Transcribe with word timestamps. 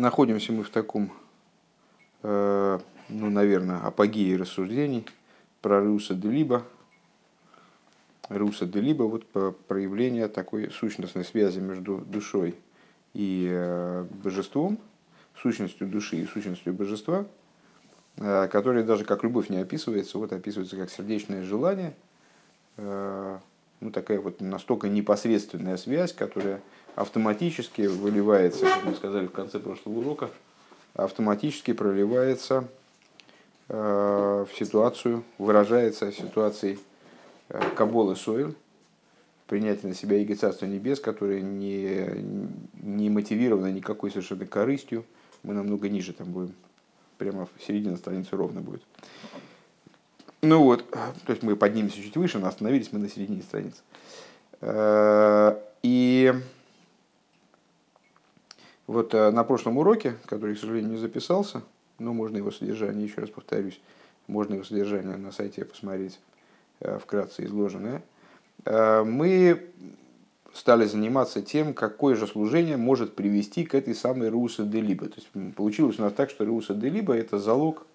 Находимся 0.00 0.50
мы 0.52 0.62
в 0.62 0.70
таком, 0.70 1.12
э, 2.22 2.78
ну, 3.10 3.28
наверное, 3.28 3.80
апогее 3.80 4.38
рассуждений 4.38 5.04
про 5.60 5.84
Руса 5.84 6.14
де 6.14 6.30
Либо. 6.30 6.64
Руса 8.30 8.64
де 8.64 8.80
Либо, 8.80 9.02
вот 9.02 9.26
проявление 9.66 10.28
такой 10.28 10.70
сущностной 10.70 11.22
связи 11.22 11.60
между 11.60 11.98
душой 11.98 12.54
и 13.12 13.46
э, 13.50 14.06
божеством, 14.24 14.78
сущностью 15.36 15.86
души 15.86 16.16
и 16.16 16.26
сущностью 16.26 16.72
божества, 16.72 17.26
э, 18.16 18.48
которая 18.48 18.84
даже 18.84 19.04
как 19.04 19.22
любовь 19.22 19.50
не 19.50 19.58
описывается, 19.58 20.16
вот 20.16 20.32
описывается 20.32 20.78
как 20.78 20.88
сердечное 20.88 21.42
желание, 21.42 21.94
ну, 23.80 23.90
такая 23.90 24.20
вот 24.20 24.40
настолько 24.40 24.88
непосредственная 24.88 25.76
связь, 25.76 26.12
которая 26.12 26.60
автоматически 26.94 27.82
выливается, 27.82 28.66
как 28.66 28.84
мы 28.84 28.94
сказали 28.94 29.26
в 29.26 29.32
конце 29.32 29.58
прошлого 29.58 30.00
урока, 30.00 30.30
автоматически 30.94 31.72
проливается 31.72 32.68
э, 33.68 34.46
в 34.48 34.58
ситуацию, 34.58 35.24
выражается 35.38 36.10
в 36.10 36.14
ситуации 36.14 36.78
э, 37.48 37.60
Каболы 37.74 38.16
Сойль, 38.16 38.54
принятие 39.46 39.88
на 39.88 39.94
себя 39.94 40.18
Иго 40.18 40.34
Царства 40.36 40.66
Небес, 40.66 41.00
которое 41.00 41.40
не, 41.40 42.06
не 42.74 43.08
мотивировано 43.08 43.72
никакой 43.72 44.10
совершенно 44.10 44.46
корыстью. 44.46 45.04
Мы 45.42 45.54
намного 45.54 45.88
ниже 45.88 46.12
там 46.12 46.30
будем, 46.30 46.54
прямо 47.18 47.46
в 47.46 47.62
середине 47.66 47.96
страницы 47.96 48.36
ровно 48.36 48.60
будет. 48.60 48.82
Ну 50.42 50.62
вот, 50.62 50.88
то 50.90 51.32
есть 51.32 51.42
мы 51.42 51.54
поднимемся 51.54 51.96
чуть 51.96 52.16
выше, 52.16 52.38
но 52.38 52.48
остановились 52.48 52.92
мы 52.92 52.98
на 52.98 53.08
середине 53.08 53.42
страницы. 53.42 53.82
И 55.82 56.34
вот 58.90 59.14
э, 59.14 59.30
на 59.30 59.44
прошлом 59.44 59.78
уроке, 59.78 60.16
который, 60.26 60.56
к 60.56 60.58
сожалению, 60.58 60.90
не 60.90 60.98
записался, 60.98 61.62
но 62.00 62.12
можно 62.12 62.38
его 62.38 62.50
содержание, 62.50 63.04
еще 63.06 63.20
раз 63.20 63.30
повторюсь, 63.30 63.80
можно 64.26 64.54
его 64.54 64.64
содержание 64.64 65.16
на 65.16 65.30
сайте 65.30 65.64
посмотреть 65.64 66.18
э, 66.80 66.98
вкратце 66.98 67.44
изложенное, 67.44 68.02
э, 68.64 69.04
мы 69.04 69.70
стали 70.52 70.86
заниматься 70.86 71.40
тем, 71.40 71.72
какое 71.72 72.16
же 72.16 72.26
служение 72.26 72.76
может 72.76 73.14
привести 73.14 73.64
к 73.64 73.76
этой 73.76 73.94
самой 73.94 74.28
Руса 74.28 74.64
де. 74.64 74.82
То 74.96 75.04
есть 75.16 75.54
получилось 75.54 76.00
у 76.00 76.02
нас 76.02 76.12
так, 76.12 76.28
что 76.28 76.44
Руса 76.44 76.74
де 76.74 76.90
это 76.90 77.38
залог 77.38 77.86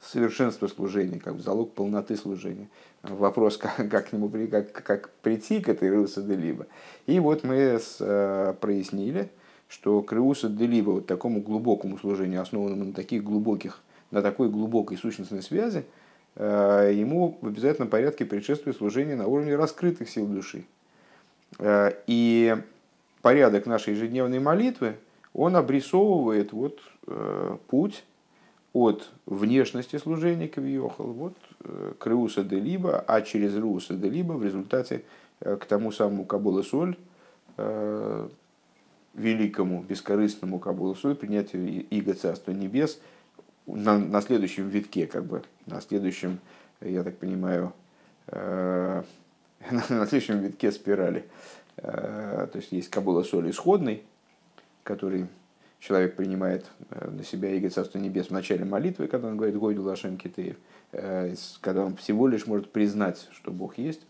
совершенства 0.00 0.68
служения, 0.68 1.18
как 1.18 1.40
залог 1.40 1.72
полноты 1.72 2.16
служения. 2.16 2.68
Вопрос, 3.02 3.56
как, 3.58 3.88
как, 3.90 4.08
к 4.08 4.12
нему, 4.12 4.30
как, 4.50 4.72
как 4.72 5.10
прийти 5.22 5.60
к 5.60 5.68
этой 5.68 5.90
Руса 5.90 6.22
де 6.22 6.34
Либо. 6.34 6.66
И 7.06 7.18
вот 7.20 7.44
мы 7.44 7.56
с, 7.56 7.96
э, 8.00 8.54
прояснили, 8.60 9.28
что 9.68 10.02
к 10.02 10.12
Руса 10.12 10.48
де 10.48 10.66
Либо, 10.66 10.90
вот 10.90 11.06
такому 11.06 11.40
глубокому 11.40 11.98
служению, 11.98 12.42
основанному 12.42 12.86
на 12.86 12.92
таких 12.92 13.24
глубоких, 13.24 13.80
на 14.10 14.22
такой 14.22 14.48
глубокой 14.48 14.96
сущностной 14.96 15.42
связи, 15.42 15.84
э, 16.36 16.92
ему 16.94 17.38
в 17.40 17.48
обязательном 17.48 17.88
порядке 17.88 18.24
предшествует 18.24 18.76
служение 18.76 19.16
на 19.16 19.26
уровне 19.26 19.56
раскрытых 19.56 20.08
сил 20.08 20.26
души. 20.26 20.64
Э, 21.58 21.92
и 22.06 22.56
порядок 23.22 23.66
нашей 23.66 23.94
ежедневной 23.94 24.38
молитвы, 24.38 24.94
он 25.34 25.56
обрисовывает 25.56 26.52
вот, 26.52 26.80
путь 27.68 28.02
от 28.72 29.08
внешности 29.26 29.96
служения 29.96 30.48
Кавиохал 30.48 31.06
вот, 31.06 31.34
э, 31.64 31.94
к 31.98 32.06
Руса 32.06 32.44
де 32.44 32.60
Либо, 32.60 32.98
а 33.00 33.22
через 33.22 33.56
Руса 33.56 33.94
де 33.94 34.08
Либо 34.08 34.32
в 34.32 34.44
результате 34.44 35.04
э, 35.40 35.56
к 35.56 35.64
тому 35.64 35.90
самому 35.90 36.24
Кабула 36.24 36.62
Соль, 36.62 36.96
э, 37.56 38.28
великому, 39.14 39.82
бескорыстному 39.82 40.58
Кабула 40.58 40.94
Соль, 40.94 41.14
принятию 41.14 41.86
Иго 41.88 42.14
Царства 42.14 42.52
Небес 42.52 43.00
на, 43.66 43.98
на 43.98 44.20
следующем 44.20 44.68
витке, 44.68 45.06
как 45.06 45.24
бы, 45.24 45.42
на 45.66 45.80
следующем, 45.80 46.38
я 46.80 47.02
так 47.02 47.16
понимаю, 47.16 47.72
на 48.30 49.04
следующем 49.80 50.38
витке 50.40 50.70
спирали. 50.72 51.24
То 51.76 52.50
есть 52.54 52.72
есть 52.72 52.90
Кабула 52.90 53.24
Соль 53.24 53.50
исходный, 53.50 54.04
который 54.84 55.26
человек 55.80 56.16
принимает 56.16 56.66
э, 56.90 57.10
на 57.10 57.24
себя 57.24 57.50
Иго 57.50 57.70
Царство 57.70 57.98
Небес 57.98 58.26
в 58.26 58.30
начале 58.30 58.64
молитвы, 58.64 59.06
когда 59.06 59.28
он 59.28 59.36
говорит 59.36 59.56
«Гойду 59.56 59.82
Лашем 59.82 60.16
Китеев», 60.16 60.56
э, 60.92 61.34
когда 61.60 61.84
он 61.84 61.96
всего 61.96 62.26
лишь 62.26 62.46
может 62.46 62.70
признать, 62.72 63.28
что 63.32 63.50
Бог 63.50 63.78
есть. 63.78 64.02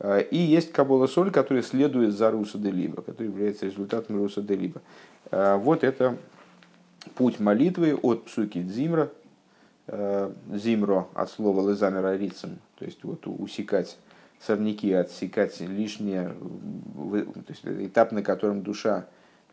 Э, 0.00 0.22
и 0.22 0.36
есть 0.36 0.72
Кабола 0.72 1.06
Соль, 1.06 1.30
который 1.30 1.62
следует 1.62 2.12
за 2.12 2.30
Руса 2.30 2.58
де 2.58 2.70
Либо, 2.70 3.02
который 3.02 3.28
является 3.28 3.66
результатом 3.66 4.16
Руса 4.16 4.42
де 4.42 4.54
Либо. 4.54 4.82
Вот 5.30 5.84
это 5.84 6.16
путь 7.14 7.38
молитвы 7.38 7.94
от 7.94 8.24
псуки 8.24 8.62
Дзимра, 8.62 9.10
Зимро 9.86 11.08
от 11.12 11.30
слова 11.30 11.68
Лезамера 11.68 12.16
Рицем, 12.16 12.60
то 12.78 12.86
есть 12.86 13.04
вот 13.04 13.26
усекать 13.26 13.98
сорняки, 14.40 14.90
отсекать 14.92 15.60
лишнее, 15.60 16.34
то 16.94 17.44
есть 17.48 17.62
этап, 17.64 18.12
на 18.12 18.22
котором 18.22 18.62
душа 18.62 19.06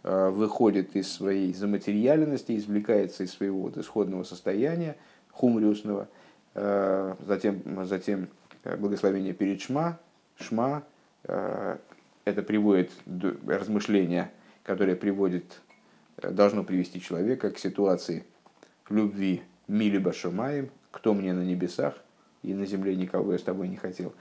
выходит 0.05 0.95
из 0.95 1.11
своей 1.11 1.51
заматериальности, 1.51 2.55
извлекается 2.55 3.23
из 3.23 3.31
своего 3.31 3.61
вот 3.61 3.77
исходного 3.77 4.21
состояния, 4.21 4.97
хумриусного, 5.31 6.07
э, 6.53 7.16
затем, 7.25 7.85
затем 7.88 8.27
э, 8.63 8.77
благословение 8.77 9.33
перед 9.33 9.61
Шма, 9.61 9.99
Шма, 10.38 10.83
это 11.23 12.43
приводит 12.43 12.91
размышления, 13.47 14.31
которое 14.63 14.95
приводит, 14.95 15.59
должно 16.22 16.63
привести 16.63 17.01
человека 17.01 17.49
к 17.49 17.57
ситуации 17.57 18.25
любви 18.89 19.41
Милиба 19.67 20.13
Шамаем, 20.13 20.69
кто 20.91 21.16
мне 21.16 21.33
на 21.33 21.41
небесах, 21.41 21.95
и 22.43 22.53
на 22.53 22.67
земле 22.67 22.95
никого 22.95 23.31
я 23.31 23.39
с 23.39 23.43
тобой 23.43 23.69
не 23.69 23.77
хотел. 23.77 24.13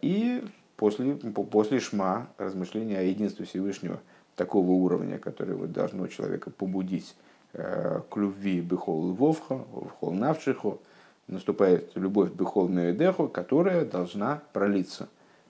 И 0.00 0.42
после, 0.76 1.16
после 1.16 1.80
Шма, 1.80 2.28
размышления 2.38 2.98
о 2.98 3.02
единстве 3.02 3.44
Всевышнего– 3.44 4.00
такого 4.36 4.70
уровня, 4.70 5.18
которое 5.18 5.54
вот 5.54 5.72
должно 5.72 6.06
человека 6.06 6.50
побудить 6.50 7.16
э, 7.52 8.00
к 8.08 8.16
любви 8.16 8.60
бехол 8.60 9.12
вовха, 9.12 9.58
вхол 9.88 10.12
навшиху, 10.12 10.80
наступает 11.26 11.90
любовь 11.96 12.32
бехол 12.32 12.68
меедеху, 12.68 13.28
которая 13.28 13.84
должна 13.84 14.42
пролиться 14.52 15.08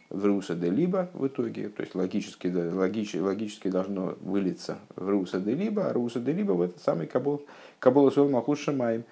в 0.09 0.25
руса 0.25 0.55
де 0.55 0.71
либо 0.71 1.11
в 1.15 1.27
итоге, 1.27 1.69
то 1.69 1.83
есть 1.83 1.95
логически, 1.95 2.47
логически, 2.47 3.19
логически 3.19 3.69
должно 3.69 4.15
вылиться 4.21 4.79
в 4.95 5.09
руса 5.09 5.41
де 5.41 5.55
либо, 5.55 5.89
а 5.89 5.93
руса 5.93 6.21
де 6.21 6.33
либо 6.33 6.53
в 6.53 6.63
этот 6.63 6.81
самый 6.81 7.07
кабул 7.07 8.11
сол 8.13 8.29
махуш 8.29 8.61
шамаем. 8.61 9.05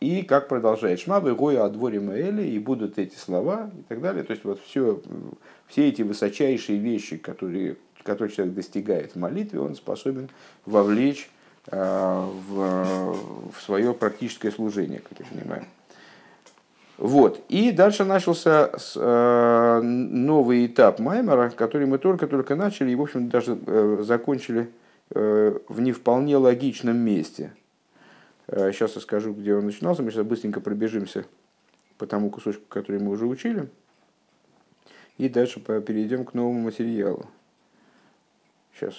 Э, 0.00 0.04
и 0.04 0.22
как 0.22 0.48
продолжает 0.48 1.00
Шма, 1.00 1.20
Гою 1.20 1.62
о 1.62 1.68
дворе 1.68 2.00
Маэли, 2.00 2.42
и 2.42 2.58
будут 2.58 2.98
эти 2.98 3.16
слова 3.16 3.70
и 3.78 3.82
так 3.82 4.00
далее. 4.00 4.24
То 4.24 4.32
есть 4.32 4.44
вот 4.44 4.60
все, 4.64 5.00
все 5.66 5.88
эти 5.88 6.02
высочайшие 6.02 6.78
вещи, 6.78 7.16
которые, 7.16 7.76
которые 8.02 8.32
человек 8.34 8.54
достигает 8.54 9.12
в 9.12 9.16
молитве, 9.16 9.60
он 9.60 9.74
способен 9.74 10.28
вовлечь 10.64 11.30
э, 11.66 11.76
в, 12.48 13.16
в 13.52 13.62
свое 13.62 13.92
практическое 13.92 14.50
служение, 14.50 15.00
как 15.00 15.20
я 15.20 15.26
понимаю. 15.26 15.64
Вот. 16.96 17.42
И 17.48 17.72
дальше 17.72 18.04
начался 18.04 18.70
э, 18.96 19.80
новый 19.82 20.66
этап 20.66 20.98
Маймера, 20.98 21.48
который 21.50 21.86
мы 21.86 21.96
только-только 21.98 22.56
начали 22.56 22.90
и, 22.90 22.94
в 22.94 23.02
общем, 23.02 23.28
даже 23.28 23.58
э, 23.66 24.02
закончили 24.02 24.70
в 25.12 25.80
не 25.80 25.90
вполне 25.90 26.36
логичном 26.36 26.96
месте– 26.96 27.52
Сейчас 28.50 28.96
я 28.96 29.00
скажу, 29.00 29.32
где 29.32 29.54
он 29.54 29.66
начинался. 29.66 30.02
Мы 30.02 30.10
сейчас 30.10 30.26
быстренько 30.26 30.60
пробежимся 30.60 31.24
по 31.98 32.06
тому 32.06 32.30
кусочку, 32.30 32.64
который 32.68 33.00
мы 33.00 33.12
уже 33.12 33.26
учили. 33.26 33.70
И 35.18 35.28
дальше 35.28 35.60
перейдем 35.60 36.24
к 36.24 36.34
новому 36.34 36.60
материалу. 36.60 37.26
Сейчас. 38.74 38.94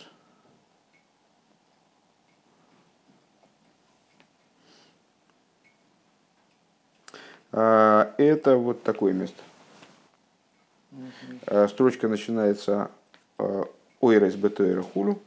А, 7.52 8.14
это 8.18 8.56
вот 8.56 8.84
такое 8.84 9.12
место. 9.12 9.42
А, 11.48 11.68
строчка 11.68 12.08
начинается 12.08 12.90
Ойрес 14.00 14.36
Бетойра 14.36 14.82
Хулю. 14.82 15.20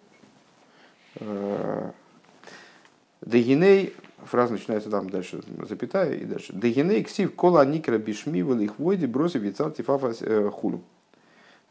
Дегиней 3.21 3.95
фраза 4.25 4.53
начинается 4.53 4.91
там 4.91 5.11
дальше, 5.11 5.41
запятая 5.69 6.15
и 6.15 6.25
дальше. 6.25 6.53
Дегеней 6.53 7.03
ксив 7.05 7.35
кола 7.35 7.65
никра 7.65 7.99
бишми 7.99 8.41
их 8.41 8.79
войди 8.79 9.07
броси 9.07 9.39
вицал 9.39 9.71
тифафа 9.71 10.13
э, 10.21 10.51
хулю. 10.51 10.83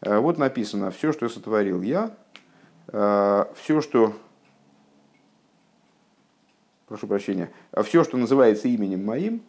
Э, 0.02 0.20
вот 0.20 0.38
написано, 0.38 0.92
все, 0.92 1.12
что 1.12 1.28
сотворил 1.30 1.82
я, 1.82 2.16
э, 2.88 3.46
все, 3.56 3.82
что 3.82 4.14
прошу 6.88 7.08
прощения, 7.08 7.52
все, 7.84 8.04
что 8.04 8.18
называется 8.18 8.68
именем 8.68 9.04
моим, 9.06 9.42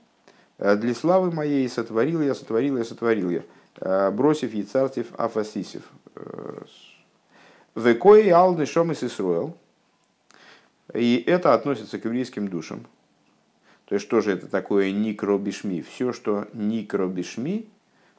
для 0.58 0.94
славы 0.94 1.32
моей 1.32 1.68
сотворил 1.68 2.22
я, 2.22 2.34
сотворил 2.34 2.78
я, 2.78 2.84
сотворил 2.84 3.28
я, 3.28 4.10
бросив 4.12 4.54
яцартив 4.54 5.08
афасисев. 5.18 5.82
Векой 7.74 8.30
алды 8.30 8.66
шомис 8.66 9.02
Исруэл. 9.02 9.56
И 10.94 11.22
это 11.26 11.54
относится 11.54 11.98
к 11.98 12.04
еврейским 12.04 12.48
душам. 12.48 12.86
То 13.86 13.96
есть, 13.96 14.06
что 14.06 14.20
же 14.20 14.32
это 14.32 14.46
такое 14.46 14.90
никробишми? 14.92 15.82
Все, 15.82 16.12
что 16.12 16.46
никробишми, 16.54 17.68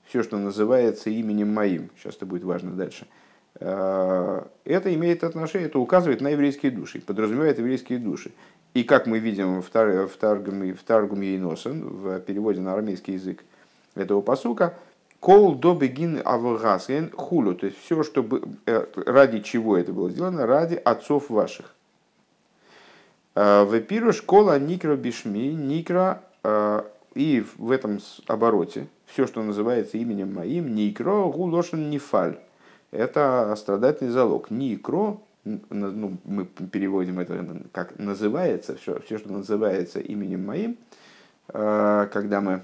все, 0.05 0.21
что 0.21 0.37
называется 0.37 1.09
именем 1.09 1.53
моим, 1.53 1.89
сейчас 1.97 2.15
это 2.15 2.25
будет 2.27 2.43
важно 2.43 2.71
дальше, 2.71 3.07
э, 3.59 4.41
это 4.65 4.93
имеет 4.93 5.23
отношение, 5.23 5.67
это 5.67 5.79
указывает 5.79 6.21
на 6.21 6.29
еврейские 6.29 6.71
души, 6.71 7.01
подразумевает 7.01 7.57
еврейские 7.57 7.97
души. 7.97 8.31
И 8.75 8.83
как 8.83 9.07
мы 9.07 9.19
видим 9.19 9.61
в, 9.61 9.69
тар, 9.69 10.05
в, 10.05 10.15
Таргуме, 10.17 10.73
в 10.73 10.83
Таргуме 10.83 11.35
Иносен, 11.35 11.81
в 11.81 12.19
переводе 12.19 12.61
на 12.61 12.73
арамейский 12.73 13.13
язык 13.13 13.43
этого 13.95 14.21
посука, 14.21 14.77
Кол 15.25 15.55
до 15.55 15.73
бегин 15.73 16.21
авгасен 16.23 17.09
хулю, 17.09 17.55
то 17.55 17.65
есть 17.65 17.79
все, 17.83 18.03
чтобы 18.03 18.43
э, 18.67 18.85
ради 19.07 19.39
чего 19.39 19.75
это 19.75 19.91
было 19.91 20.11
сделано, 20.11 20.45
ради 20.45 20.75
отцов 20.75 21.31
ваших. 21.31 21.74
Э, 23.35 23.65
в 23.65 23.79
пиру 23.81 24.13
школа 24.13 24.57
никро 24.57 24.95
бишми, 24.95 25.53
никро, 25.53 26.19
э, 26.43 26.83
и 27.13 27.45
в 27.57 27.71
этом 27.71 27.99
обороте 28.27 28.87
все, 29.05 29.27
что 29.27 29.43
называется 29.43 29.97
именем 29.97 30.33
моим, 30.33 30.73
никро 30.73 31.29
гулошен 31.29 31.89
нифаль. 31.89 32.39
Это 32.91 33.53
страдательный 33.57 34.11
залог. 34.11 34.49
Никро, 34.49 35.21
ну, 35.43 36.17
мы 36.23 36.45
переводим 36.45 37.19
это 37.19 37.61
как 37.71 37.99
называется, 37.99 38.75
все, 38.77 38.99
все, 39.01 39.17
что 39.17 39.31
называется 39.31 39.99
именем 39.99 40.45
моим, 40.45 40.77
когда 41.47 42.41
мы 42.41 42.61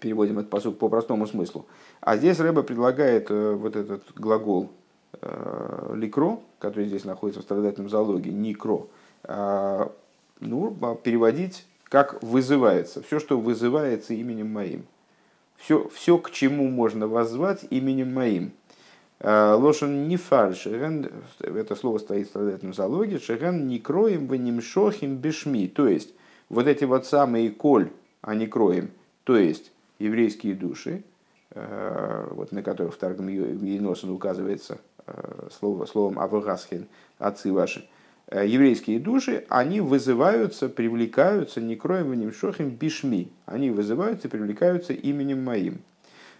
переводим 0.00 0.38
этот 0.38 0.50
посуд 0.50 0.78
по 0.78 0.88
простому 0.88 1.26
смыслу. 1.26 1.66
А 2.00 2.16
здесь 2.16 2.38
Рэба 2.38 2.62
предлагает 2.62 3.30
вот 3.30 3.76
этот 3.76 4.02
глагол 4.14 4.70
ликро, 5.94 6.38
который 6.58 6.86
здесь 6.86 7.04
находится 7.04 7.40
в 7.40 7.44
страдательном 7.44 7.88
залоге, 7.88 8.30
никро, 8.30 8.88
ну, 9.26 10.76
а 10.82 10.94
переводить 10.96 11.66
как 11.94 12.20
вызывается. 12.22 13.02
Все, 13.02 13.20
что 13.20 13.38
вызывается 13.38 14.14
именем 14.14 14.52
моим. 14.52 14.84
Все, 15.56 15.88
все 15.90 16.18
к 16.18 16.32
чему 16.32 16.68
можно 16.68 17.06
воззвать 17.06 17.64
именем 17.70 18.12
моим. 18.12 18.52
А, 19.20 19.54
Лошен 19.54 20.08
не 20.08 20.16
фальш, 20.16 20.66
это 20.66 21.76
слово 21.76 21.98
стоит 21.98 22.26
в 22.26 22.30
страдательном 22.30 22.74
залоге, 22.74 23.20
шеген 23.20 23.68
не 23.68 23.78
кроем, 23.78 24.26
вы 24.26 24.38
не 24.38 24.50
мшохим 24.50 25.18
бешми. 25.18 25.68
То 25.68 25.86
есть, 25.86 26.14
вот 26.48 26.66
эти 26.66 26.84
вот 26.84 27.06
самые 27.06 27.50
коль, 27.50 27.90
а 28.22 28.34
не 28.34 28.48
кроем, 28.48 28.90
то 29.22 29.36
есть, 29.36 29.70
еврейские 30.00 30.54
души, 30.54 31.04
вот 31.54 32.50
на 32.50 32.64
которых 32.64 32.94
в 32.94 32.98
Таргам 32.98 33.28
Еносен 33.28 34.10
указывается 34.10 34.78
слово, 35.56 35.86
словом 35.86 36.18
Авагасхин, 36.18 36.88
отцы 37.18 37.52
ваши, 37.52 37.84
Э, 37.84 37.93
еврейские 38.42 38.98
души, 38.98 39.44
они 39.48 39.80
вызываются, 39.80 40.68
привлекаются 40.68 41.60
некроем 41.60 42.32
шохим 42.32 42.70
бишми. 42.70 43.28
Они 43.46 43.70
вызываются, 43.70 44.28
привлекаются 44.28 44.92
именем 44.92 45.44
моим. 45.44 45.80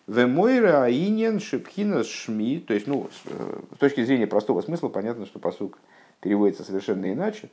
Вемойра 0.07 0.83
аинен 0.83 1.41
шипхина 1.41 2.05
шми. 2.05 2.59
То 2.59 2.75
есть, 2.75 2.87
ну, 2.87 3.09
э, 3.27 3.61
с 3.75 3.79
точки 3.79 4.05
зрения 4.05 4.27
простого 4.27 4.61
смысла, 4.61 4.89
понятно, 4.89 5.25
что 5.25 5.39
посук 5.39 5.79
переводится 6.21 6.65
совершенно 6.65 7.13
иначе. 7.13 7.49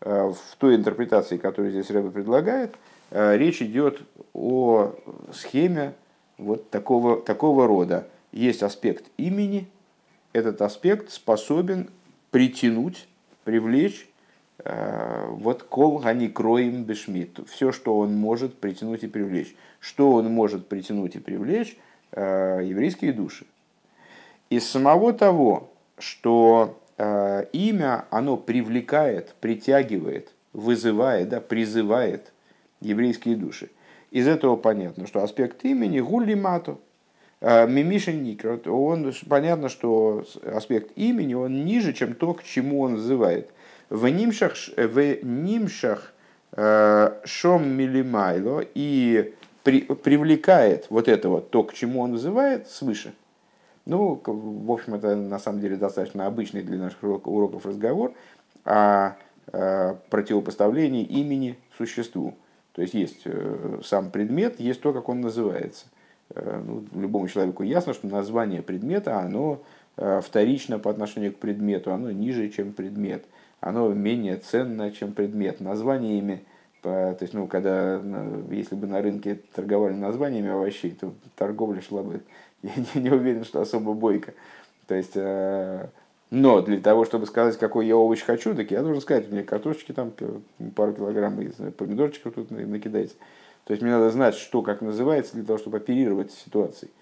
Э, 0.00 0.32
в 0.32 0.56
той 0.56 0.76
интерпретации, 0.76 1.36
которую 1.36 1.72
здесь 1.72 1.90
Рэба 1.90 2.10
предлагает, 2.10 2.74
речь 3.12 3.62
идет 3.62 4.00
о 4.34 4.92
схеме 5.32 5.94
вот 6.38 6.70
такого, 6.70 7.20
такого 7.20 7.66
рода. 7.66 8.08
Есть 8.32 8.62
аспект 8.62 9.04
имени, 9.16 9.68
этот 10.32 10.60
аспект 10.60 11.10
способен 11.10 11.88
притянуть 12.30 13.08
привлечь 13.46 14.08
э, 14.58 15.26
вот 15.30 15.62
кол 15.62 16.02
они 16.04 16.28
кроем 16.28 16.82
бешмит. 16.82 17.38
Все, 17.48 17.70
что 17.72 17.96
он 17.96 18.14
может 18.14 18.58
притянуть 18.58 19.04
и 19.04 19.06
привлечь. 19.06 19.56
Что 19.78 20.12
он 20.12 20.30
может 20.30 20.66
притянуть 20.66 21.14
и 21.14 21.20
привлечь? 21.20 21.78
Э, 22.10 22.60
еврейские 22.62 23.12
души. 23.12 23.46
Из 24.50 24.68
самого 24.68 25.12
того, 25.12 25.70
что 25.96 26.82
э, 26.98 27.46
имя, 27.52 28.06
оно 28.10 28.36
привлекает, 28.36 29.34
притягивает, 29.40 30.32
вызывает, 30.52 31.28
да, 31.28 31.40
призывает 31.40 32.32
еврейские 32.80 33.36
души. 33.36 33.70
Из 34.10 34.26
этого 34.26 34.56
понятно, 34.56 35.06
что 35.06 35.22
аспект 35.22 35.64
имени 35.64 36.00
гуллимату, 36.00 36.80
Мимишин 37.40 38.22
Никрот, 38.22 38.66
он, 38.66 39.12
понятно, 39.28 39.68
что 39.68 40.24
аспект 40.44 40.92
имени, 40.96 41.34
он 41.34 41.64
ниже, 41.64 41.92
чем 41.92 42.14
то, 42.14 42.32
к 42.34 42.42
чему 42.42 42.80
он 42.80 42.94
называет. 42.94 43.50
В 43.90 44.08
нимшах, 44.08 44.54
в 44.76 45.22
нимшах 45.22 46.12
э, 46.52 47.20
шом 47.24 47.68
милимайло 47.68 48.64
и 48.74 49.34
при, 49.62 49.82
привлекает 49.82 50.86
вот 50.90 51.08
это 51.08 51.28
вот, 51.28 51.50
то, 51.50 51.62
к 51.62 51.74
чему 51.74 52.00
он 52.00 52.12
называет, 52.12 52.68
свыше. 52.68 53.12
Ну, 53.84 54.20
в 54.24 54.72
общем, 54.72 54.94
это 54.94 55.14
на 55.14 55.38
самом 55.38 55.60
деле 55.60 55.76
достаточно 55.76 56.26
обычный 56.26 56.62
для 56.62 56.78
наших 56.78 57.02
уроков 57.02 57.66
разговор 57.66 58.12
о 58.64 59.12
э, 59.52 59.94
противопоставлении 60.10 61.04
имени 61.04 61.56
существу. 61.76 62.34
То 62.72 62.82
есть 62.82 62.94
есть 62.94 63.22
э, 63.24 63.80
сам 63.84 64.10
предмет, 64.10 64.58
есть 64.58 64.80
то, 64.80 64.92
как 64.92 65.08
он 65.08 65.20
называется. 65.20 65.86
Э, 66.34 66.62
ну, 66.64 66.84
любому 66.94 67.28
человеку 67.28 67.62
ясно, 67.62 67.94
что 67.94 68.06
название 68.06 68.62
предмета, 68.62 69.18
оно 69.18 69.62
э, 69.96 70.20
вторично 70.22 70.78
по 70.78 70.90
отношению 70.90 71.32
к 71.32 71.36
предмету, 71.38 71.92
оно 71.92 72.10
ниже, 72.10 72.48
чем 72.48 72.72
предмет, 72.72 73.24
оно 73.60 73.88
менее 73.92 74.36
ценно, 74.36 74.90
чем 74.90 75.12
предмет. 75.12 75.60
Названиями, 75.60 76.44
то 76.82 77.16
есть, 77.20 77.34
ну, 77.34 77.46
когда, 77.46 78.00
если 78.50 78.74
бы 78.76 78.86
на 78.86 79.02
рынке 79.02 79.40
торговали 79.54 79.94
названиями 79.94 80.50
овощей, 80.50 80.92
то 80.92 81.12
торговля 81.34 81.80
шла 81.80 82.02
бы, 82.02 82.22
я 82.62 82.72
не, 82.76 83.02
не 83.02 83.10
уверен, 83.10 83.44
что 83.44 83.60
особо 83.60 83.92
бойко. 83.94 84.34
То 84.86 84.94
есть, 84.94 85.16
э, 85.16 85.88
но 86.30 86.60
для 86.60 86.80
того, 86.80 87.04
чтобы 87.04 87.26
сказать, 87.26 87.56
какой 87.56 87.86
я 87.86 87.96
овощ 87.96 88.22
хочу, 88.22 88.54
так 88.54 88.70
я 88.70 88.82
должен 88.82 89.00
сказать, 89.00 89.30
мне 89.30 89.44
картошечки 89.44 89.92
там 89.92 90.12
пару 90.74 90.92
килограмм, 90.92 91.36
помидорчиков 91.76 92.34
тут 92.34 92.50
накидайте. 92.50 93.14
То 93.66 93.72
есть 93.72 93.82
мне 93.82 93.90
надо 93.90 94.10
знать, 94.10 94.36
что 94.36 94.62
как 94.62 94.80
называется, 94.80 95.34
для 95.34 95.44
того, 95.44 95.58
чтобы 95.58 95.78
оперировать 95.78 96.30
ситуацией. 96.30 96.92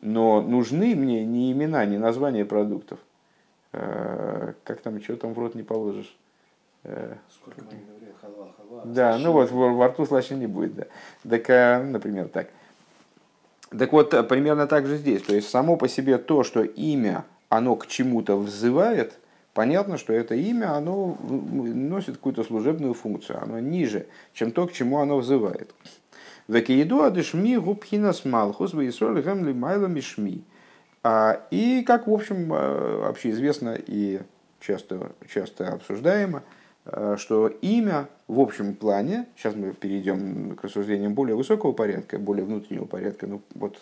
Но 0.00 0.40
нужны 0.40 0.94
мне 0.94 1.24
не 1.26 1.50
имена, 1.50 1.84
не 1.84 1.98
названия 1.98 2.44
продуктов. 2.44 3.00
Э, 3.72 4.52
как 4.62 4.82
там, 4.82 5.02
что 5.02 5.16
там 5.16 5.34
в 5.34 5.38
рот 5.40 5.56
не 5.56 5.64
положишь. 5.64 6.16
Э, 6.84 7.16
Сколько 7.28 7.62
мы 7.62 7.80
говорили, 7.84 8.14
халва, 8.20 8.52
халва. 8.56 8.82
Да, 8.84 9.18
ну 9.18 9.32
вот 9.32 9.50
во 9.50 9.88
рту 9.88 10.06
слаще 10.06 10.36
не 10.36 10.46
будет, 10.46 10.76
да. 10.76 10.86
Так, 11.28 11.50
э, 11.50 11.82
например, 11.82 12.28
так. 12.28 12.50
Так 13.76 13.92
вот, 13.92 14.10
примерно 14.28 14.68
так 14.68 14.86
же 14.86 14.98
здесь. 14.98 15.22
То 15.22 15.34
есть 15.34 15.48
само 15.48 15.76
по 15.76 15.88
себе 15.88 16.18
то, 16.18 16.44
что 16.44 16.62
имя, 16.62 17.24
оно 17.48 17.74
к 17.74 17.88
чему-то 17.88 18.36
взывает, 18.36 19.18
понятно, 19.54 19.98
что 19.98 20.12
это 20.12 20.36
имя, 20.36 20.76
оно 20.76 21.16
носит 21.20 22.16
какую-то 22.16 22.44
служебную 22.44 22.94
функцию. 22.94 23.42
Оно 23.42 23.58
ниже, 23.58 24.06
чем 24.34 24.52
то, 24.52 24.68
к 24.68 24.72
чему 24.72 24.98
оно 24.98 25.16
взывает. 25.16 25.74
Векиеду 26.52 27.02
адышми 27.02 27.56
губхинас 27.56 28.26
малхус 28.26 28.74
вейсоль 28.74 29.22
гемли 29.22 29.52
майла 29.52 29.86
мишми. 29.86 30.44
А, 31.02 31.40
и, 31.50 31.82
как, 31.82 32.06
в 32.06 32.12
общем, 32.12 32.52
э, 32.52 33.06
общеизвестно 33.08 33.74
и 33.74 34.20
часто, 34.60 35.12
часто 35.32 35.72
обсуждаемо, 35.72 36.42
э, 36.84 37.16
что 37.18 37.48
имя 37.48 38.08
в 38.28 38.38
общем 38.38 38.74
плане, 38.74 39.26
сейчас 39.34 39.54
мы 39.56 39.72
перейдем 39.72 40.54
к 40.54 40.64
рассуждениям 40.64 41.14
более 41.14 41.36
высокого 41.36 41.72
порядка, 41.72 42.18
более 42.18 42.44
внутреннего 42.44 42.84
порядка, 42.84 43.26
ну 43.26 43.40
вот 43.54 43.78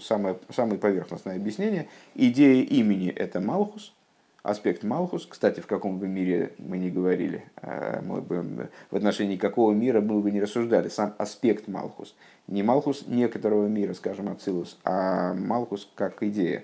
самое, 0.00 0.38
самое 0.48 0.78
поверхностное 0.78 1.36
объяснение, 1.36 1.88
идея 2.14 2.64
имени– 2.64 3.10
это 3.16 3.40
Малхус– 3.40 3.92
аспект 4.44 4.84
Малхус. 4.84 5.26
Кстати, 5.26 5.60
в 5.60 5.66
каком 5.66 5.98
бы 5.98 6.06
мире 6.06 6.52
мы 6.58 6.76
не 6.76 6.90
говорили, 6.90 7.44
э, 7.62 8.00
мы 8.02 8.20
бы, 8.20 8.68
в 8.90 8.96
отношении 8.96 9.36
какого 9.36 9.72
мира 9.72 10.00
мы 10.00 10.20
бы 10.20 10.30
не 10.30 10.40
рассуждали, 10.40 10.88
сам 10.88 11.14
аспект 11.18 11.66
Малхус. 11.66 12.14
Не 12.46 12.62
Малхус 12.62 13.06
некоторого 13.08 13.66
мира, 13.66 13.94
скажем, 13.94 14.28
Ацилус, 14.28 14.78
а 14.84 15.32
Малхус 15.32 15.88
как 15.94 16.22
идея. 16.22 16.62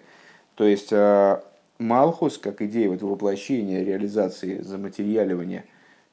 То 0.57 0.65
есть 0.65 0.93
э, 0.93 1.41
Малхус 1.79 2.37
как 2.37 2.61
идея 2.61 2.91
вот, 2.91 3.01
воплощения, 3.01 3.83
реализации, 3.83 4.61
заматериаливания 4.61 5.65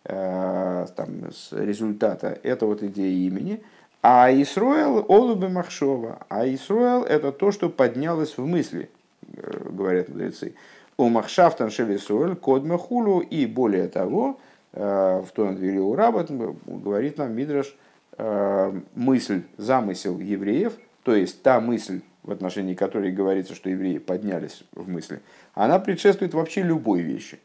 э, 0.06 0.88
там, 0.96 1.26
результата, 1.52 2.40
это 2.44 2.66
вот 2.66 2.82
идея 2.82 3.28
имени. 3.28 3.62
А 4.02 4.32
Исруэл– 4.32 5.04
Олубе 5.10 5.50
Махшова. 5.50 6.26
А 6.30 6.48
Исруэл– 6.48 7.04
это 7.04 7.34
то, 7.34 7.52
что 7.52 7.68
поднялось 7.68 8.38
в 8.38 8.46
мысли, 8.46 8.90
говорят 9.22 10.08
мудрецы. 10.08 10.54
У 10.98 11.10
Махшафтан 11.10 11.70
Шелесуэль 11.70 12.36
Кодма 12.36 12.78
Хулу. 12.78 13.20
И 13.20 13.46
более 13.46 13.88
того, 13.88 14.40
э, 14.74 15.24
в 15.26 15.32
том 15.32 15.56
двери 15.56 15.78
у 15.78 15.96
Рабат 15.96 16.32
говорит 16.32 17.18
нам 17.18 17.34
Мидраш, 17.34 17.76
э, 18.18 18.82
мысль, 18.96 19.44
замысел 19.58 20.20
евреев, 20.20 20.74
то 21.04 21.16
есть 21.16 21.44
та 21.44 21.62
мысль, 21.62 22.02
в 22.24 22.32
отношении 22.32 22.74
которой 22.74 23.12
говорится, 23.12 23.54
что 23.54 23.70
евреи 23.70 24.00
поднялись 24.00 24.64
в 24.74 24.90
мысли, 24.90 25.22
она 25.54 25.80
предшествует 25.80 26.34
вообще 26.34 26.64
любой 26.64 27.02
вещи. 27.02 27.40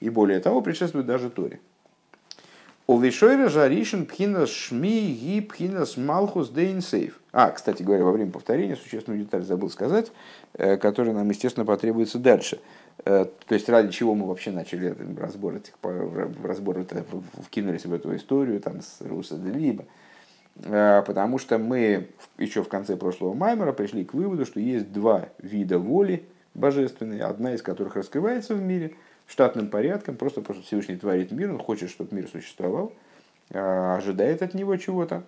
И 0.00 0.10
более 0.10 0.40
того, 0.40 0.60
предшествует 0.60 1.06
даже 1.06 1.30
Торе. 1.30 1.58
Овишойра 2.92 3.48
жаришин 3.48 4.04
пхинас 4.04 4.50
шми 4.50 5.14
ги 5.14 5.40
пхинас 5.40 5.96
малхус 5.96 6.50
дейнсейв. 6.50 7.18
А, 7.32 7.50
кстати 7.50 7.82
говоря, 7.82 8.04
во 8.04 8.12
время 8.12 8.30
повторения 8.30 8.76
существенную 8.76 9.22
деталь 9.22 9.42
забыл 9.42 9.70
сказать, 9.70 10.12
э, 10.52 10.76
которая 10.76 11.14
нам, 11.14 11.26
естественно, 11.30 11.64
потребуется 11.64 12.18
дальше. 12.18 12.60
Э, 13.06 13.24
то 13.46 13.54
есть 13.54 13.70
ради 13.70 13.90
чего 13.90 14.14
мы 14.14 14.26
вообще 14.26 14.50
начали 14.50 14.94
разбор 15.18 15.54
этих, 15.54 15.72
разбор 16.44 16.80
это, 16.80 17.02
вкинулись 17.46 17.86
в 17.86 17.94
эту 17.94 18.14
историю 18.14 18.60
там, 18.60 18.82
с 18.82 19.00
Руса 19.00 19.36
Делиба. 19.36 19.86
Э, 20.56 21.02
потому 21.06 21.38
что 21.38 21.56
мы 21.56 22.08
еще 22.36 22.62
в 22.62 22.68
конце 22.68 22.96
прошлого 22.96 23.32
Маймера 23.32 23.72
пришли 23.72 24.04
к 24.04 24.12
выводу, 24.12 24.44
что 24.44 24.60
есть 24.60 24.92
два 24.92 25.30
вида 25.38 25.78
воли 25.78 26.24
божественной, 26.52 27.20
одна 27.20 27.54
из 27.54 27.62
которых 27.62 27.96
раскрывается 27.96 28.54
в 28.54 28.60
мире 28.60 28.92
штатным 29.32 29.68
порядком, 29.68 30.16
просто 30.16 30.40
потому 30.40 30.58
что 30.58 30.66
Всевышний 30.66 30.96
творит 30.96 31.32
мир, 31.32 31.50
он 31.50 31.58
хочет, 31.58 31.90
чтобы 31.90 32.14
мир 32.14 32.28
существовал, 32.28 32.92
э, 33.50 33.58
ожидает 33.58 34.42
от 34.42 34.54
него 34.54 34.76
чего-то. 34.76 35.24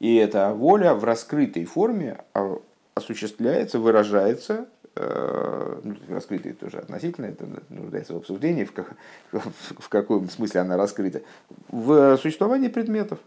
И 0.00 0.16
эта 0.16 0.52
воля 0.52 0.94
в 0.94 1.04
раскрытой 1.04 1.64
форме 1.64 2.18
а, 2.34 2.58
осуществляется, 2.94 3.78
выражается 3.78 4.66
Э, 4.96 5.80
ну, 5.82 5.96
раскрытый 6.08 6.52
тоже 6.52 6.78
относительно, 6.78 7.26
это 7.26 7.44
нуждается 7.68 8.14
в 8.14 8.18
обсуждении, 8.18 8.62
в, 8.62 8.72
как, 8.72 8.94
в 9.32 9.88
каком 9.88 10.30
смысле 10.30 10.60
она 10.60 10.76
раскрыта, 10.76 11.22
в 11.68 12.16
существовании 12.18 12.68
предметов. 12.68 13.18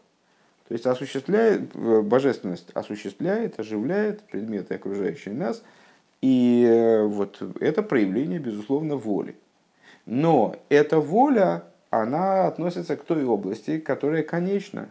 То 0.69 0.73
есть 0.73 0.85
осуществляет, 0.85 1.73
божественность 1.75 2.69
осуществляет, 2.73 3.59
оживляет 3.59 4.21
предметы, 4.23 4.75
окружающие 4.75 5.33
нас, 5.33 5.61
и 6.21 6.65
э, 6.67 7.03
вот 7.03 7.41
это 7.59 7.83
проявление, 7.83 8.39
безусловно, 8.39 8.95
воли. 8.95 9.35
Но 10.05 10.55
эта 10.69 10.99
воля, 10.99 11.63
она 11.89 12.47
относится 12.47 12.95
к 12.95 13.03
той 13.03 13.25
области, 13.25 13.79
которая 13.79 14.23
конечна, 14.23 14.89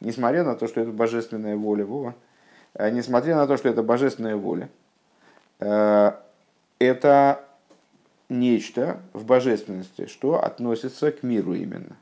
несмотря 0.00 0.44
на 0.44 0.54
то, 0.56 0.66
что 0.68 0.80
это 0.80 0.90
божественная 0.90 1.56
воля, 1.56 1.84
Вова, 1.84 2.14
э, 2.74 2.90
несмотря 2.90 3.36
на 3.36 3.46
то, 3.46 3.56
что 3.56 3.68
это 3.68 3.82
божественная 3.82 4.36
воля, 4.36 4.68
Э, 5.58 6.12
это 6.78 7.44
нечто 8.28 9.00
в 9.12 9.24
божественности, 9.24 10.06
что 10.06 10.42
относится 10.42 11.12
к 11.12 11.22
миру 11.22 11.54
именно. 11.54 11.96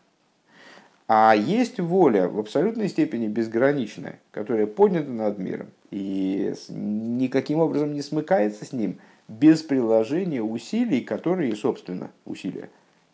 А 1.16 1.32
есть 1.32 1.78
воля 1.78 2.26
в 2.28 2.40
абсолютной 2.40 2.88
степени 2.88 3.28
безграничная, 3.28 4.18
которая 4.32 4.66
поднята 4.66 5.10
над 5.10 5.38
миром 5.38 5.68
и 5.92 6.52
никаким 6.70 7.60
образом 7.60 7.92
не 7.92 8.02
смыкается 8.02 8.64
с 8.64 8.72
ним 8.72 8.98
без 9.28 9.62
приложения 9.62 10.42
усилий, 10.42 11.02
которые, 11.02 11.54
собственно, 11.54 12.10
усилия, 12.24 12.68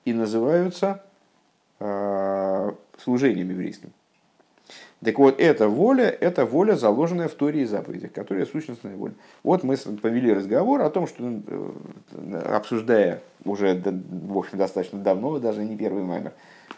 и 0.07 0.15
называются 0.15 1.05
э, 1.79 2.71
служением 2.97 3.51
еврейским. 3.51 3.91
Так 5.05 5.19
вот, 5.19 5.39
эта 5.39 5.69
воля, 5.69 6.09
это 6.09 6.47
воля, 6.47 6.77
заложенная 6.77 7.29
в 7.29 7.35
Торе 7.35 7.63
и 7.63 7.67
заповедях, 7.67 8.13
которая 8.13 8.47
сущностная 8.47 8.97
воля. 8.97 9.13
Вот 9.43 9.63
мы 9.63 9.77
повели 9.77 10.33
разговор 10.33 10.81
о 10.81 10.89
том, 10.89 11.07
что, 11.07 11.23
э, 11.23 12.37
обсуждая 12.47 13.21
уже, 13.45 13.75
в 13.75 14.39
общем, 14.39 14.57
достаточно 14.57 14.99
давно, 14.99 15.39
даже 15.39 15.63
не 15.67 15.77
первый 15.77 16.05
э, 16.05 16.31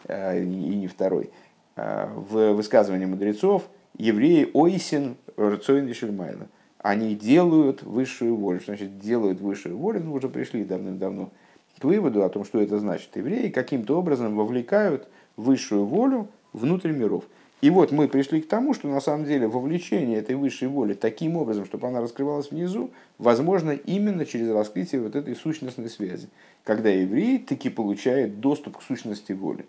и 0.09 0.45
не 0.45 0.87
второй, 0.87 1.31
э, 1.77 2.09
в 2.15 2.53
высказывании 2.53 3.07
мудрецов, 3.07 3.69
евреи 3.99 4.51
ойсин 4.53 5.17
рацоин 5.37 5.89
и 5.89 5.93
шельмайна. 5.93 6.49
Они 6.79 7.15
делают 7.15 7.83
высшую 7.83 8.35
волю. 8.35 8.59
Что 8.59 8.73
значит 8.73 8.99
делают 8.99 9.41
высшую 9.41 9.77
волю? 9.77 10.01
Ну, 10.05 10.15
уже 10.15 10.29
пришли 10.29 10.65
давным-давно 10.65 11.31
к 11.79 11.85
выводу 11.85 12.25
о 12.25 12.29
том, 12.29 12.45
что 12.45 12.61
это 12.61 12.79
значит. 12.79 13.17
Евреи 13.17 13.51
каким-то 13.51 13.99
образом 13.99 14.37
вовлекают 14.37 15.09
высшую 15.37 15.85
волю 15.85 16.29
внутрь 16.53 16.91
миров. 16.91 17.25
И 17.61 17.71
вот 17.71 17.93
мы 17.93 18.09
пришли 18.09 18.41
к 18.41 18.49
тому, 18.49 18.75
что 18.75 18.89
на 18.89 19.01
самом 19.01 19.25
деле 19.25 19.47
вовлечение 19.47 20.19
этой 20.19 20.35
высшей 20.35 20.67
воли 20.67 20.95
таким 20.95 21.37
образом, 21.37 21.65
чтобы 21.65 21.87
она 21.87 22.01
раскрывалась 22.01 22.51
внизу, 22.51 22.91
возможно 23.19 23.71
именно 23.71 24.27
через 24.27 24.51
раскрытие 24.51 25.01
вот 25.01 25.15
этой 25.15 25.37
сущностной 25.37 25.89
связи, 25.89 26.29
когда 26.65 26.89
еврей 26.89 27.39
таки 27.39 27.71
получает 27.71 28.41
доступ 28.41 28.79
к 28.79 28.83
сущности 28.83 29.31
воли. 29.31 29.65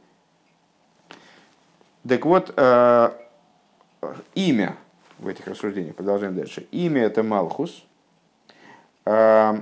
Так 2.07 2.25
вот, 2.25 2.53
э, 2.55 3.09
имя 4.35 4.75
в 5.19 5.27
этих 5.27 5.47
рассуждениях, 5.47 5.95
продолжаем 5.95 6.35
дальше. 6.35 6.67
Имя 6.71 7.03
это 7.03 7.23
Малхус, 7.23 7.85
э, 9.05 9.53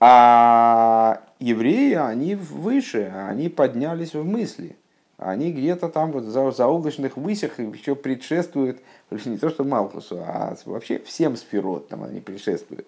а 0.00 1.22
евреи, 1.40 1.94
они 1.94 2.34
выше, 2.34 3.12
они 3.28 3.48
поднялись 3.48 4.14
в 4.14 4.24
мысли– 4.24 4.76
они 5.18 5.50
где-то 5.52 5.88
там 5.88 6.12
вот 6.12 6.24
за, 6.24 6.50
за 6.52 6.66
облачных 6.68 7.16
высях 7.16 7.58
еще 7.58 7.96
предшествуют, 7.96 8.78
не 9.10 9.36
то 9.36 9.50
что 9.50 9.64
Малхусу, 9.64 10.20
а 10.24 10.56
вообще 10.64 11.00
всем 11.00 11.36
сферот 11.36 11.88
там 11.88 12.04
они 12.04 12.20
предшествуют. 12.20 12.86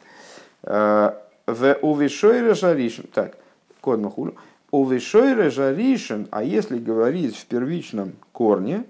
Э, 0.62 1.12
в 1.46 1.78
увешойре 1.82 2.54
жаришен, 2.54 3.08
так, 3.12 3.36
код 3.80 3.98
махулю, 3.98 4.36
увешойре 4.70 5.50
жаришен, 5.50 6.28
а 6.30 6.42
если 6.42 6.78
говорить 6.78 7.36
в 7.36 7.46
первичном 7.46 8.12
корне, 8.32 8.84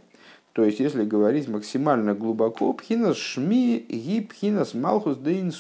то 0.53 0.65
есть 0.65 0.81
если 0.81 1.05
говорить 1.05 1.49
максимально 1.49 2.15
глубоко, 2.15 2.73
пхинас 2.73 3.17
шми 3.17 3.79
ги 3.89 4.21
пхинас 4.21 4.75
малхус 4.75 5.17
де. 5.17 5.51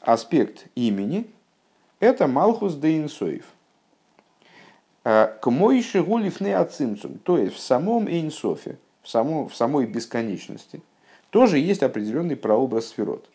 Аспект 0.00 0.66
имени– 0.74 1.26
это 2.00 2.26
малхус 2.26 2.74
де 2.74 2.90
Э, 5.02 5.28
к 5.40 5.50
Мойши 5.50 6.02
Гулифне 6.02 6.56
Ацимцум, 6.56 7.18
то 7.22 7.38
есть 7.38 7.56
в 7.56 7.60
самом 7.60 8.06
Эйнсофе, 8.06 8.78
в, 9.02 9.08
самом, 9.08 9.48
в 9.48 9.54
самой 9.54 9.86
бесконечности, 9.86 10.82
тоже 11.30 11.58
есть 11.58 11.82
определенный 11.82 12.36
прообраз 12.36 12.88
сферот. 12.88 13.26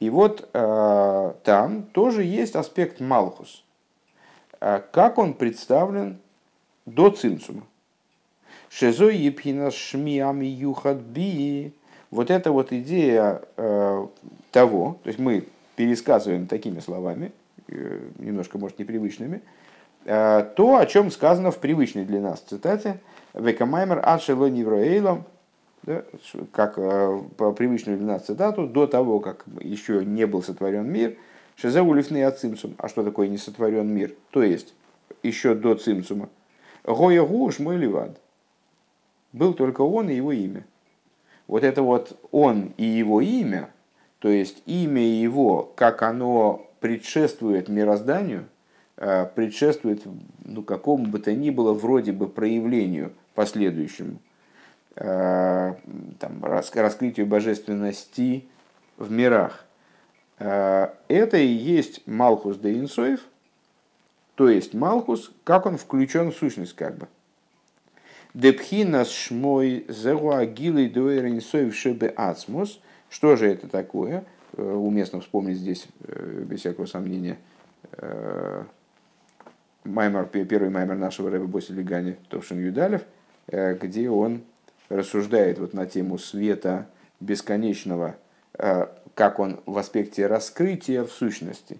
И 0.00 0.08
вот 0.08 0.48
э, 0.52 1.32
там 1.44 1.82
тоже 1.84 2.22
есть 2.22 2.56
аспект 2.56 3.00
Малхус. 3.00 3.62
Э, 4.60 4.80
как 4.90 5.18
он 5.18 5.34
представлен 5.34 6.18
до 6.84 7.10
Цимцума. 7.10 7.62
Шезо 8.68 9.08
епхина 9.08 9.70
шмиами 9.70 10.46
юхат 10.46 10.98
би. 10.98 11.72
Вот 12.10 12.30
эта 12.30 12.52
вот 12.52 12.72
идея 12.72 13.42
э, 13.56 14.06
того, 14.52 14.98
то 15.02 15.08
есть 15.08 15.18
мы 15.18 15.44
пересказываем 15.76 16.46
такими 16.46 16.80
словами, 16.80 17.32
э, 17.68 18.00
немножко, 18.18 18.58
может, 18.58 18.78
непривычными, 18.78 19.42
Э, 20.06 20.46
то, 20.54 20.76
о 20.76 20.86
чем 20.86 21.10
сказано 21.10 21.50
в 21.50 21.58
привычной 21.58 22.04
для 22.04 22.20
нас 22.20 22.38
цитате 22.38 23.00
«Векамаймер 23.34 24.00
адшело 24.04 24.46
невроэйлом», 24.46 25.24
да, 25.82 26.04
как 26.52 26.74
э, 26.76 27.22
по 27.36 27.50
привычную 27.50 27.98
для 27.98 28.06
нас 28.06 28.22
цитату, 28.24 28.68
до 28.68 28.86
того, 28.86 29.18
как 29.18 29.44
еще 29.60 30.04
не 30.04 30.24
был 30.26 30.44
сотворен 30.44 30.88
мир, 30.88 31.16
Шезеулифный 31.56 32.24
от 32.24 32.38
цимцум. 32.38 32.74
А 32.78 32.88
что 32.88 33.02
такое 33.02 33.28
не 33.28 33.38
сотворен 33.38 33.88
мир? 33.88 34.14
То 34.30 34.42
есть, 34.42 34.74
еще 35.22 35.54
до 35.54 35.74
цимцума. 35.74 36.28
Гоя 36.84 37.22
гуш 37.22 37.58
мой 37.58 37.76
ливад. 37.76 38.20
Был 39.32 39.54
только 39.54 39.80
он 39.80 40.08
и 40.08 40.14
его 40.14 40.32
имя. 40.32 40.64
Вот 41.46 41.64
это 41.64 41.82
вот 41.82 42.18
он 42.30 42.72
и 42.76 42.84
его 42.84 43.20
имя, 43.20 43.70
то 44.18 44.28
есть 44.28 44.62
имя 44.66 45.02
его, 45.02 45.72
как 45.76 46.02
оно 46.02 46.68
предшествует 46.80 47.68
мирозданию– 47.68 48.46
Э, 48.98 49.26
предшествует 49.26 50.02
ну, 50.44 50.62
какому 50.62 51.06
бы 51.06 51.18
то 51.18 51.34
ни 51.34 51.50
было 51.50 51.74
вроде 51.74 52.12
бы 52.12 52.28
проявлению 52.28 53.12
последующему, 53.34 54.20
э, 54.94 55.74
там, 56.18 56.42
раскрытию 56.42 57.26
божественности 57.26 58.46
в 58.96 59.10
мирах. 59.10 59.65
Э, 60.38 60.88
это 61.08 61.36
и 61.36 61.46
есть 61.46 62.06
Малхус 62.06 62.58
де 62.58 62.78
Инсоев, 62.78 63.20
то 64.34 64.48
есть 64.48 64.74
Малхус, 64.74 65.32
как 65.44 65.66
он 65.66 65.78
включен 65.78 66.30
в 66.30 66.36
сущность 66.36 66.74
как 66.74 66.96
бы. 66.96 67.08
Депхинас 68.34 69.10
шмой 69.10 69.86
зеруагилы 69.88 70.90
дуэр 70.90 71.26
инсоев 71.26 71.74
шебе 71.74 72.08
ацмус. 72.08 72.80
Что 73.08 73.36
же 73.36 73.46
это 73.48 73.66
такое? 73.66 74.24
Уместно 74.58 75.20
вспомнить 75.22 75.56
здесь, 75.56 75.86
без 76.00 76.60
всякого 76.60 76.84
сомнения, 76.84 77.38
маймер, 79.86 80.26
первый 80.26 80.70
маймер 80.70 80.96
нашего 80.96 81.30
Рэба 81.30 81.46
Боси 81.46 81.72
Легани 81.72 82.16
Товшин 82.28 82.58
Юдалев, 82.58 83.02
э, 83.48 83.74
где 83.74 84.10
он 84.10 84.42
рассуждает 84.88 85.58
вот 85.58 85.72
на 85.72 85.86
тему 85.86 86.18
света 86.18 86.86
бесконечного, 87.20 88.16
э, 88.58 88.86
как 89.16 89.40
он 89.40 89.58
в 89.66 89.76
аспекте 89.78 90.28
раскрытия 90.28 91.02
в 91.02 91.10
сущности. 91.10 91.78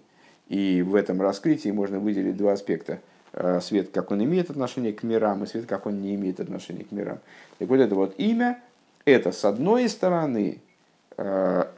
И 0.49 0.81
в 0.81 0.95
этом 0.95 1.21
раскрытии 1.21 1.69
можно 1.69 1.99
выделить 1.99 2.35
два 2.35 2.53
аспекта. 2.53 2.99
Э, 3.31 3.61
свет, 3.61 3.91
как 3.91 4.11
он 4.11 4.21
имеет 4.21 4.49
отношение 4.49 4.91
к 4.91 5.03
мирам, 5.03 5.45
и 5.45 5.47
свет, 5.47 5.65
как 5.65 5.85
он 5.85 6.01
не 6.01 6.15
имеет 6.15 6.41
отношения 6.41 6.83
к 6.83 6.91
мирам. 6.91 7.19
Так 7.59 7.69
вот 7.69 7.79
это 7.79 7.95
вот 7.95 8.15
имя, 8.19 8.59
это 9.05 9.31
с 9.31 9.45
одной 9.45 9.87
стороны 9.87 10.59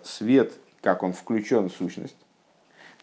свет, 0.04 0.52
как 0.82 1.02
он 1.02 1.14
включен 1.14 1.70
в 1.70 1.74
сущность. 1.74 2.18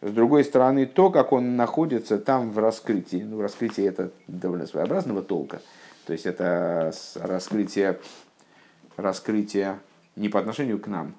С 0.01 0.11
другой 0.11 0.43
стороны, 0.43 0.85
то, 0.85 1.09
как 1.09 1.31
он 1.31 1.55
находится 1.55 2.19
там 2.19 2.51
в 2.51 2.59
раскрытии. 2.59 3.23
Ну, 3.23 3.41
раскрытие 3.41 3.87
это 3.87 4.11
довольно 4.27 4.67
своеобразного 4.67 5.23
толка. 5.23 5.61
То 6.05 6.13
есть 6.13 6.27
это 6.27 6.93
раскрытие, 7.15 7.99
раскрытие 8.95 9.79
не 10.15 10.29
по 10.29 10.39
отношению 10.39 10.79
к 10.79 10.87
нам, 10.87 11.15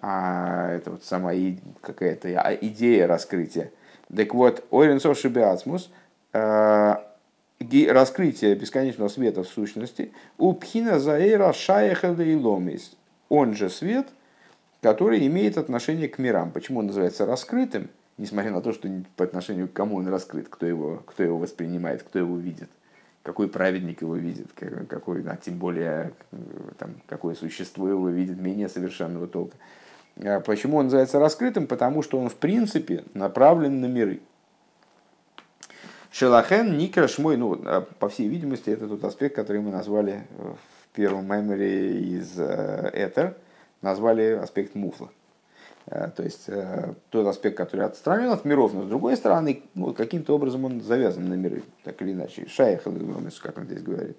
а 0.00 0.72
это 0.72 0.92
вот 0.92 1.04
сама 1.04 1.32
какая-то 1.80 2.28
а, 2.40 2.54
идея 2.54 3.06
раскрытия. 3.06 3.70
Так 4.14 4.34
вот, 4.34 4.64
Ойренсов 4.70 5.18
Шибиацмус, 5.18 5.90
э, 6.32 6.94
раскрытие 7.88 8.54
бесконечного 8.54 9.08
света 9.08 9.42
в 9.42 9.48
сущности, 9.48 10.12
у 10.38 10.52
Пхина 10.52 10.98
Заэра 10.98 11.52
Шаехада 11.52 12.22
и 12.22 12.34
Ломис, 12.34 12.96
он 13.28 13.54
же 13.54 13.70
свет, 13.70 14.08
который 14.82 15.26
имеет 15.26 15.56
отношение 15.56 16.08
к 16.08 16.18
мирам. 16.18 16.50
Почему 16.50 16.80
он 16.80 16.86
называется 16.86 17.24
раскрытым, 17.24 17.88
несмотря 18.18 18.50
на 18.50 18.60
то, 18.60 18.72
что 18.72 18.88
по 19.16 19.24
отношению 19.24 19.68
к 19.68 19.72
кому 19.72 19.96
он 19.96 20.08
раскрыт, 20.08 20.48
кто 20.48 20.66
его, 20.66 21.02
кто 21.06 21.22
его 21.22 21.38
воспринимает, 21.38 22.02
кто 22.02 22.18
его 22.18 22.36
видит 22.36 22.68
какой 23.24 23.48
праведник 23.48 24.02
его 24.02 24.16
видит, 24.16 24.48
какой, 24.52 25.24
а 25.26 25.36
тем 25.36 25.58
более 25.58 26.12
там, 26.78 26.90
какое 27.06 27.34
существо 27.34 27.88
его 27.88 28.10
видит 28.10 28.38
менее 28.38 28.68
совершенного 28.68 29.26
толка. 29.26 29.56
А 30.22 30.40
почему 30.40 30.78
он 30.78 30.84
называется 30.84 31.18
раскрытым? 31.18 31.66
Потому 31.66 32.02
что 32.02 32.18
он 32.18 32.28
в 32.28 32.36
принципе 32.36 33.04
направлен 33.14 33.80
на 33.80 33.86
миры. 33.86 34.20
Шелахен 36.10 36.78
Никраш 36.78 37.18
мой, 37.18 37.36
ну, 37.36 37.60
а, 37.64 37.80
по 37.80 38.08
всей 38.08 38.28
видимости, 38.28 38.70
это 38.70 38.86
тот 38.86 39.02
аспект, 39.02 39.34
который 39.34 39.60
мы 39.60 39.72
назвали 39.72 40.22
в 40.38 40.94
первом 40.94 41.24
меморе 41.24 41.98
из 41.98 42.38
э, 42.38 42.90
Этер, 42.94 43.36
назвали 43.82 44.38
аспект 44.40 44.76
муфла. 44.76 45.10
Э, 45.86 46.08
то 46.14 46.22
есть 46.22 46.44
э, 46.46 46.94
тот 47.10 47.26
аспект, 47.26 47.56
который 47.56 47.84
отстранен 47.84 48.30
от 48.30 48.44
миров, 48.44 48.72
но 48.74 48.84
с 48.84 48.88
другой 48.88 49.16
стороны, 49.16 49.64
ну, 49.74 49.92
каким-то 49.92 50.34
образом 50.34 50.64
он 50.64 50.80
завязан 50.82 51.28
на 51.28 51.34
миры, 51.34 51.64
так 51.82 52.00
или 52.00 52.12
иначе. 52.12 52.46
Шаях, 52.46 52.84
как 52.84 53.58
он 53.58 53.64
здесь 53.64 53.82
говорит. 53.82 54.16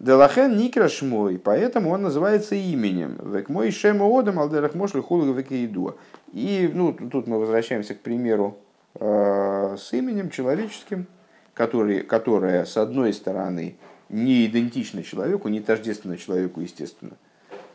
Делахен 0.00 0.56
Никраш 0.56 1.02
мой, 1.02 1.38
поэтому 1.38 1.90
он 1.90 2.00
называется 2.00 2.54
именем. 2.54 3.18
Век 3.22 3.50
мой 3.50 3.70
шема 3.70 4.06
одам 4.06 4.38
алдерах 4.38 4.74
мошли 4.74 5.02
хулга 5.02 5.38
векеидуа. 5.38 5.94
И 6.32 6.70
ну, 6.72 6.94
тут 6.94 7.26
мы 7.26 7.38
возвращаемся 7.38 7.94
к 7.94 8.00
примеру 8.00 8.56
э, 8.94 9.76
с 9.78 9.92
именем 9.92 10.30
человеческим, 10.30 11.06
который, 11.52 12.00
которое, 12.00 12.64
с 12.64 12.78
одной 12.78 13.12
стороны, 13.12 13.76
не 14.08 14.46
идентично 14.46 15.02
человеку, 15.02 15.48
не 15.48 15.60
тождественно 15.60 16.16
человеку, 16.16 16.62
естественно, 16.62 17.12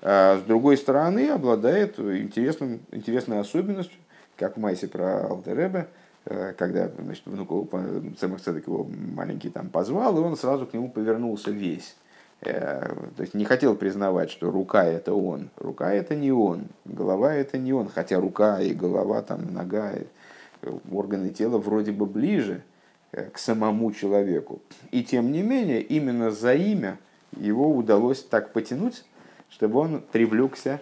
а 0.01 0.39
с 0.39 0.41
другой 0.47 0.77
стороны, 0.77 1.29
обладает 1.29 1.99
интересным, 1.99 2.79
интересной 2.91 3.39
особенностью, 3.39 3.99
как 4.35 4.57
в 4.57 4.59
Майсе 4.59 4.87
про 4.87 5.27
Алтеребе, 5.27 5.89
э, 6.25 6.53
когда 6.57 6.89
значит, 6.97 7.23
внук 7.27 7.69
Цемах 8.19 8.41
Цедек 8.41 8.65
его 8.65 8.83
маленький 9.15 9.51
там 9.51 9.69
позвал, 9.69 10.17
и 10.17 10.21
он 10.21 10.35
сразу 10.35 10.65
к 10.65 10.73
нему 10.73 10.89
повернулся 10.89 11.51
весь. 11.51 11.95
Э, 12.41 12.93
то 13.15 13.21
есть 13.21 13.33
не 13.33 13.45
хотел 13.45 13.75
признавать, 13.75 14.29
что 14.29 14.51
рука 14.51 14.85
это 14.85 15.13
он. 15.13 15.49
Рука 15.57 15.93
это 15.93 16.15
не 16.15 16.31
он, 16.31 16.67
голова 16.85 17.33
это 17.33 17.57
не 17.57 17.73
он. 17.73 17.89
Хотя 17.89 18.19
рука 18.19 18.61
и 18.61 18.73
голова, 18.73 19.21
там, 19.21 19.53
нога, 19.53 19.93
э, 19.93 20.03
органы 20.91 21.29
тела 21.29 21.57
вроде 21.57 21.91
бы 21.91 22.05
ближе 22.05 22.63
к 23.11 23.37
самому 23.37 23.91
человеку. 23.93 24.61
И 24.91 25.03
тем 25.03 25.31
не 25.31 25.41
менее, 25.41 25.81
именно 25.81 26.31
за 26.31 26.53
имя 26.53 26.97
его 27.37 27.73
удалось 27.73 28.23
так 28.23 28.51
потянуть, 28.51 29.03
чтобы 29.49 29.79
он 29.79 30.01
привлекся 30.11 30.81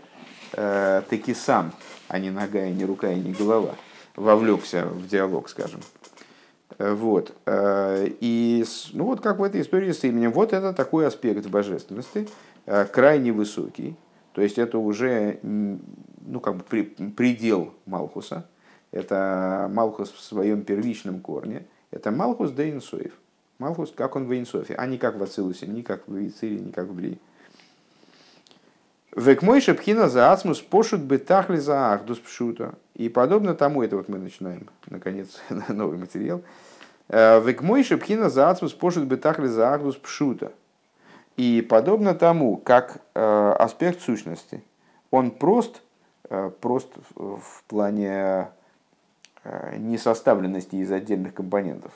э, 0.54 1.02
таки 1.10 1.34
сам, 1.34 1.74
а 2.08 2.20
не 2.20 2.32
нога, 2.32 2.66
и 2.66 2.72
не 2.72 2.86
рука, 2.86 3.12
и 3.12 3.20
не 3.20 3.34
голова, 3.34 3.76
вовлекся 4.16 4.86
в 4.86 5.08
диалог, 5.08 5.50
скажем. 5.50 5.82
Э, 6.78 6.94
вот. 6.94 7.34
Э, 7.46 8.08
и 8.20 8.66
ну 8.94 9.06
вот 9.06 9.22
как 9.22 9.40
в 9.40 9.44
этой 9.44 9.62
истории 9.62 9.92
с 9.92 10.04
именем. 10.04 10.32
Вот 10.32 10.54
это 10.54 10.74
такой 10.74 11.08
аспект 11.08 11.46
божественности, 11.48 12.28
э, 12.66 12.86
крайне 12.86 13.32
высокий. 13.32 13.96
То 14.34 14.42
есть 14.42 14.58
это 14.58 14.80
уже 14.80 15.40
ну, 15.44 16.40
как 16.40 16.56
бы 16.56 16.64
предел 16.64 17.74
Малхуса. 17.86 18.48
Это 18.92 19.70
Малхус 19.72 20.12
в 20.12 20.22
своем 20.22 20.64
первичном 20.64 21.20
корне. 21.20 21.66
Это 21.92 22.12
Малхус 22.12 22.52
де 22.52 22.72
Инсоев. 22.72 23.14
Малхус, 23.60 23.94
как 23.96 24.16
он 24.16 24.26
в 24.26 24.38
Инсофе, 24.38 24.74
а 24.76 24.88
не 24.88 24.98
как 24.98 25.18
в 25.18 25.24
Ацилусе, 25.24 25.68
не 25.68 25.84
как 25.84 26.08
в 26.08 26.28
Ицире, 26.28 26.60
не 26.60 26.72
как 26.72 26.88
в 26.88 26.94
Брии. 26.94 27.20
Век 29.16 29.44
мой 29.44 29.62
шепхина 29.62 30.10
за 30.10 30.32
ацмус 30.32 30.60
пошут 30.60 31.02
бы 31.02 31.20
тахли 31.20 31.58
за 31.58 31.94
ахдус 31.94 32.18
пшута. 32.18 32.74
И 32.96 33.10
подобно 33.10 33.54
тому, 33.54 33.84
это 33.84 33.96
вот 33.96 34.10
мы 34.10 34.18
начинаем, 34.18 34.70
наконец, 34.88 35.40
новый 35.70 36.00
материал. 36.00 36.42
Э, 37.14 37.40
Век 37.40 37.62
мой 37.62 37.84
шепхина 37.84 38.32
за 38.32 38.50
ацмус 38.50 38.74
пошут 38.74 39.06
бы 39.06 39.18
тахли 39.18 39.46
за 39.46 39.72
ахдус 39.72 39.98
пшута. 39.98 40.52
И 41.38 41.62
подобно 41.62 42.16
тому, 42.16 42.58
как 42.58 43.02
э, 43.14 43.56
аспект 43.60 44.02
сущности, 44.02 44.64
он 45.12 45.30
прост, 45.30 45.84
э, 46.30 46.50
прост 46.60 46.92
в 47.16 47.64
плане 47.68 48.50
несоставленности 49.78 50.78
из 50.78 50.90
отдельных 50.90 51.34
компонентов, 51.34 51.92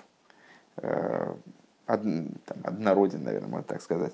однороден, 1.86 3.24
наверное, 3.24 3.48
можно 3.48 3.64
так 3.64 3.82
сказать, 3.82 4.12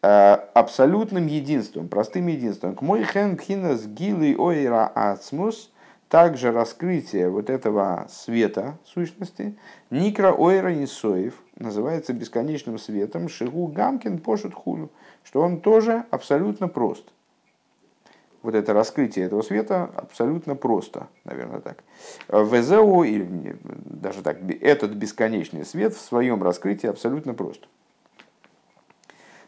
абсолютным 0.00 1.28
единством, 1.28 1.86
простым 1.86 2.26
единством. 2.26 2.74
К 2.74 2.82
мой 2.82 3.04
хен 3.04 3.38
с 3.38 3.86
гилы 3.86 4.34
ойра 4.36 4.90
ацмус, 4.92 5.70
также 6.12 6.52
раскрытие 6.52 7.30
вот 7.30 7.48
этого 7.48 8.06
света 8.10 8.76
сущности, 8.84 9.56
никра 9.88 10.30
ойра 10.30 10.68
нисоев, 10.68 11.32
называется 11.56 12.12
бесконечным 12.12 12.78
светом, 12.78 13.30
шигу 13.30 13.66
гамкин 13.68 14.18
пошут 14.18 14.52
хулю, 14.52 14.90
что 15.24 15.40
он 15.40 15.62
тоже 15.62 16.04
абсолютно 16.10 16.68
прост. 16.68 17.04
Вот 18.42 18.54
это 18.54 18.74
раскрытие 18.74 19.24
этого 19.24 19.40
света 19.40 19.90
абсолютно 19.96 20.54
просто, 20.54 21.08
наверное, 21.24 21.60
так. 21.60 21.82
ВЗО, 22.28 23.04
или 23.04 23.56
даже 23.62 24.20
так, 24.20 24.36
этот 24.60 24.90
бесконечный 24.90 25.64
свет 25.64 25.94
в 25.94 26.00
своем 26.02 26.42
раскрытии 26.42 26.88
абсолютно 26.88 27.32
прост. 27.32 27.66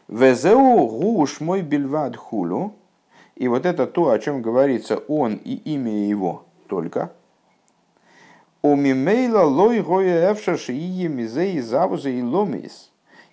Везеу 0.07 0.87
гуш 0.87 1.41
мой 1.41 1.61
бельвад 1.61 2.15
хулю. 2.15 2.73
И 3.35 3.49
вот 3.49 3.67
это 3.67 3.85
то, 3.85 4.09
о 4.09 4.17
чем 4.17 4.41
говорится 4.41 4.97
он 4.97 5.35
и 5.35 5.55
имя 5.55 6.07
его 6.07 6.44
только. 6.67 7.11
У 8.61 8.75
мимейла 8.75 9.43
лой 9.43 9.81
гоя 9.81 10.31
эвшаш 10.31 10.69
и 10.69 11.07
мизей 11.07 11.59
завуза 11.59 12.09
и 12.09 12.21
ломис. 12.21 12.91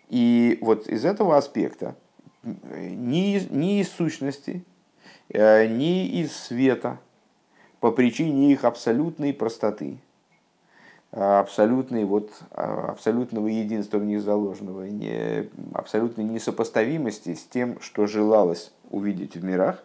И 0.08 0.58
вот 0.60 0.88
из 0.88 1.04
этого 1.04 1.36
аспекта 1.38 1.96
ни, 2.42 3.38
ни 3.50 3.80
из 3.80 3.90
сущности, 3.90 4.64
э, 5.30 5.66
ни 5.66 6.20
из 6.20 6.36
света, 6.36 6.98
по 7.80 7.90
причине 7.90 8.52
их 8.52 8.64
абсолютной 8.64 9.32
простоты, 9.32 9.98
абсолютной, 11.10 12.04
вот, 12.04 12.30
а, 12.52 12.92
абсолютного 12.92 13.48
единства 13.48 13.98
в 13.98 14.04
них 14.04 14.22
заложенного, 14.22 14.84
не, 14.84 15.48
абсолютной 15.74 16.24
несопоставимости 16.24 17.34
с 17.34 17.44
тем, 17.44 17.80
что 17.80 18.06
желалось 18.06 18.72
увидеть 18.90 19.36
в 19.36 19.44
мирах, 19.44 19.84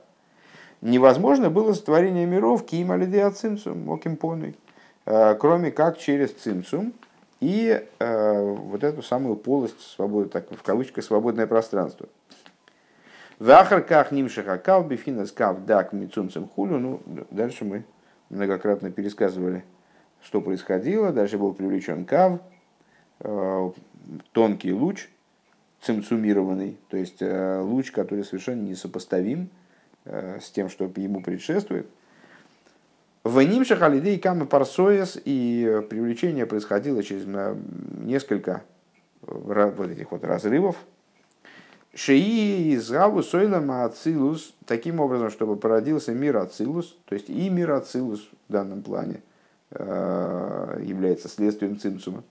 невозможно 0.82 1.50
было 1.50 1.74
сотворение 1.74 2.26
миров 2.26 2.66
кима 2.66 2.96
лидея 2.96 3.32
цимцум, 3.32 3.92
окимпоной, 3.92 4.56
а, 5.06 5.36
кроме 5.36 5.72
как 5.72 5.98
через 5.98 6.32
цимцум 6.32 6.94
и 7.40 7.86
э, 8.00 8.42
вот 8.42 8.84
эту 8.84 9.04
самую 9.04 9.36
полость 9.36 9.80
свободы, 9.80 10.30
так 10.30 10.50
в 10.50 10.64
кавычках, 10.64 11.04
свободное 11.04 11.46
пространство. 11.46 12.08
В 13.38 13.52
ахарках 13.52 14.12
нимшиха 14.12 14.58
кав 14.58 14.88
бифинас 14.88 15.32
кав 15.32 15.64
дак 15.66 15.94
мицумцем 15.94 16.48
хулю. 16.48 16.80
Ну, 16.80 17.02
дальше 17.30 17.64
мы 17.64 17.86
многократно 18.30 18.90
пересказывали 18.90 19.64
что 20.22 20.42
происходило. 20.42 21.12
Дальше 21.12 21.38
был 21.38 21.54
привлечен 21.54 22.06
Кав, 22.06 22.40
э, 23.20 23.72
тонкий 24.32 24.74
луч, 24.74 25.10
цимцумированный, 25.82 26.78
то 26.90 26.98
есть 26.98 27.22
э, 27.22 27.62
луч, 27.62 27.92
который 27.92 28.24
совершенно 28.24 28.62
несопоставим 28.62 29.44
э, 29.44 29.48
с 30.42 30.50
тем, 30.52 30.70
что 30.70 30.92
ему 30.96 31.22
предшествует. 31.22 31.88
В 33.24 33.42
Нимшах 33.42 33.82
Алидей 33.82 34.20
Камы 34.20 34.46
Парсоес 34.46 35.20
и 35.26 35.82
привлечение 35.90 36.46
происходило 36.46 37.04
через 37.04 37.26
несколько 38.02 38.64
вот 39.22 39.90
этих 39.90 40.12
вот 40.12 40.24
разрывов. 40.24 40.78
Шеи 41.94 42.74
из 42.74 42.90
Гаву 42.90 43.24
Сойлама 43.24 43.84
Ацилус, 43.84 44.54
таким 44.66 45.00
образом, 45.00 45.30
чтобы 45.32 45.58
породился 45.58 46.14
мир 46.14 46.38
Ацилус, 46.38 46.96
то 47.06 47.16
есть 47.16 47.30
и 47.30 47.50
мир 47.50 47.72
Ацилус 47.72 48.30
в 48.48 48.52
данном 48.52 48.82
плане– 48.84 49.22
Э, 49.70 50.82
является 50.82 51.28
следствием 51.28 51.78
цимцума. 51.78 52.24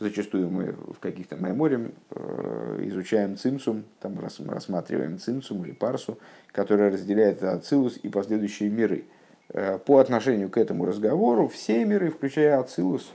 Зачастую 0.00 0.48
мы 0.48 0.74
в 0.94 1.00
каких-то 1.00 1.34
мемориях 1.34 1.90
э, 2.10 2.82
изучаем 2.84 3.36
цимсум, 3.36 3.82
там 3.98 4.16
рассматриваем 4.20 5.18
цимсум 5.18 5.64
или 5.64 5.72
парсу, 5.72 6.18
которая 6.52 6.92
разделяет 6.92 7.42
ацилус 7.42 7.98
и 8.04 8.08
последующие 8.08 8.68
миры. 8.68 9.04
Э, 9.48 9.78
по 9.78 9.98
отношению 9.98 10.50
к 10.50 10.56
этому 10.56 10.86
разговору 10.86 11.48
все 11.48 11.84
миры, 11.84 12.10
включая 12.10 12.60
ацилус, 12.60 13.10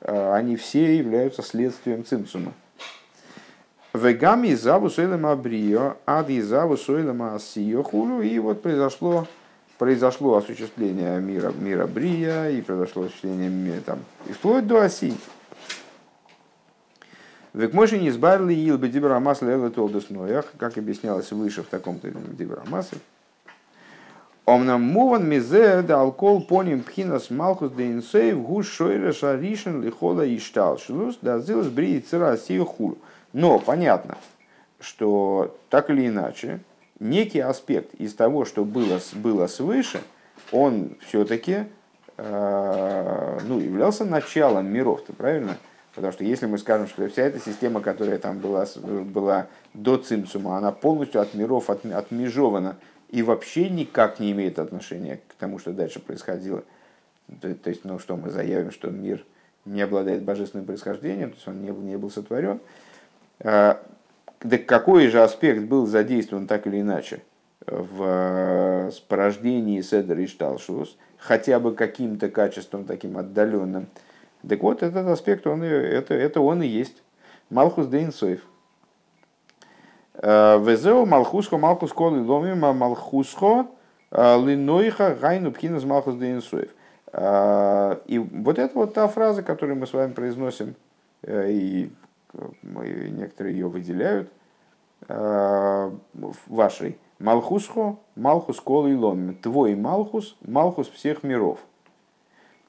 э, 0.00 0.32
они 0.32 0.56
все 0.56 0.96
являются 0.96 1.42
следствием 1.42 2.02
цимсума. 2.02 2.54
Вегами 3.92 4.54
заву 4.54 4.88
сойлема 4.88 5.32
абрио, 5.32 5.96
ад 6.06 6.30
и 6.30 6.40
заву 6.40 6.78
сойлема 6.78 7.34
асио 7.34 7.82
хулю. 7.82 8.22
И 8.22 8.38
вот 8.38 8.62
произошло, 8.62 9.26
произошло 9.76 10.38
осуществление 10.38 11.20
мира, 11.20 11.52
мира 11.52 11.86
брия, 11.86 12.48
и 12.48 12.62
произошло 12.62 13.02
осуществление 13.02 13.80
там, 13.84 13.98
и 14.30 14.32
вплоть 14.32 14.66
до 14.66 14.82
оси. 14.82 15.12
Векмоши 17.54 17.98
не 17.98 18.08
избавили 18.08 18.54
ил 18.54 18.78
бы 18.78 18.88
дибрамас 18.88 19.42
лелы 19.42 19.70
толдус 19.70 20.08
как 20.58 20.78
объяснялось 20.78 21.32
выше 21.32 21.62
в 21.62 21.66
таком-то 21.66 22.10
дибрамасе. 22.10 22.96
Омнам 24.44 24.82
муван 24.82 25.28
мизе 25.28 25.82
да 25.82 26.00
алкол 26.00 26.42
поним 26.42 26.82
пхинас 26.82 27.30
малхус 27.30 27.70
де 27.72 27.92
инсейв 27.92 28.42
гуш 28.42 28.66
шойра 28.66 29.12
шаришен 29.12 29.82
лихола 29.82 30.22
и 30.22 30.38
штал 30.38 30.78
шлус 30.78 31.18
да 31.22 31.38
зилс 31.38 31.68
бри 31.68 32.00
цира 32.00 32.36
хулю. 32.36 32.98
Но 33.32 33.58
понятно, 33.58 34.16
что 34.80 35.56
так 35.68 35.90
или 35.90 36.08
иначе, 36.08 36.60
некий 36.98 37.40
аспект 37.40 37.94
из 37.94 38.14
того, 38.14 38.44
что 38.44 38.64
было, 38.64 38.98
было 39.14 39.46
свыше, 39.46 40.00
он 40.50 40.96
все-таки 41.06 41.64
э, 42.16 43.38
ну, 43.46 43.60
являлся 43.60 44.04
началом 44.04 44.66
миров, 44.66 45.00
-то, 45.06 45.12
правильно? 45.14 45.56
Потому 45.94 46.12
что 46.12 46.24
если 46.24 46.46
мы 46.46 46.58
скажем, 46.58 46.86
что 46.86 47.06
вся 47.08 47.22
эта 47.22 47.38
система, 47.38 47.80
которая 47.80 48.18
там 48.18 48.38
была, 48.38 48.66
была 48.76 49.48
до 49.74 49.98
цимцума, 49.98 50.56
она 50.56 50.72
полностью 50.72 51.20
от 51.20 51.34
миров 51.34 51.68
от, 51.68 51.84
отмежована 51.84 52.76
и 53.10 53.22
вообще 53.22 53.68
никак 53.68 54.18
не 54.18 54.32
имеет 54.32 54.58
отношения 54.58 55.20
к 55.28 55.34
тому, 55.34 55.58
что 55.58 55.72
дальше 55.72 56.00
происходило. 56.00 56.64
То, 57.40 57.54
то 57.54 57.70
есть, 57.70 57.84
ну 57.84 57.98
что, 57.98 58.16
мы 58.16 58.30
заявим, 58.30 58.70
что 58.70 58.90
мир 58.90 59.24
не 59.66 59.82
обладает 59.82 60.22
божественным 60.22 60.66
происхождением, 60.66 61.30
то 61.30 61.36
есть 61.36 61.48
он 61.48 61.62
не 61.62 61.70
был, 61.70 61.82
не 61.82 61.96
был 61.96 62.10
сотворен. 62.10 62.60
Да 63.38 63.78
какой 64.66 65.08
же 65.08 65.22
аспект 65.22 65.62
был 65.64 65.86
задействован 65.86 66.46
так 66.46 66.66
или 66.66 66.80
иначе 66.80 67.22
в 67.66 68.90
порождении 69.08 69.80
Седер 69.82 70.18
и 70.18 70.26
Шталшус, 70.26 70.96
хотя 71.18 71.60
бы 71.60 71.74
каким-то 71.74 72.28
качеством 72.28 72.84
таким 72.84 73.18
отдаленным, 73.18 73.86
так 74.48 74.62
вот, 74.62 74.82
этот 74.82 75.06
аспект, 75.06 75.46
он, 75.46 75.62
это, 75.62 76.14
это 76.14 76.40
он 76.40 76.62
и 76.62 76.66
есть. 76.66 77.02
Малхус 77.50 77.86
Дейнсоев. 77.86 78.40
Везеу 80.14 81.06
Малхусхо 81.06 81.58
Малхус 81.58 81.92
Коли 81.92 82.20
Ломима 82.20 82.72
Малхусхо 82.72 83.66
Линойха 84.10 85.14
Гайну 85.20 85.52
Пхинас 85.52 85.84
Малхус 85.84 86.14
Дейнсоев. 86.16 86.70
И 87.14 88.18
вот 88.18 88.58
это 88.58 88.74
вот 88.74 88.94
та 88.94 89.08
фраза, 89.08 89.42
которую 89.42 89.78
мы 89.78 89.86
с 89.86 89.92
вами 89.92 90.12
произносим, 90.12 90.74
и 91.26 91.90
некоторые 92.32 93.54
ее 93.54 93.68
выделяют, 93.68 94.30
вашей. 95.08 96.98
Малхусхо, 97.18 97.96
Малхус 98.16 98.60
Коли 98.60 98.94
Ломим. 98.94 99.36
Твой 99.36 99.74
Малхус, 99.74 100.36
Малхус 100.40 100.88
всех 100.88 101.22
миров. 101.22 101.58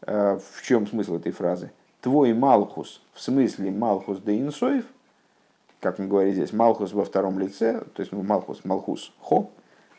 Э, 0.06 0.38
в 0.38 0.62
чем 0.64 0.88
смысл 0.88 1.18
этой 1.18 1.32
фразы? 1.32 1.72
Твой 2.02 2.34
Малхус, 2.34 3.02
в 3.14 3.22
смысле 3.22 3.72
Малхус 3.72 4.20
де 4.20 4.38
Инсоев, 4.40 4.86
как 5.80 6.00
мы 6.00 6.08
говорим 6.08 6.34
здесь, 6.34 6.52
Малхус 6.52 6.94
во 6.94 7.06
втором 7.06 7.40
лице, 7.40 7.82
то 7.94 8.02
есть 8.02 8.12
ну, 8.12 8.22
Малхус, 8.24 8.66
Малхус, 8.66 9.14
Хо, 9.22 9.50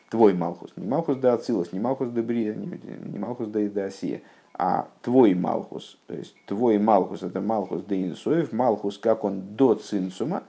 твой 0.09 0.33
Малхус, 0.33 0.71
не 0.75 0.87
Малхус 0.87 1.17
де 1.17 1.29
Ацилус, 1.29 1.71
не 1.71 1.79
Малхус 1.79 2.09
де 2.09 2.21
Брия, 2.21 2.53
не 2.53 3.17
Малхус 3.17 3.47
де 3.47 3.81
Асия, 3.81 4.21
а 4.53 4.87
твой 5.01 5.33
Малхус, 5.33 5.97
то 6.07 6.13
есть 6.13 6.35
твой 6.45 6.77
Малхус, 6.77 7.23
это 7.23 7.41
Малхус 7.41 7.83
де 7.83 8.03
Инсоев, 8.03 8.51
Малхус, 8.53 8.99
как 8.99 9.23
он 9.23 9.55
до 9.55 9.73
Цинцума, 9.73 10.43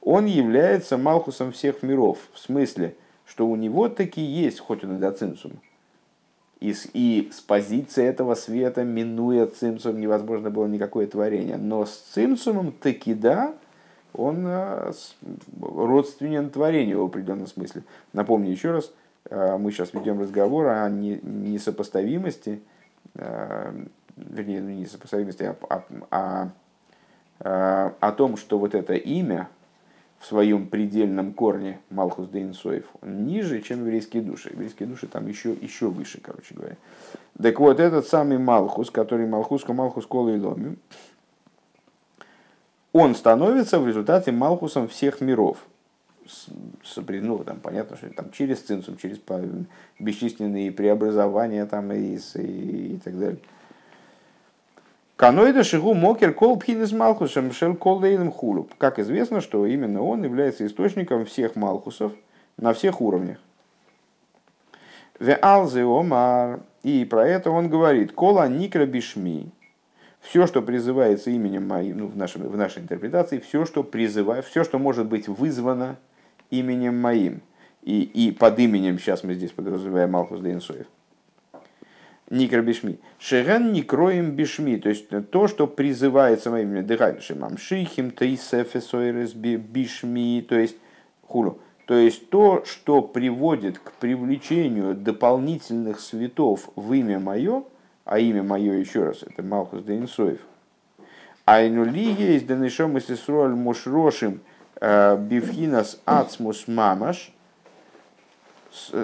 он 0.00 0.26
является 0.26 0.96
Малхусом 0.96 1.50
всех 1.50 1.82
миров, 1.82 2.18
в 2.32 2.38
смысле, 2.38 2.94
что 3.24 3.46
у 3.48 3.56
него 3.56 3.88
таки 3.88 4.20
есть, 4.20 4.60
хоть 4.60 4.84
он 4.84 4.96
и 4.96 5.00
до 5.00 5.10
Цинцума, 5.10 5.56
и, 6.62 6.74
и 6.92 7.30
с 7.32 7.40
позиции 7.40 8.04
этого 8.04 8.36
света, 8.36 8.84
минуя 8.84 9.46
цимсум, 9.46 9.98
невозможно 9.98 10.48
было 10.48 10.66
никакое 10.66 11.08
творение. 11.08 11.56
Но 11.56 11.84
с 11.84 11.96
цимсумом 12.14 12.70
таки 12.70 13.14
да, 13.14 13.52
он 14.14 14.44
э, 14.46 14.92
родственен 15.60 16.50
творению 16.50 17.02
в 17.02 17.06
определенном 17.06 17.48
смысле. 17.48 17.82
Напомню 18.12 18.52
еще 18.52 18.70
раз, 18.70 18.92
э, 19.28 19.56
мы 19.58 19.72
сейчас 19.72 19.92
ведем 19.92 20.20
разговор 20.20 20.68
о 20.68 20.88
несопоставимости, 20.88 22.62
э, 23.16 23.72
вернее, 24.16 24.60
ну, 24.60 24.70
не 24.70 24.82
несопоставимости, 24.82 25.42
а, 25.42 25.84
а, 26.10 26.48
а, 27.40 27.94
о 27.98 28.12
том, 28.12 28.36
что 28.36 28.60
вот 28.60 28.76
это 28.76 28.94
имя, 28.94 29.48
в 30.22 30.26
своем 30.26 30.68
предельном 30.68 31.32
корне 31.32 31.80
Малхус 31.90 32.28
Дейнсоев 32.28 32.84
ниже, 33.02 33.60
чем 33.60 33.80
еврейские 33.80 34.22
души. 34.22 34.50
Еврейские 34.52 34.88
души 34.88 35.08
там 35.08 35.26
еще, 35.26 35.52
еще 35.52 35.88
выше, 35.88 36.20
короче 36.22 36.54
говоря. 36.54 36.76
Так 37.42 37.58
вот, 37.58 37.80
этот 37.80 38.06
самый 38.06 38.38
Малхус, 38.38 38.92
который 38.92 39.26
Малхус, 39.26 39.66
Малхус 39.66 40.06
Кола 40.06 40.28
и 40.28 40.38
Ломи, 40.38 40.76
он 42.92 43.16
становится 43.16 43.80
в 43.80 43.88
результате 43.88 44.30
Малхусом 44.30 44.86
всех 44.86 45.20
миров. 45.20 45.58
С, 46.24 46.46
с, 46.84 46.96
ну, 46.96 47.38
там, 47.40 47.58
понятно, 47.58 47.96
что 47.96 48.08
там 48.10 48.30
через 48.30 48.60
цинцум, 48.60 48.96
через 48.98 49.18
бесчисленные 49.98 50.70
преобразования 50.70 51.66
там, 51.66 51.90
и, 51.90 52.16
и, 52.36 52.94
и 52.94 53.00
так 53.02 53.18
далее. 53.18 53.40
Каноида 55.22 55.62
шигу 55.62 55.94
мокер 55.94 56.34
кол 56.34 56.58
пхинес 56.58 56.90
малхусом 56.90 57.52
шел 57.52 57.76
кол 57.76 57.98
лейлем 57.98 58.32
хулу. 58.32 58.68
Как 58.76 58.98
известно, 58.98 59.40
что 59.40 59.66
именно 59.66 60.02
он 60.02 60.24
является 60.24 60.66
источником 60.66 61.26
всех 61.26 61.54
малхусов 61.54 62.10
на 62.56 62.74
всех 62.74 63.00
уровнях. 63.00 63.38
Ве 65.20 65.38
алзе 65.40 65.84
омар. 65.84 66.62
И 66.82 67.04
про 67.04 67.24
это 67.24 67.52
он 67.52 67.68
говорит. 67.68 68.10
Кола 68.10 68.48
никра 68.48 68.84
бишми. 68.84 69.52
Все, 70.22 70.48
что 70.48 70.60
призывается 70.60 71.30
именем 71.30 71.68
моим, 71.68 71.98
ну, 71.98 72.06
в, 72.08 72.16
нашем, 72.16 72.42
в 72.48 72.56
нашей 72.56 72.82
интерпретации, 72.82 73.38
все, 73.38 73.64
что 73.64 73.84
призывает, 73.84 74.44
все, 74.44 74.64
что 74.64 74.80
может 74.80 75.06
быть 75.06 75.28
вызвано 75.28 75.98
именем 76.50 77.00
моим. 77.00 77.42
И, 77.82 78.02
и 78.02 78.32
под 78.32 78.58
именем, 78.58 78.98
сейчас 78.98 79.22
мы 79.22 79.34
здесь 79.34 79.52
подразумеваем 79.52 80.10
Малхус 80.10 80.40
Дейнсоев 80.40 80.88
Никр 82.32 82.62
бишми. 82.62 82.98
Шерен 83.18 83.74
никроем 83.74 84.30
бишми. 84.30 84.78
То 84.78 84.88
есть 84.88 85.08
то, 85.30 85.48
что 85.48 85.66
призывается 85.66 86.50
моим 86.50 86.70
именем. 86.70 86.86
Дыхайшим 86.86 87.44
амшихим 87.44 88.10
тейсефесойрес 88.10 89.34
бишми. 89.34 90.40
То 90.48 90.54
есть 90.54 90.76
хулу. 91.28 91.58
То 91.86 91.94
есть 91.94 92.30
то, 92.30 92.64
что 92.64 93.02
приводит 93.02 93.78
к 93.78 93.92
привлечению 93.92 94.94
дополнительных 94.94 96.00
светов 96.00 96.70
в 96.74 96.94
имя 96.94 97.18
мое, 97.18 97.64
а 98.06 98.18
имя 98.18 98.42
мое 98.42 98.78
еще 98.78 99.04
раз, 99.04 99.22
это 99.22 99.42
Малхус 99.42 99.82
Дейнсоев. 99.82 100.40
Айнули 101.44 102.14
есть 102.18 102.46
Данишом 102.46 102.96
и 102.96 103.00
Сесруаль 103.00 103.50
Мушрошим 103.50 104.40
э, 104.80 105.18
Бифхинас 105.18 106.00
Ацмус 106.06 106.66
Мамаш– 106.66 107.34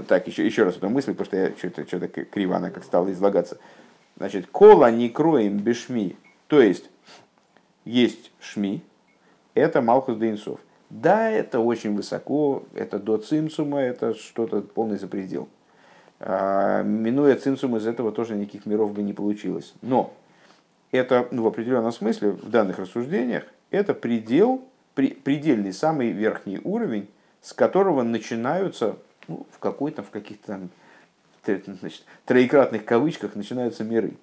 так, 0.06 0.26
еще, 0.26 0.44
еще 0.44 0.64
раз 0.64 0.76
эту 0.76 0.88
мысль, 0.88 1.12
потому 1.12 1.26
что 1.26 1.36
я 1.36 1.52
что-то, 1.56 1.86
что-то 1.86 2.08
криво 2.08 2.56
она 2.56 2.70
как 2.70 2.84
стала 2.84 3.10
излагаться. 3.12 3.58
Значит, 4.16 4.46
кола 4.46 4.90
не 4.90 5.08
кроем 5.08 5.58
бешми, 5.58 6.16
то 6.48 6.60
есть 6.60 6.90
есть 7.84 8.32
шми, 8.40 8.82
это 9.54 9.80
Малхус 9.80 10.16
Дейнсов. 10.16 10.60
Да, 10.90 11.30
это 11.30 11.60
очень 11.60 11.94
высоко, 11.94 12.64
это 12.74 12.98
до 12.98 13.18
цимсума, 13.18 13.80
это 13.80 14.14
что-то 14.14 14.62
полный 14.62 14.98
запредел. 14.98 15.48
А, 16.20 16.82
минуя 16.82 17.36
цимсум, 17.36 17.76
из 17.76 17.86
этого 17.86 18.10
тоже 18.10 18.34
никаких 18.34 18.66
миров 18.66 18.92
бы 18.92 19.02
не 19.02 19.12
получилось. 19.12 19.74
Но 19.82 20.14
это 20.90 21.28
ну, 21.30 21.42
в 21.42 21.46
определенном 21.46 21.92
смысле 21.92 22.30
в 22.30 22.50
данных 22.50 22.78
рассуждениях 22.78 23.44
это 23.70 23.94
предел, 23.94 24.64
при, 24.94 25.08
предельный 25.08 25.72
самый 25.72 26.10
верхний 26.10 26.60
уровень, 26.64 27.08
с 27.42 27.52
которого 27.52 28.02
начинаются 28.02 28.96
ну, 29.28 29.46
в 29.50 29.58
какой-то, 29.58 30.02
в 30.02 30.10
каких-то 30.10 30.60
значит, 31.44 32.04
троекратных 32.24 32.84
кавычках 32.84 33.34
начинаются 33.34 33.84
миры. 33.84 34.14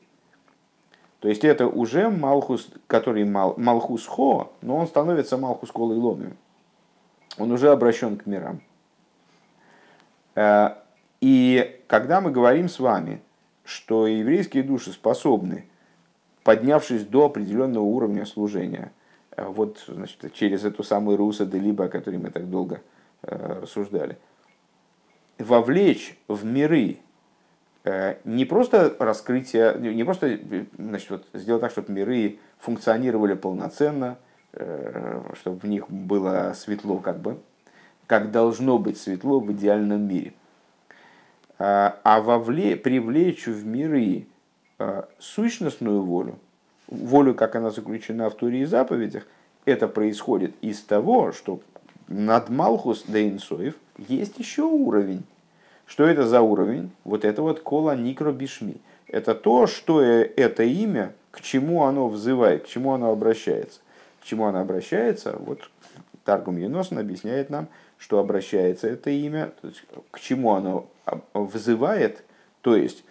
То 1.20 1.30
есть 1.30 1.44
это 1.44 1.68
уже 1.68 2.10
Малхус, 2.10 2.70
который 2.88 3.24
мал, 3.24 3.56
Малхус 3.58 4.06
Хо, 4.06 4.54
но 4.62 4.78
он 4.78 4.88
становится 4.88 5.38
Малхус 5.38 5.72
Колой 5.72 5.98
Ломим. 5.98 6.38
Он 7.38 7.52
уже 7.52 7.70
обращен 7.70 8.18
к 8.18 8.26
мирам. 8.26 8.62
Э, 10.36 10.76
и 11.22 11.82
когда 11.88 12.22
мы 12.22 12.32
говорим 12.32 12.70
с 12.70 12.80
вами, 12.80 13.22
что 13.64 14.06
еврейские 14.06 14.64
души 14.64 14.92
способны, 14.92 15.66
поднявшись 16.44 17.06
до 17.06 17.26
определенного 17.26 17.84
уровня 17.84 18.26
служения, 18.26 18.92
вот 19.36 19.84
значит, 19.88 20.34
через 20.34 20.64
эту 20.64 20.84
самую 20.84 21.18
Руса 21.18 21.46
де 21.46 21.58
Либо, 21.58 21.86
о 21.86 21.90
которой 21.90 22.18
мы 22.18 22.30
так 22.30 22.50
долго 22.50 22.82
рассуждали. 23.24 24.18
Вовлечь 25.38 26.18
в 26.28 26.46
миры 26.46 26.98
не 28.24 28.46
просто 28.46 28.96
раскрытие, 28.98 29.76
не 29.80 30.04
просто 30.04 30.40
значит, 30.78 31.10
вот, 31.10 31.28
сделать 31.34 31.62
так, 31.62 31.72
чтобы 31.72 31.92
миры 31.92 32.40
функционировали 32.58 33.36
полноценно, 33.36 34.18
чтобы 34.54 35.60
в 35.60 35.66
них 35.66 35.90
было 35.90 36.54
светло, 36.56 36.98
как 36.98 37.20
бы, 37.20 37.38
как 38.08 38.32
должно 38.32 38.80
быть 38.80 38.98
светло 38.98 39.40
в 39.40 39.52
идеальном 39.52 40.08
мире. 40.08 40.34
А 41.60 42.22
вовле, 42.22 42.76
привлечь 42.76 43.46
в 43.46 43.66
миры 43.66 44.26
сущностную 45.20 46.02
волю, 46.02 46.40
волю, 46.88 47.36
как 47.36 47.56
она 47.56 47.70
заключена 47.70 48.30
в 48.30 48.36
Туре 48.36 48.62
и 48.62 48.66
заповедях, 48.66 49.28
это 49.66 49.88
происходит 49.88 50.56
из 50.62 50.82
того, 50.82 51.32
что 51.32 51.60
над 52.08 52.50
Малхус 52.50 53.04
Дейнсоев 53.04 53.76
есть 53.98 54.40
еще 54.40 54.64
уровень. 54.64 55.24
Что 55.86 56.06
это 56.06 56.26
за 56.26 56.42
уровень? 56.42 56.92
Вот 57.04 57.26
это 57.26 57.42
вот 57.42 57.62
кола 57.62 57.96
никро 57.96 58.32
бишми. 58.32 58.78
Это 59.08 59.36
то, 59.36 59.68
что 59.68 60.02
это 60.02 60.64
имя, 60.64 61.14
к 61.32 61.42
чему 61.42 61.84
оно 61.84 62.08
взывает, 62.08 62.64
к 62.64 62.68
чему 62.68 62.94
оно 62.94 63.12
обращается. 63.12 63.80
К 64.22 64.26
чему 64.26 64.46
оно 64.46 64.62
обращается? 64.62 65.36
Вот 65.38 65.70
Таргум 66.24 66.58
Еносан 66.58 66.98
объясняет 66.98 67.50
нам, 67.50 67.68
что 67.98 68.20
обращается 68.20 68.88
это 68.88 69.10
имя, 69.12 69.52
то 69.62 69.68
есть, 69.68 69.84
к 70.12 70.20
чему 70.20 70.54
оно 70.54 70.88
взывает, 71.34 72.24
то 72.62 72.76
есть, 72.76 73.04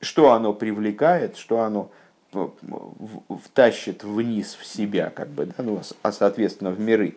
что 0.00 0.32
оно 0.32 0.52
привлекает, 0.52 1.36
что 1.36 1.60
оно 1.60 1.90
втащит 3.44 4.04
вниз 4.04 4.54
в 4.54 4.66
себя, 4.66 5.10
как 5.10 5.28
бы, 5.28 5.46
да, 5.46 5.62
ну, 5.62 5.80
а 6.02 6.12
соответственно 6.12 6.70
в 6.70 6.80
миры. 6.80 7.14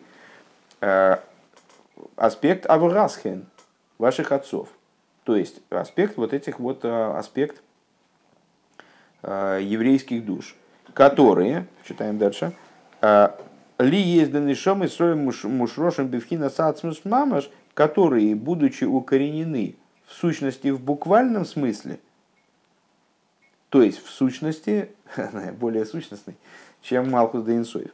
Аспект 2.16 2.66
Аврасхен, 2.66 3.46
ваших 3.98 4.32
отцов. 4.32 4.68
То 5.24 5.36
есть 5.36 5.60
аспект 5.70 6.16
вот 6.16 6.32
этих 6.32 6.58
вот 6.58 6.84
э, 6.84 7.12
аспект 7.16 7.62
э, 9.22 9.60
еврейских 9.62 10.24
душ, 10.24 10.56
которые, 10.94 11.66
читаем 11.84 12.18
дальше, 12.18 12.52
ли 13.78 13.98
есть 13.98 14.30
данишом 14.30 14.84
и 14.84 14.88
строим 14.88 15.30
мушрошем 15.44 16.08
бифхина 16.08 16.50
сацмус 16.50 17.04
мамаш, 17.04 17.50
которые, 17.74 18.34
будучи 18.34 18.84
укоренены 18.84 19.76
в 20.06 20.12
сущности 20.14 20.68
в 20.68 20.80
буквальном 20.80 21.44
смысле, 21.44 21.98
то 23.70 23.82
есть 23.82 24.04
в 24.04 24.10
сущности, 24.10 24.90
более 25.58 25.86
сущностный, 25.86 26.36
чем 26.82 27.10
Малхус 27.10 27.44
де 27.44 27.56
Инсоев. 27.56 27.90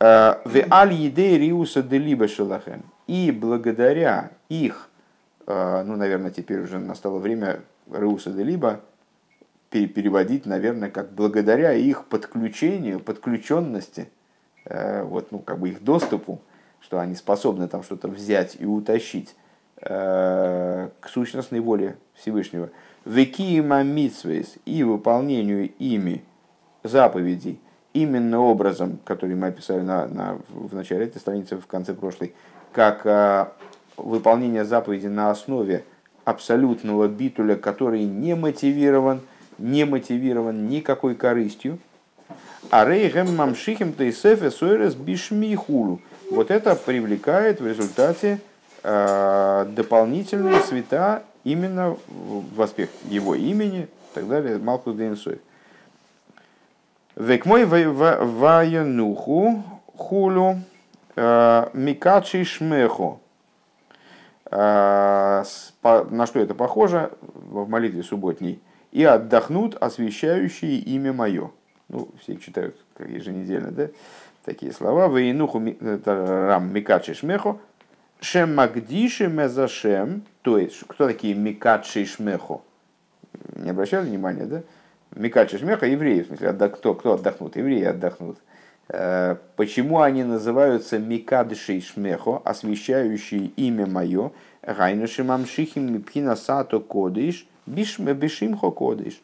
«Э, 0.00 0.36
в 0.44 0.72
аль 0.72 0.94
едей 0.94 1.38
риуса 1.38 1.82
де 1.82 1.98
либо 1.98 2.26
шелахем. 2.26 2.82
И 3.08 3.32
благодаря 3.32 4.30
их, 4.48 4.88
э, 5.46 5.82
ну, 5.82 5.96
наверное, 5.96 6.30
теперь 6.30 6.60
уже 6.60 6.78
настало 6.78 7.18
время 7.18 7.62
риуса 7.92 8.30
де 8.30 8.44
либо 8.44 8.80
переводить, 9.70 10.46
наверное, 10.46 10.90
как 10.90 11.10
благодаря 11.12 11.72
их 11.72 12.04
подключению, 12.04 13.00
подключенности– 13.00 14.08
Э, 14.68 15.02
вот, 15.02 15.32
ну, 15.32 15.38
как 15.38 15.58
бы 15.58 15.70
их 15.70 15.82
доступу, 15.82 16.40
что 16.80 16.98
они 17.00 17.14
способны 17.14 17.68
там 17.68 17.82
что-то 17.82 18.08
взять 18.08 18.56
и 18.58 18.66
утащить 18.66 19.34
э, 19.80 20.88
к 21.00 21.08
сущностной 21.08 21.60
воле 21.60 21.96
Всевышнего. 22.14 22.68
Векиима 23.06 23.82
митсвейс 23.82 24.56
и 24.66 24.84
выполнению 24.84 25.70
ими 25.78 26.22
заповедей 26.82 27.58
именно 27.94 28.40
образом, 28.40 28.98
который 29.04 29.34
мы 29.36 29.46
описали 29.46 29.80
на, 29.80 30.06
на, 30.06 30.38
в 30.50 30.74
начале 30.74 31.06
этой 31.06 31.18
страницы, 31.18 31.56
в 31.56 31.66
конце 31.66 31.94
прошлой, 31.94 32.34
как 32.72 33.02
а, 33.04 33.52
выполнение 33.96 34.64
заповедей 34.64 35.08
на 35.08 35.30
основе 35.30 35.84
абсолютного 36.24 37.08
битуля, 37.08 37.56
который 37.56 38.04
не 38.04 38.34
мотивирован, 38.34 39.20
не 39.58 39.84
мотивирован 39.84 40.68
никакой 40.68 41.14
корыстью, 41.14 41.78
а 42.70 42.84
рейгем 42.84 43.34
мамшихим 43.34 43.92
тейсефе 43.92 44.50
сойрес 44.50 44.94
бишмихулу. 44.94 46.00
Вот 46.30 46.50
это 46.50 46.74
привлекает 46.74 47.60
в 47.60 47.66
результате 47.66 48.40
э, 48.82 49.66
дополнительные 49.70 50.60
цвета 50.60 51.22
именно 51.44 51.96
в 52.08 52.60
аспект 52.60 52.92
его 53.08 53.34
имени 53.34 53.84
и 53.84 54.14
так 54.14 54.28
далее. 54.28 54.58
Малхус 54.58 54.94
Дейнсой. 54.94 55.40
Век 57.16 57.46
мой 57.46 57.64
ваянуху 57.64 59.64
хулю 59.96 60.60
микачи 61.74 62.44
шмеху. 62.44 63.20
Э, 64.50 65.44
на 65.82 66.26
что 66.26 66.40
это 66.40 66.54
похоже 66.54 67.10
в 67.20 67.68
молитве 67.68 68.02
субботней? 68.02 68.60
И 68.92 69.04
отдохнут 69.04 69.76
освящающие 69.80 70.76
имя 70.78 71.12
мое 71.12 71.50
ну, 71.88 72.08
все 72.20 72.36
читают 72.36 72.76
как 72.94 73.08
еженедельно, 73.08 73.70
да, 73.70 73.88
такие 74.44 74.72
слова, 74.72 75.08
«Вейнуху 75.08 75.62
рам 76.04 76.72
микачи 76.72 77.14
шмехо, 77.14 77.60
шем 78.20 78.54
магдиши 78.54 79.28
мезашем», 79.28 80.22
то 80.42 80.58
есть, 80.58 80.84
кто 80.86 81.06
такие 81.06 81.34
микачи 81.34 82.04
шмехо? 82.04 82.62
Не 83.56 83.70
обращали 83.70 84.06
внимания, 84.06 84.44
да? 84.44 84.62
Микачи 85.14 85.58
шмеха 85.58 85.86
евреи, 85.86 86.22
в 86.22 86.26
смысле, 86.26 86.50
отдох, 86.50 86.78
кто, 86.78 86.94
кто 86.94 87.14
отдохнут? 87.14 87.56
Евреи 87.56 87.84
отдохнут. 87.84 88.38
Э, 88.38 88.57
почему 88.88 90.00
они 90.00 90.24
называются 90.24 90.98
Микадшей 90.98 91.80
Шмехо, 91.80 92.40
освящающие 92.44 93.46
имя 93.56 93.86
мое, 93.86 94.32
Гайнаши 94.62 95.24
Мамшихим 95.24 95.92
Мипхина 95.92 96.36
Сато 96.36 96.80
Кодыш, 96.80 97.46
Бишимхо 97.66 98.70
Кодыш. 98.70 99.20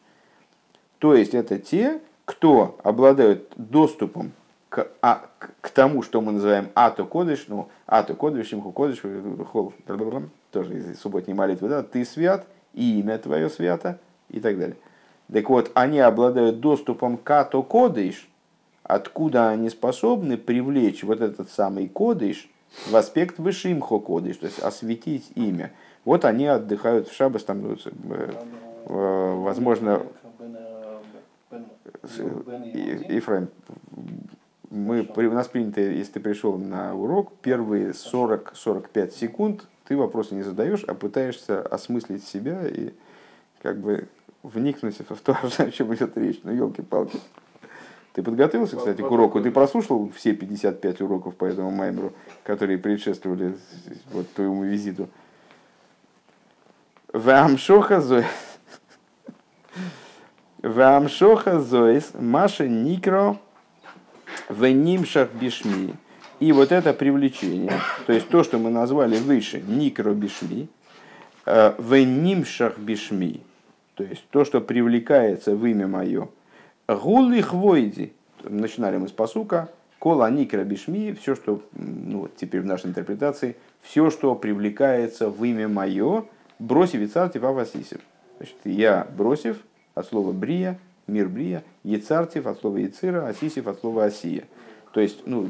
То 0.99 1.15
есть 1.15 1.33
это 1.33 1.59
те, 1.59 1.99
кто 2.25 2.77
обладают 2.83 3.53
доступом 3.55 4.31
к, 4.69 4.87
а, 5.01 5.25
к 5.61 5.69
тому, 5.69 6.01
что 6.01 6.19
мы 6.21 6.31
называем 6.33 6.69
ато 6.73 7.05
кодыш, 7.05 7.45
ну, 7.47 7.69
ато 7.85 8.13
кодыш, 8.15 8.53
имху 8.53 8.71
кодыш, 8.71 9.01
хол, 9.51 9.73
тоже 10.51 10.77
из 10.79 10.99
субботней 10.99 11.33
молитвы, 11.33 11.69
да, 11.69 11.83
ты 11.83 12.03
свят, 12.03 12.45
и 12.73 12.99
имя 12.99 13.17
твое 13.17 13.49
свято, 13.49 13.99
и 14.29 14.39
так 14.39 14.57
далее. 14.57 14.77
Так 15.31 15.49
вот, 15.49 15.71
они 15.75 15.99
обладают 15.99 16.59
доступом 16.59 17.17
к 17.17 17.29
ато 17.31 17.61
кодыш, 17.61 18.27
откуда 18.85 19.49
они 19.49 19.69
способны 19.69 20.37
привлечь 20.37 21.03
вот 21.03 21.21
этот 21.21 21.49
самый 21.49 21.87
кодыш 21.87 22.49
в 22.87 22.95
аспект 22.95 23.39
вышимхо 23.39 23.99
кодыш, 23.99 24.37
то 24.37 24.45
есть 24.45 24.59
осветить 24.59 25.31
имя. 25.35 25.71
Вот 26.03 26.23
они 26.25 26.45
отдыхают 26.45 27.07
в 27.07 27.15
шабас, 27.15 27.43
там, 27.43 27.61
ну, 27.61 27.73
э, 27.73 28.31
э, 28.85 29.33
возможно, 29.37 30.03
Ифраим, 33.07 33.49
мы, 34.69 35.09
у 35.15 35.21
нас 35.31 35.47
принято, 35.47 35.81
если 35.81 36.13
ты 36.13 36.19
пришел 36.19 36.57
на 36.57 36.95
урок, 36.95 37.33
первые 37.41 37.91
40-45 37.91 39.11
секунд 39.11 39.67
ты 39.87 39.97
вопросы 39.97 40.35
не 40.35 40.43
задаешь, 40.43 40.83
а 40.83 40.93
пытаешься 40.93 41.61
осмыслить 41.61 42.23
себя 42.23 42.67
и 42.67 42.91
как 43.61 43.79
бы 43.79 44.07
вникнуть 44.43 44.97
в 44.99 45.21
то, 45.21 45.37
о 45.57 45.71
чем 45.71 45.93
идет 45.95 46.15
речь. 46.17 46.41
Ну, 46.43 46.51
елки-палки. 46.51 47.19
Ты 48.15 48.23
подготовился, 48.23 48.77
кстати, 48.77 49.01
к 49.01 49.11
уроку? 49.11 49.41
Ты 49.41 49.51
прослушал 49.51 50.09
все 50.15 50.33
55 50.33 51.01
уроков 51.01 51.35
по 51.35 51.43
этому 51.43 51.69
маймеру, 51.69 52.13
которые 52.45 52.77
предшествовали 52.77 53.57
вот 54.13 54.31
твоему 54.31 54.63
визиту? 54.63 55.09
Вамшоха 57.11 58.01
Вамшоха 60.61 61.59
зоис 61.59 62.11
маша 62.17 62.69
никро 62.69 63.37
венимшах 64.47 65.33
бишми. 65.33 65.95
И 66.39 66.53
вот 66.53 66.71
это 66.71 66.93
привлечение, 66.93 67.81
то 68.07 68.13
есть 68.13 68.29
то, 68.29 68.45
что 68.45 68.57
мы 68.57 68.69
назвали 68.69 69.17
выше, 69.17 69.61
никро 69.61 70.13
бишми, 70.13 70.69
э, 71.45 71.73
венимшах 71.77 72.77
бишми, 72.77 73.41
то 73.95 74.05
есть 74.05 74.23
то, 74.29 74.45
что 74.45 74.61
привлекается 74.61 75.53
в 75.53 75.65
имя 75.65 75.87
мое, 75.87 76.29
гулы 76.87 77.41
хвойди, 77.41 78.13
начинали 78.43 78.97
мы 78.97 79.07
с 79.07 79.11
посука, 79.11 79.69
кола 79.99 80.29
никро 80.29 80.63
бишми, 80.63 81.13
все, 81.13 81.35
что, 81.35 81.61
ну 81.73 82.21
вот 82.21 82.35
теперь 82.35 82.61
в 82.61 82.65
нашей 82.65 82.87
интерпретации, 82.87 83.55
все, 83.81 84.09
что 84.09 84.35
привлекается 84.35 85.29
в 85.29 85.43
имя 85.43 85.67
мое, 85.67 86.25
бросив 86.59 87.01
и 87.01 87.07
царь 87.07 87.31
Значит, 87.33 88.57
я 88.65 89.07
бросив, 89.17 89.57
от 89.95 90.07
слова 90.07 90.31
брия, 90.31 90.77
мир 91.07 91.29
брия, 91.29 91.63
ецартив 91.83 92.47
от 92.47 92.59
слова 92.59 92.77
яцира, 92.77 93.27
асисив 93.27 93.67
от 93.67 93.79
слова 93.79 94.05
осия. 94.05 94.43
То 94.93 95.01
есть, 95.01 95.23
ну, 95.25 95.49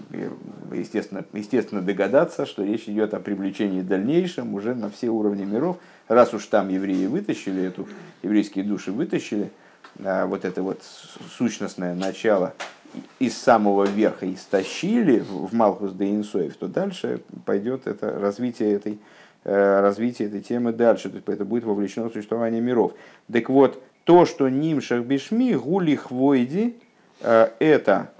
естественно, 0.73 1.23
естественно 1.33 1.81
догадаться, 1.81 2.45
что 2.45 2.63
речь 2.63 2.87
идет 2.87 3.13
о 3.13 3.19
привлечении 3.19 3.81
дальнейшем 3.81 4.53
уже 4.55 4.73
на 4.73 4.89
все 4.89 5.09
уровни 5.09 5.45
миров. 5.45 5.77
Раз 6.07 6.33
уж 6.33 6.45
там 6.47 6.69
евреи 6.69 7.05
вытащили 7.05 7.63
эту, 7.63 7.87
еврейские 8.23 8.63
души 8.63 8.91
вытащили, 8.91 9.51
вот 9.97 10.45
это 10.45 10.61
вот 10.61 10.81
сущностное 11.37 11.93
начало 11.95 12.53
из 13.19 13.37
самого 13.37 13.85
верха 13.85 14.31
истощили 14.31 15.19
в 15.19 15.53
Малхус 15.53 15.91
де 15.93 16.11
Инсоев, 16.11 16.55
то 16.55 16.67
дальше 16.67 17.21
пойдет 17.45 17.87
это 17.87 18.19
развитие 18.19 18.73
этой, 18.73 18.99
развитие 19.43 20.27
этой 20.29 20.41
темы 20.41 20.71
дальше. 20.71 21.09
То 21.09 21.15
есть 21.15 21.27
это 21.27 21.43
будет 21.43 21.65
вовлечено 21.65 22.09
в 22.09 22.13
существование 22.13 22.61
миров. 22.61 22.93
Так 23.31 23.49
вот, 23.49 23.81
то, 24.05 24.25
что 24.25 24.47
Нимшах 24.49 25.03
Бишми, 25.03 25.53
Гули 25.55 25.95
Хвойди, 25.95 26.77
это 27.21 28.11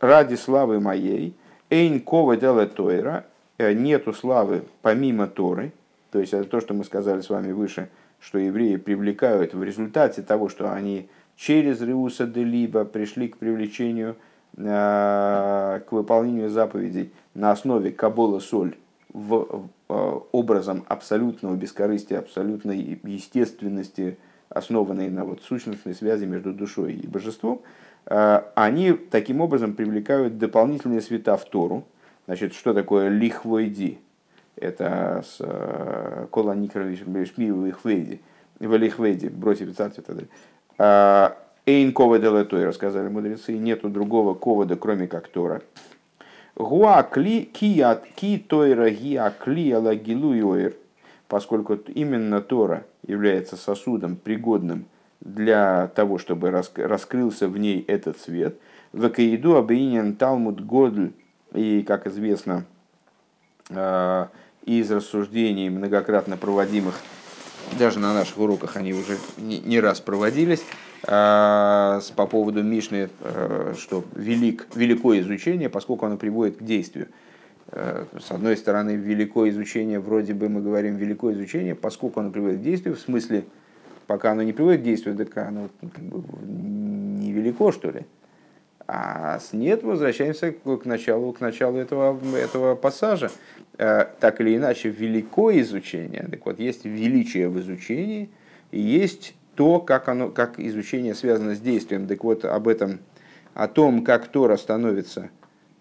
ради 0.00 0.34
славы 0.34 0.78
моей, 0.78 1.34
Эйн 1.70 2.00
Кова 2.00 2.36
Дела 2.36 2.66
Тойра, 2.66 3.24
нету 3.58 4.12
славы 4.12 4.62
помимо 4.82 5.26
Торы, 5.26 5.72
то 6.12 6.20
есть 6.20 6.32
это 6.32 6.44
то, 6.44 6.60
что 6.60 6.74
мы 6.74 6.84
сказали 6.84 7.22
с 7.22 7.30
вами 7.30 7.52
выше, 7.52 7.88
что 8.20 8.38
евреи 8.38 8.76
привлекают 8.76 9.54
в 9.54 9.62
результате 9.62 10.22
того, 10.22 10.48
что 10.48 10.72
они 10.72 11.08
через 11.36 11.80
Риуса 11.80 12.26
де 12.26 12.44
Либо 12.44 12.84
пришли 12.84 13.28
к 13.28 13.36
привлечению, 13.36 14.16
к 14.56 15.86
выполнению 15.90 16.48
заповедей 16.48 17.12
на 17.34 17.50
основе 17.50 17.92
Кабола 17.92 18.38
Соль 18.38 18.76
в, 19.12 19.68
образом 19.88 20.84
абсолютного 20.88 21.54
бескорыстия, 21.56 22.18
абсолютной 22.18 22.98
естественности, 23.04 24.16
основанной 24.48 25.10
на 25.10 25.24
вот 25.24 25.42
сущностной 25.42 25.94
связи 25.94 26.24
между 26.24 26.54
душой 26.54 26.94
и 26.94 27.06
божеством, 27.06 27.60
они 28.06 28.92
таким 28.92 29.40
образом 29.40 29.74
привлекают 29.74 30.38
дополнительные 30.38 31.02
света 31.02 31.36
в 31.36 31.44
Тору. 31.44 31.84
Значит, 32.26 32.54
что 32.54 32.72
такое 32.72 33.08
лихвойди? 33.08 33.98
Это 34.56 35.22
с 35.26 35.36
э, 35.40 36.26
кола 36.30 36.54
никровиш 36.54 37.00
шмиу 37.00 37.68
ихвейди, 37.68 38.20
велихвейди, 38.58 39.28
бросив 39.28 39.76
царство 39.76 40.00
и 40.00 40.04
так 40.04 40.16
далее. 40.16 40.30
А, 40.78 41.36
Эйн 41.66 41.92
ковода 41.92 42.30
летой, 42.30 42.64
рассказали 42.64 43.08
мудрецы, 43.08 43.52
нету 43.58 43.88
другого 43.88 44.34
ковода, 44.34 44.76
кроме 44.76 45.08
как 45.08 45.28
Тора. 45.28 45.62
Гуа 46.54 47.02
кли 47.02 47.42
кият 47.42 48.06
ки 48.14 48.38
тойра 48.38 48.88
гиа 48.88 49.30
кли 49.30 49.72
ала 49.72 49.94
гилуйоир, 49.94 50.74
поскольку 51.28 51.74
именно 51.74 52.40
Тора 52.40 52.84
является 53.06 53.56
сосудом 53.56 54.16
пригодным 54.16 54.86
для 55.20 55.88
того, 55.88 56.16
чтобы 56.16 56.50
раскрылся 56.50 57.48
в 57.48 57.58
ней 57.58 57.84
этот 57.86 58.18
свет. 58.20 58.58
В 58.92 59.08
Каиду 59.10 59.56
объединен 59.56 60.16
Талмуд 60.16 60.64
Годль, 60.64 61.12
и, 61.52 61.82
как 61.82 62.06
известно, 62.06 62.64
а, 63.70 64.30
из 64.66 64.90
рассуждений, 64.90 65.70
многократно 65.70 66.36
проводимых, 66.36 67.00
даже 67.78 67.98
на 67.98 68.12
наших 68.12 68.38
уроках 68.38 68.76
они 68.76 68.92
уже 68.92 69.16
не 69.38 69.80
раз 69.80 70.00
проводились, 70.00 70.62
а, 71.04 72.00
по 72.16 72.26
поводу 72.26 72.62
Мишны, 72.62 73.08
а, 73.20 73.74
что 73.78 74.04
велик, 74.14 74.66
великое 74.74 75.20
изучение, 75.20 75.68
поскольку 75.68 76.06
оно 76.06 76.16
приводит 76.16 76.58
к 76.58 76.62
действию. 76.62 77.08
А, 77.68 78.06
с 78.20 78.30
одной 78.30 78.56
стороны, 78.56 78.96
великое 78.96 79.50
изучение, 79.50 80.00
вроде 80.00 80.34
бы 80.34 80.48
мы 80.48 80.60
говорим 80.60 80.96
великое 80.96 81.34
изучение, 81.34 81.74
поскольку 81.74 82.20
оно 82.20 82.30
приводит 82.30 82.58
к 82.58 82.62
действию, 82.62 82.96
в 82.96 83.00
смысле, 83.00 83.44
пока 84.06 84.32
оно 84.32 84.42
не 84.42 84.52
приводит 84.52 84.80
к 84.80 84.84
действию, 84.84 85.16
так 85.16 85.36
оно 85.36 85.68
как 85.80 86.02
бы, 86.02 86.24
невелико, 86.46 87.70
что 87.72 87.90
ли. 87.90 88.04
А 88.88 89.40
нет, 89.52 89.82
возвращаемся 89.82 90.52
к 90.52 90.84
началу, 90.84 91.32
к 91.32 91.40
началу 91.40 91.76
этого, 91.76 92.18
этого 92.36 92.76
пассажа. 92.76 93.30
Э, 93.78 94.06
так 94.20 94.40
или 94.40 94.56
иначе, 94.56 94.90
великое 94.90 95.60
изучение, 95.60 96.26
так 96.30 96.46
вот, 96.46 96.60
есть 96.60 96.84
величие 96.84 97.48
в 97.48 97.58
изучении, 97.60 98.30
и 98.70 98.80
есть 98.80 99.34
то, 99.56 99.80
как, 99.80 100.08
оно, 100.08 100.30
как 100.30 100.60
изучение 100.60 101.14
связано 101.14 101.54
с 101.54 101.60
действием. 101.60 102.06
Так 102.06 102.22
вот, 102.22 102.44
об 102.44 102.68
этом, 102.68 103.00
о 103.54 103.66
том, 103.66 104.04
как 104.04 104.28
Тора 104.28 104.56
становится 104.56 105.30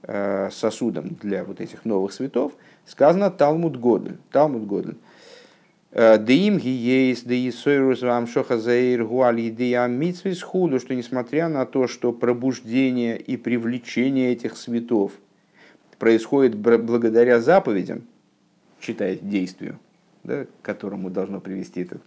э, 0.03 0.49
сосудом 0.51 1.15
для 1.21 1.43
вот 1.43 1.61
этих 1.61 1.85
новых 1.85 2.11
светов, 2.11 2.53
сказано 2.85 3.29
Талмуд 3.29 3.77
Годль. 3.77 4.17
Талмуд 4.31 4.65
Годль. 4.65 4.95
Деим 5.95 6.57
гиейс, 6.57 7.23
деисойрус 7.23 8.01
вам 8.01 8.27
шохазаир 8.27 9.05
гуали 9.05 9.49
дея 9.49 9.87
митсвис 9.87 10.41
худу, 10.43 10.77
что 10.81 10.93
несмотря 10.93 11.47
на 11.47 11.65
то, 11.65 11.87
что 11.87 12.11
пробуждение 12.11 13.17
и 13.17 13.37
привлечение 13.37 14.33
этих 14.33 14.57
светов 14.57 15.13
происходит 15.97 16.57
благодаря 16.57 17.39
заповедям, 17.39 18.03
читает 18.81 19.29
действию, 19.29 19.79
да, 20.25 20.43
к 20.43 20.49
которому 20.61 21.09
должно 21.09 21.39
привести 21.39 21.83
этот 21.83 22.01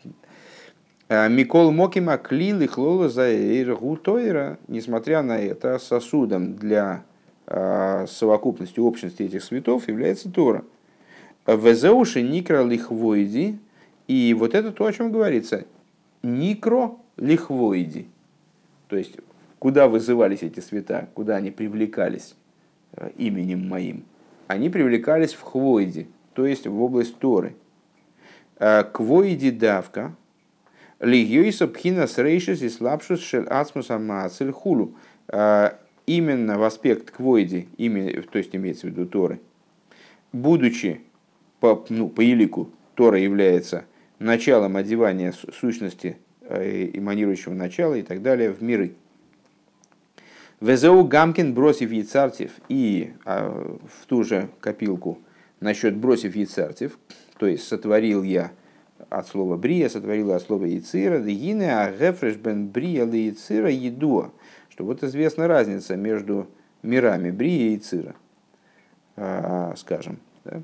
Микол 1.09 1.70
Мокима 1.70 2.18
клил 2.18 2.61
и 2.61 2.66
хлола 2.66 3.09
заир 3.09 3.74
гутойра, 3.74 4.59
несмотря 4.68 5.22
на 5.22 5.38
это, 5.38 5.79
сосудом 5.79 6.57
для 6.57 7.05
совокупности 7.46 8.81
общности 8.81 9.22
этих 9.22 9.42
светов 9.42 9.88
является 9.88 10.31
Тора. 10.31 10.62
Везеуши 11.46 12.20
никра 12.20 12.62
лихвойди, 12.62 13.59
и 14.09 14.35
вот 14.35 14.55
это 14.55 14.73
то, 14.73 14.87
о 14.87 14.92
чем 14.92 15.12
говорится. 15.12 15.66
Никро 16.23 16.99
лихвоиди. 17.16 18.09
То 18.88 18.97
есть, 18.97 19.16
куда 19.59 19.87
вызывались 19.87 20.42
эти 20.42 20.61
света, 20.61 21.09
куда 21.14 21.37
они 21.37 21.51
привлекались 21.51 22.35
э, 22.92 23.11
именем 23.18 23.68
моим. 23.68 24.05
Они 24.47 24.71
привлекались 24.71 25.35
в 25.35 25.42
хвоиде, 25.42 26.07
то 26.33 26.47
есть 26.47 26.66
в 26.66 26.83
область 26.83 27.16
Торы. 27.18 27.55
Э, 28.59 28.83
Квоиди 28.83 29.51
давка, 29.51 30.14
лигьюиса 31.01 31.68
пхина 31.68 32.07
срейшис 32.07 32.62
и 32.62 32.71
слабшус 32.71 33.21
шель 33.21 33.47
ацмуса 33.47 33.99
маацель 33.99 34.53
хулу. 34.53 34.94
Э, 35.29 35.73
именно 36.07 36.59
в 36.59 36.64
аспект 36.64 37.11
квоиди, 37.11 37.68
то 38.33 38.38
есть 38.38 38.57
имеется 38.57 38.87
в 38.87 38.90
виду 38.90 39.05
Торы, 39.05 39.40
будучи 40.33 41.03
по, 41.61 41.85
ну, 41.90 42.09
по 42.09 42.23
елику, 42.23 42.71
Тора 42.94 43.18
является 43.18 43.85
началом 44.19 44.77
одевания 44.77 45.33
сущности 45.33 46.19
э, 46.43 46.91
эманирующего 46.93 47.55
начала 47.55 47.95
и 47.95 48.03
так 48.03 48.23
далее 48.23 48.51
в 48.51 48.63
миры. 48.63 48.95
Везеу 50.61 51.05
Гамкин 51.05 51.55
бросив 51.55 51.93
яйцартев 51.93 52.51
и 52.69 53.13
а, 53.25 53.79
в 54.01 54.07
ту 54.07 54.25
же 54.25 54.49
копилку 54.61 55.21
насчет 55.61 55.97
бросив 55.97 56.35
яйцартев, 56.35 56.99
то 57.39 57.47
есть 57.47 57.67
сотворил 57.69 58.25
я 58.25 58.51
от 59.09 59.29
слова 59.29 59.57
брия, 59.57 59.89
сотворил 59.89 60.33
от 60.33 60.43
слова 60.43 60.65
яйцира, 60.65 61.21
дегине, 61.21 61.73
а 61.73 61.93
гефреш 61.93 62.37
бен 62.37 62.69
брия 62.69 63.07
яйцира 63.07 63.71
едуа, 63.71 64.33
что 64.69 64.85
вот 64.85 65.05
известна 65.05 65.47
разница 65.47 65.97
между 65.97 66.49
мирами 66.83 67.31
брия 67.31 67.69
и 67.69 67.71
яйцира, 67.71 68.17
а, 69.17 69.75
скажем. 69.77 70.19
Да? 70.45 70.63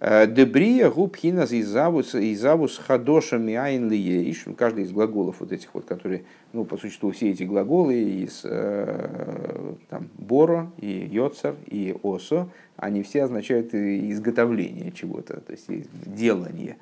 Э, 0.00 0.28
Дебрия 0.28 0.90
губхинас 0.90 1.52
изавус 1.52 2.14
изавус 2.14 2.78
хадошами 2.78 3.54
айн 3.54 3.90
лиеш. 3.90 4.44
Каждый 4.56 4.84
из 4.84 4.92
глаголов 4.92 5.40
вот 5.40 5.50
этих 5.50 5.74
вот, 5.74 5.86
которые, 5.86 6.22
ну, 6.52 6.64
по 6.64 6.76
существу 6.76 7.10
все 7.10 7.30
эти 7.30 7.42
глаголы 7.42 7.94
из 7.94 8.42
э, 8.44 9.74
там, 9.88 10.08
боро 10.16 10.70
и 10.78 11.08
йоцар 11.10 11.56
и 11.66 11.96
осо, 12.02 12.48
они 12.76 13.02
все 13.02 13.24
означают 13.24 13.74
изготовление 13.74 14.92
чего-то, 14.92 15.40
то 15.40 15.52
есть 15.52 15.66
делание. 16.06 16.76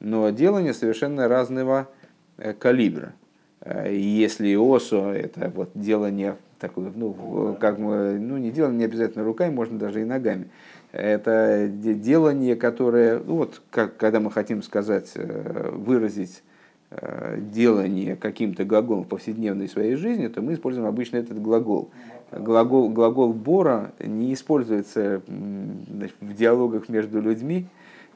Но 0.00 0.28
делание 0.28 0.74
совершенно 0.74 1.26
разного 1.26 1.88
э, 2.36 2.52
калибра. 2.52 3.14
Если 3.90 4.54
осо 4.54 5.10
это 5.10 5.50
вот 5.54 5.70
делание 5.74 6.36
такое, 6.60 6.92
ну, 6.94 7.56
как 7.60 7.78
мы, 7.78 8.18
ну, 8.18 8.36
не 8.36 8.50
делание 8.50 8.78
не 8.78 8.84
обязательно 8.84 9.24
руками, 9.24 9.52
можно 9.52 9.78
даже 9.78 10.02
и 10.02 10.04
ногами 10.04 10.48
это 10.92 11.68
делание, 11.68 12.56
которое, 12.56 13.18
ну 13.18 13.36
вот, 13.36 13.60
как, 13.70 13.96
когда 13.96 14.20
мы 14.20 14.30
хотим 14.30 14.62
сказать, 14.62 15.12
э, 15.14 15.70
выразить 15.72 16.42
э, 16.90 17.38
делание 17.40 18.16
каким-то 18.16 18.64
глаголом 18.64 19.04
в 19.04 19.08
повседневной 19.08 19.68
своей 19.68 19.96
жизни, 19.96 20.28
то 20.28 20.40
мы 20.40 20.54
используем 20.54 20.86
обычно 20.86 21.18
этот 21.18 21.40
глагол. 21.40 21.90
Глагол, 22.32 22.88
глагол 22.90 23.32
Бора 23.32 23.92
не 24.00 24.34
используется 24.34 25.22
значит, 25.26 26.16
в 26.20 26.34
диалогах 26.34 26.88
между 26.88 27.20
людьми, 27.20 27.66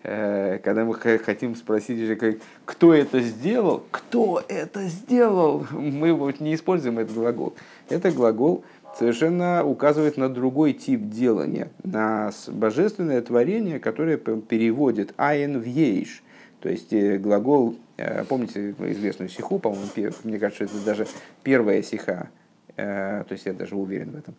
э, 0.03 0.59
когда 0.65 0.85
мы 0.87 0.95
хотим 0.95 1.55
спросить, 1.57 2.19
кто 2.65 2.95
это 2.95 3.21
сделал, 3.21 3.85
кто 3.91 4.43
это 4.49 4.85
сделал, 4.85 5.67
мы 5.73 6.15
вот 6.15 6.41
не 6.41 6.55
используем 6.55 6.99
этот 6.99 7.15
глагол. 7.15 7.55
Это 7.91 8.11
глагол, 8.11 8.65
совершенно 8.99 9.65
указывает 9.65 10.17
на 10.17 10.29
другой 10.29 10.73
тип 10.73 11.09
делания, 11.09 11.71
на 11.83 12.31
божественное 12.49 13.23
творение, 13.23 13.79
которое 13.79 14.17
переводит 14.17 15.15
«айн» 15.17 15.59
в 15.59 15.65
«ейш». 15.65 16.23
То 16.63 16.69
есть 16.69 16.93
э, 16.93 17.19
глагол, 17.19 17.77
э, 17.97 18.25
помните 18.25 18.75
известную 18.79 19.29
сиху, 19.29 19.59
по-моему, 19.59 19.87
мне 20.23 20.39
кажется, 20.39 20.65
это 20.65 20.79
даже 20.85 21.07
первая 21.43 21.83
сиха, 21.83 22.31
э, 22.77 23.25
то 23.27 23.33
есть 23.33 23.47
я 23.47 23.53
даже 23.53 23.75
уверен 23.75 24.13
в 24.13 24.17
этом, 24.17 24.35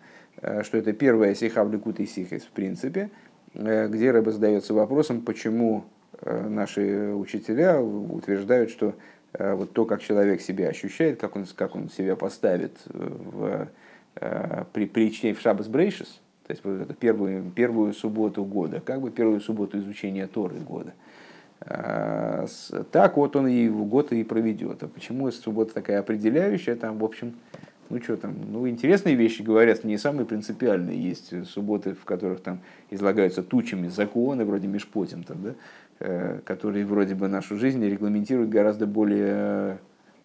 что 0.63 0.77
это 0.77 0.93
первая 0.93 1.35
сиха 1.35 1.63
в 1.63 1.71
Ликутой 1.71 2.07
Сихес 2.07 2.43
в 2.43 2.51
принципе, 2.51 3.09
где 3.53 4.11
Рэбе 4.11 4.31
задается 4.31 4.73
вопросом, 4.73 5.21
почему 5.21 5.85
наши 6.25 7.13
учителя 7.13 7.79
утверждают, 7.79 8.71
что 8.71 8.95
вот 9.37 9.73
то, 9.73 9.85
как 9.85 10.01
человек 10.01 10.41
себя 10.41 10.69
ощущает, 10.69 11.19
как 11.19 11.35
он, 11.35 11.45
как 11.55 11.75
он 11.75 11.89
себя 11.89 12.15
поставит 12.15 12.77
в 12.85 13.67
при, 14.13 14.85
при 14.85 15.11
чтении 15.11 15.33
в 15.33 15.41
Шабас 15.41 15.67
Брейшис, 15.67 16.19
то 16.45 16.51
есть 16.51 16.63
вот 16.63 16.81
это 16.81 16.93
первую, 16.93 17.51
первую 17.51 17.93
субботу 17.93 18.43
года, 18.43 18.81
как 18.81 19.01
бы 19.01 19.11
первую 19.11 19.39
субботу 19.41 19.77
изучения 19.79 20.27
Торы 20.27 20.57
года. 20.57 20.93
Так 21.59 23.15
вот 23.17 23.35
он 23.35 23.47
и 23.47 23.69
в 23.69 23.85
год 23.85 24.11
и 24.11 24.23
проведет. 24.23 24.83
А 24.83 24.87
почему 24.87 25.31
суббота 25.31 25.73
такая 25.73 25.99
определяющая? 25.99 26.75
Там, 26.75 26.97
в 26.97 27.05
общем, 27.05 27.33
ну 27.89 28.01
что 28.01 28.17
там, 28.17 28.35
ну 28.51 28.67
интересные 28.67 29.15
вещи 29.15 29.41
говорят, 29.41 29.83
не 29.83 29.97
самые 29.97 30.25
принципиальные. 30.25 31.01
Есть 31.01 31.47
субботы, 31.47 31.93
в 31.93 32.03
которых 32.03 32.41
там 32.41 32.59
излагаются 32.89 33.43
тучами 33.43 33.87
законы, 33.87 34.43
вроде 34.43 34.67
Мишпотим, 34.67 35.23
там, 35.23 35.37
да, 35.43 35.53
э, 35.99 36.39
которые 36.43 36.85
вроде 36.85 37.15
бы 37.15 37.27
нашу 37.27 37.57
жизнь 37.57 37.85
регламентируют 37.85 38.49
гораздо 38.49 38.85
более 38.85 39.77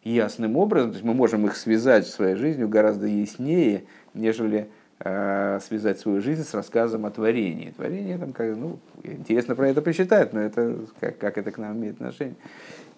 ясным 0.09 0.57
образом. 0.57 0.91
То 0.91 0.97
есть 0.97 1.05
мы 1.05 1.15
можем 1.15 1.47
их 1.47 1.57
связать 1.57 2.07
с 2.07 2.15
своей 2.15 2.35
жизнью 2.35 2.69
гораздо 2.69 3.07
яснее, 3.07 3.85
нежели 4.15 4.69
э, 5.01 5.59
связать 5.63 5.99
свою 6.01 6.21
жизнь 6.21 6.45
с 6.45 6.55
рассказом 6.55 7.07
о 7.07 7.11
творении. 7.11 7.71
Творение 7.71 8.19
там, 8.19 8.33
как, 8.33 8.57
ну, 8.57 8.79
интересно 9.03 9.55
про 9.55 9.69
это 9.69 9.83
посчитать, 9.83 10.33
но 10.33 10.41
это 10.41 10.79
как, 11.01 11.19
как 11.19 11.39
это 11.39 11.51
к 11.51 11.59
нам 11.59 11.79
имеет 11.79 11.95
отношение. 11.97 12.37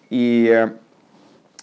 И 0.09 0.69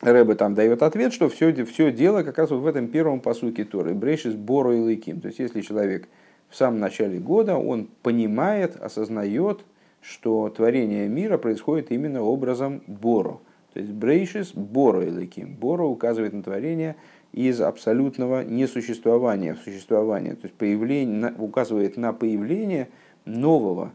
Рэбе 0.00 0.34
там 0.34 0.54
дает 0.54 0.82
ответ, 0.82 1.12
что 1.12 1.28
все, 1.28 1.52
все 1.64 1.90
дело 1.90 2.22
как 2.22 2.38
раз 2.38 2.50
вот 2.50 2.58
в 2.58 2.66
этом 2.66 2.88
первом 2.88 3.20
посуке 3.20 3.64
Торы. 3.64 3.94
Брейшис 3.94 4.34
Боро 4.34 4.74
и 4.74 4.80
Лейким. 4.80 5.20
То 5.20 5.28
есть, 5.28 5.40
если 5.40 5.60
человек 5.60 6.08
в 6.48 6.56
самом 6.56 6.78
начале 6.78 7.18
года, 7.18 7.56
он 7.56 7.88
понимает, 8.02 8.76
осознает, 8.76 9.60
что 10.00 10.48
творение 10.50 11.08
мира 11.08 11.36
происходит 11.36 11.90
именно 11.90 12.22
образом 12.22 12.82
Боро. 12.86 13.40
То 13.72 13.80
есть, 13.80 13.92
Брейшис 13.92 14.52
Боро 14.54 15.04
и 15.04 15.10
Лейким. 15.10 15.54
Боро 15.54 15.84
указывает 15.84 16.32
на 16.32 16.42
творение 16.42 16.96
из 17.32 17.60
абсолютного 17.60 18.42
несуществования 18.42 19.54
в 19.54 19.58
существование. 19.58 20.34
То 20.34 20.46
есть, 20.46 20.54
появление, 20.54 21.34
указывает 21.38 21.96
на 21.96 22.12
появление 22.12 22.88
нового. 23.24 23.92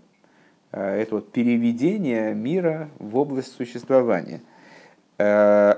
Э, 0.71 1.01
это 1.01 1.15
вот 1.15 1.31
переведение 1.31 2.33
мира 2.33 2.89
в 2.99 3.17
область 3.17 3.55
существования 3.55 4.41
э, 5.17 5.75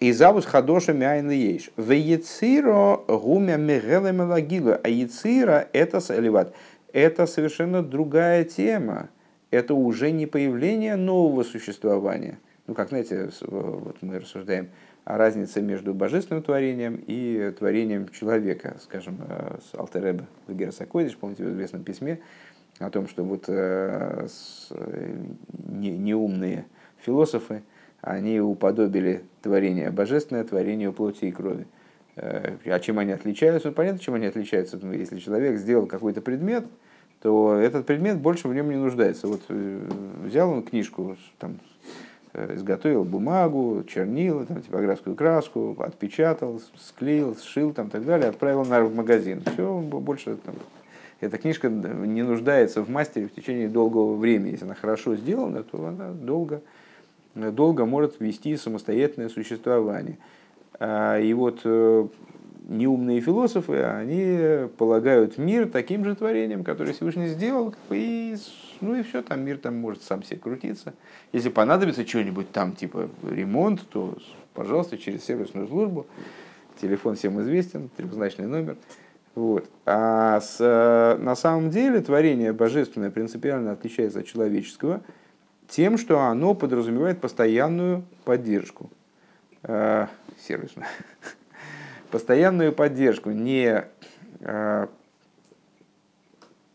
и 0.00 0.12
завус 0.12 0.46
хадоша 0.46 0.94
мяйн 0.94 1.30
ейш. 1.30 1.70
В 1.76 1.92
яциро 1.92 3.00
гумя 3.06 3.56
мегеле 3.56 4.12
мелагила. 4.12 4.80
А 4.82 4.88
яцира 4.88 5.68
это 5.74 6.00
саливат. 6.00 6.54
Это 6.94 7.26
совершенно 7.26 7.82
другая 7.82 8.44
тема. 8.44 9.10
Это 9.50 9.74
уже 9.74 10.10
не 10.10 10.24
появление 10.24 10.96
нового 10.96 11.42
существования. 11.42 12.38
Ну, 12.70 12.76
как, 12.76 12.90
знаете, 12.90 13.30
вот 13.48 13.96
мы 14.00 14.20
рассуждаем 14.20 14.68
о 15.04 15.18
разнице 15.18 15.60
между 15.60 15.92
божественным 15.92 16.40
творением 16.40 17.02
и 17.04 17.52
творением 17.58 18.08
человека. 18.10 18.76
Скажем, 18.80 19.18
э, 19.28 19.58
с 19.60 19.76
Алтереба 19.76 20.24
Герасакойдиш, 20.46 21.16
помните, 21.16 21.42
в 21.42 21.50
известном 21.50 21.82
письме, 21.82 22.20
о 22.78 22.88
том, 22.90 23.08
что 23.08 23.24
вот 23.24 23.46
э, 23.48 24.28
э, 24.70 25.16
неумные 25.68 26.64
философы, 26.98 27.64
они 28.02 28.38
уподобили 28.40 29.24
творение 29.42 29.90
божественное 29.90 30.44
творению 30.44 30.92
плоти 30.92 31.24
и 31.24 31.32
крови. 31.32 31.66
Э, 32.14 32.54
а 32.66 32.78
чем 32.78 33.00
они 33.00 33.10
отличаются? 33.10 33.70
Ну, 33.70 33.74
понятно, 33.74 33.98
чем 33.98 34.14
они 34.14 34.26
отличаются. 34.26 34.78
Ну, 34.80 34.92
если 34.92 35.18
человек 35.18 35.58
сделал 35.58 35.86
какой-то 35.86 36.20
предмет, 36.20 36.66
то 37.20 37.56
этот 37.56 37.84
предмет 37.84 38.18
больше 38.18 38.46
в 38.46 38.54
нем 38.54 38.70
не 38.70 38.76
нуждается. 38.76 39.26
Вот 39.26 39.40
э, 39.48 39.88
взял 40.24 40.48
он 40.52 40.62
книжку, 40.62 41.16
там, 41.40 41.54
э, 41.54 42.09
изготовил 42.34 43.04
бумагу, 43.04 43.84
чернила, 43.86 44.46
там, 44.46 44.62
типографскую 44.62 45.16
краску, 45.16 45.76
отпечатал, 45.80 46.60
склеил, 46.76 47.36
сшил 47.36 47.72
там, 47.72 47.90
так 47.90 48.04
далее, 48.04 48.28
отправил 48.28 48.64
на 48.64 48.82
в 48.84 48.94
магазин. 48.94 49.42
Все, 49.52 49.78
больше 49.78 50.36
там, 50.36 50.54
эта 51.20 51.38
книжка 51.38 51.68
не 51.68 52.22
нуждается 52.22 52.82
в 52.82 52.90
мастере 52.90 53.26
в 53.26 53.34
течение 53.34 53.68
долгого 53.68 54.16
времени. 54.16 54.52
Если 54.52 54.64
она 54.64 54.74
хорошо 54.74 55.16
сделана, 55.16 55.62
то 55.62 55.86
она 55.86 56.10
долго 56.10 56.62
долго 57.34 57.86
может 57.86 58.20
вести 58.20 58.56
самостоятельное 58.56 59.28
существование. 59.28 60.18
А, 60.78 61.18
и 61.18 61.32
вот 61.32 61.60
э, 61.64 62.06
неумные 62.70 63.20
философы, 63.20 63.82
они 63.82 64.68
полагают 64.78 65.38
мир 65.38 65.68
таким 65.68 66.04
же 66.04 66.14
творением, 66.14 66.64
которое 66.64 66.92
Всевышний 66.92 67.28
сделал, 67.28 67.74
и, 67.90 68.36
ну 68.80 68.94
и 68.94 69.02
все, 69.02 69.22
там 69.22 69.44
мир 69.44 69.58
там 69.58 69.76
может 69.76 70.02
сам 70.02 70.22
себе 70.22 70.38
крутиться. 70.38 70.94
Если 71.32 71.48
понадобится 71.48 72.06
что-нибудь 72.06 72.50
там, 72.50 72.72
типа 72.74 73.08
ремонт, 73.28 73.86
то, 73.88 74.16
пожалуйста, 74.54 74.96
через 74.96 75.24
сервисную 75.24 75.68
службу, 75.68 76.06
телефон 76.80 77.16
всем 77.16 77.40
известен, 77.42 77.90
трехзначный 77.96 78.46
номер. 78.46 78.76
Вот. 79.34 79.68
А 79.84 80.40
с, 80.40 80.58
на 81.18 81.36
самом 81.36 81.70
деле 81.70 82.00
творение 82.00 82.52
божественное 82.52 83.10
принципиально 83.10 83.72
отличается 83.72 84.20
от 84.20 84.26
человеческого– 84.26 85.02
тем, 85.70 85.96
что 85.98 86.20
оно 86.20 86.54
подразумевает 86.54 87.20
постоянную 87.20 88.04
поддержку, 88.24 88.90
э, 89.62 90.06
сервисную, 90.38 90.88
постоянную 92.10 92.72
поддержку, 92.72 93.30
не, 93.30 93.84
э, 94.40 94.86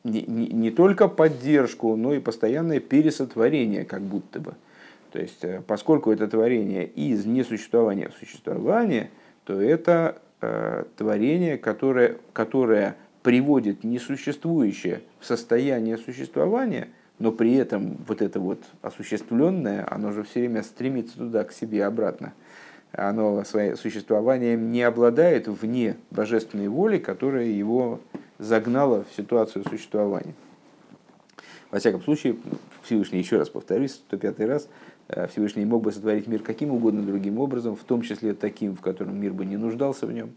не, 0.04 0.22
не, 0.22 0.48
не 0.48 0.72
только 0.72 1.08
поддержку, 1.08 1.96
но 1.96 2.14
и 2.14 2.20
постоянное 2.20 2.80
пересотворение, 2.80 3.86
как 3.86 4.02
будто 4.02 4.40
бы. 4.40 4.54
То 5.12 5.20
есть, 5.20 5.44
э, 5.44 5.62
поскольку 5.66 6.12
это 6.12 6.28
творение 6.28 6.86
из 6.86 7.26
несуществования 7.26 8.10
в 8.10 8.14
существование, 8.20 9.10
то 9.44 9.62
это 9.62 10.18
э, 10.42 10.84
творение, 10.98 11.58
которое, 11.58 12.18
которое 12.34 12.96
приводит 13.24 13.84
несуществующее 13.84 15.02
в 15.20 15.26
состояние 15.26 15.98
существования– 15.98 16.90
но 17.20 17.32
при 17.32 17.54
этом 17.56 17.98
вот 18.08 18.22
это 18.22 18.40
вот 18.40 18.60
осуществленное, 18.82 19.88
оно 19.90 20.12
же 20.12 20.24
все 20.24 20.42
время 20.42 20.64
стремится 20.64 21.18
туда, 21.18 21.44
к 21.44 21.54
себе 21.54 21.86
обратно. 21.86 22.34
Оно 22.98 23.44
своим 23.44 23.76
существованием 23.76 24.72
не 24.72 24.82
обладает 24.82 25.48
вне 25.48 25.98
божественной 26.12 26.68
воли, 26.68 26.98
которая 26.98 27.46
его 27.46 28.00
загнала 28.40 29.04
в 29.04 29.16
ситуацию 29.16 29.66
существования. 29.68 30.34
Во 31.72 31.80
всяком 31.80 32.02
случае, 32.02 32.38
Всевышний, 32.84 33.20
еще 33.20 33.38
раз 33.38 33.50
повторюсь, 33.50 33.92
105 33.92 34.40
раз, 34.42 34.70
э, 35.10 35.28
Всевышний 35.28 35.66
мог 35.66 35.84
бы 35.84 35.92
сотворить 35.92 36.28
мир 36.28 36.42
каким 36.42 36.72
угодно 36.72 37.02
другим 37.02 37.40
образом, 37.40 37.76
в 37.76 37.84
том 37.84 38.02
числе 38.02 38.34
таким, 38.34 38.76
в 38.76 38.82
котором 38.82 39.20
мир 39.20 39.34
бы 39.34 39.46
не 39.46 39.58
нуждался 39.58 40.06
в 40.06 40.14
нем. 40.14 40.32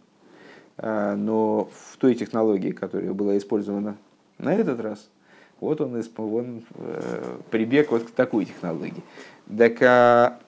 Э, 0.79 1.15
но 1.15 1.71
в 1.73 1.97
той 1.99 2.15
технологии, 2.15 2.73
которая 2.73 3.13
была 3.13 3.37
использована 3.39 3.97
на 4.39 4.55
этот 4.55 4.81
раз– 4.81 5.09
вот 5.61 5.81
он, 5.81 6.01
он 6.17 6.63
э, 6.77 7.37
прибег 7.51 7.91
вот 7.91 8.05
к 8.05 8.11
такой 8.11 8.45
технологии. 8.45 9.03
Так 9.57 9.83
а, 9.83 10.39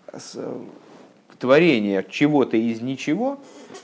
творение 1.41 2.07
чего-то 2.09 2.57
из 2.57 2.81
ничего, 2.81 3.41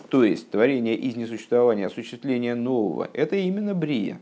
то 0.09 0.22
есть 0.22 0.50
творение 0.50 0.94
из 0.94 1.16
несуществования, 1.16 1.86
осуществление 1.86 2.54
нового, 2.54 3.09
это 3.12 3.34
именно 3.36 3.74
брия. 3.74 4.20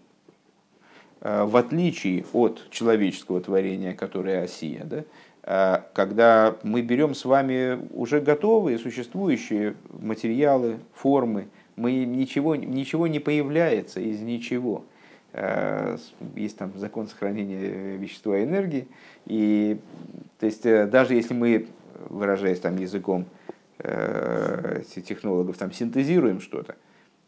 А, 1.20 1.44
в 1.44 1.56
отличие 1.56 2.24
от 2.32 2.70
человеческого 2.70 3.40
творения, 3.40 3.92
которое 3.92 4.44
осия, 4.44 4.84
да, 4.84 5.04
а, 5.42 5.84
когда 5.92 6.56
мы 6.62 6.80
берем 6.80 7.14
с 7.14 7.24
вами 7.24 7.86
уже 7.92 8.20
готовые, 8.20 8.78
существующие 8.78 9.74
материалы, 10.00 10.78
формы, 10.94 11.48
мы 11.76 12.04
ничего, 12.04 12.54
ничего 12.56 13.08
не 13.08 13.18
появляется 13.18 14.00
из 14.00 14.20
ничего– 14.20 14.84
Э, 15.36 15.96
есть 16.36 16.56
там 16.56 16.72
закон 16.76 17.08
сохранения 17.08 17.96
вещества 17.96 18.38
и 18.38 18.44
энергии. 18.44 18.86
И, 19.26 19.78
то 20.38 20.46
есть, 20.46 20.64
э, 20.64 20.86
даже 20.86 21.14
если 21.14 21.34
мы, 21.34 21.66
выражаясь 22.08 22.60
там 22.60 22.76
языком 22.76 23.26
э, 23.78 24.82
технологов, 25.06 25.56
там 25.56 25.72
синтезируем 25.72 26.40
что-то, 26.40 26.76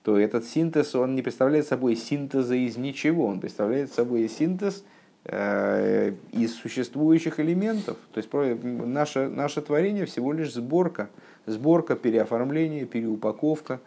то 0.03 0.19
этот 0.19 0.45
синтез, 0.45 0.95
он 0.95 1.15
не 1.15 1.23
представляет 1.23 1.67
собой 1.67 1.97
синтеза 1.97 2.55
из 2.55 2.77
ничего, 2.77 3.27
он 3.27 3.41
представляет 3.41 3.93
собой 3.93 4.29
синтез 4.29 4.85
из 5.29 6.55
существующих 6.55 7.41
элементов. 7.41 7.97
То 8.13 8.19
есть 8.19 8.33
наше, 8.33 9.29
наше 9.29 9.61
творение 9.61 10.07
всего 10.07 10.33
лишь 10.33 10.55
сборка, 10.55 11.11
сборка, 11.47 11.97
переоформление, 11.97 12.87
переупаковка, 12.87 13.81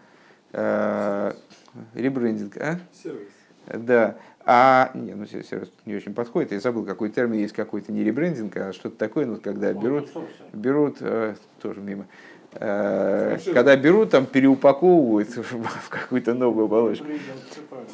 ребрендинг. 0.51 2.57
А? 2.57 2.81
Сервис. 2.91 3.29
Да. 3.67 4.17
А, 4.51 4.89
не, 4.95 5.13
ну 5.13 5.27
сервис 5.27 5.71
не 5.85 5.93
очень 5.93 6.15
подходит. 6.15 6.51
Я 6.51 6.59
забыл, 6.59 6.83
какой 6.83 7.11
термин 7.11 7.37
есть 7.37 7.53
какой-то 7.53 7.91
не 7.91 8.03
ребрендинг, 8.03 8.57
а 8.57 8.73
что-то 8.73 8.97
такое, 8.97 9.27
ну, 9.27 9.37
когда 9.37 9.71
берут, 9.73 10.09
берут, 10.53 10.97
э, 11.01 11.35
тоже 11.61 11.81
мимо, 11.81 12.07
э, 12.53 13.37
когда 13.53 13.75
берут, 13.75 14.09
там 14.09 14.25
переупаковывают 14.25 15.29
в 15.37 15.89
какую-то 15.89 16.33
новую 16.33 16.65
оболочку. 16.65 17.05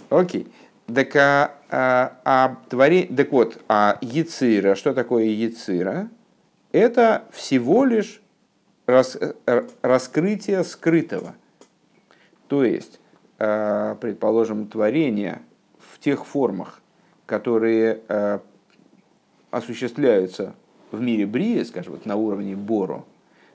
Окей. 0.10 0.48
Так, 0.88 1.14
а, 1.18 1.56
а, 1.70 2.22
а 2.24 2.58
твори, 2.70 3.04
так 3.04 3.34
вот, 3.34 3.62
а 3.68 3.98
яцира, 4.00 4.76
что 4.76 4.94
такое 4.94 5.26
яцира? 5.26 6.10
Это 6.72 7.26
всего 7.34 7.84
лишь 7.84 8.22
рас, 8.86 9.18
э, 9.20 9.68
раскрытие 9.82 10.64
скрытого. 10.64 11.36
То 12.48 12.64
есть, 12.64 13.02
предположим, 13.38 14.68
творения 14.68 15.42
в 15.42 15.45
тех 16.06 16.26
формах, 16.26 16.82
которые 17.26 18.02
осуществляются 19.52 20.54
в 20.92 21.02
мире 21.02 21.26
Брия, 21.26 21.64
скажем, 21.66 21.94
вот 21.94 22.06
на 22.06 22.16
уровне 22.16 22.56
Боро, 22.56 23.04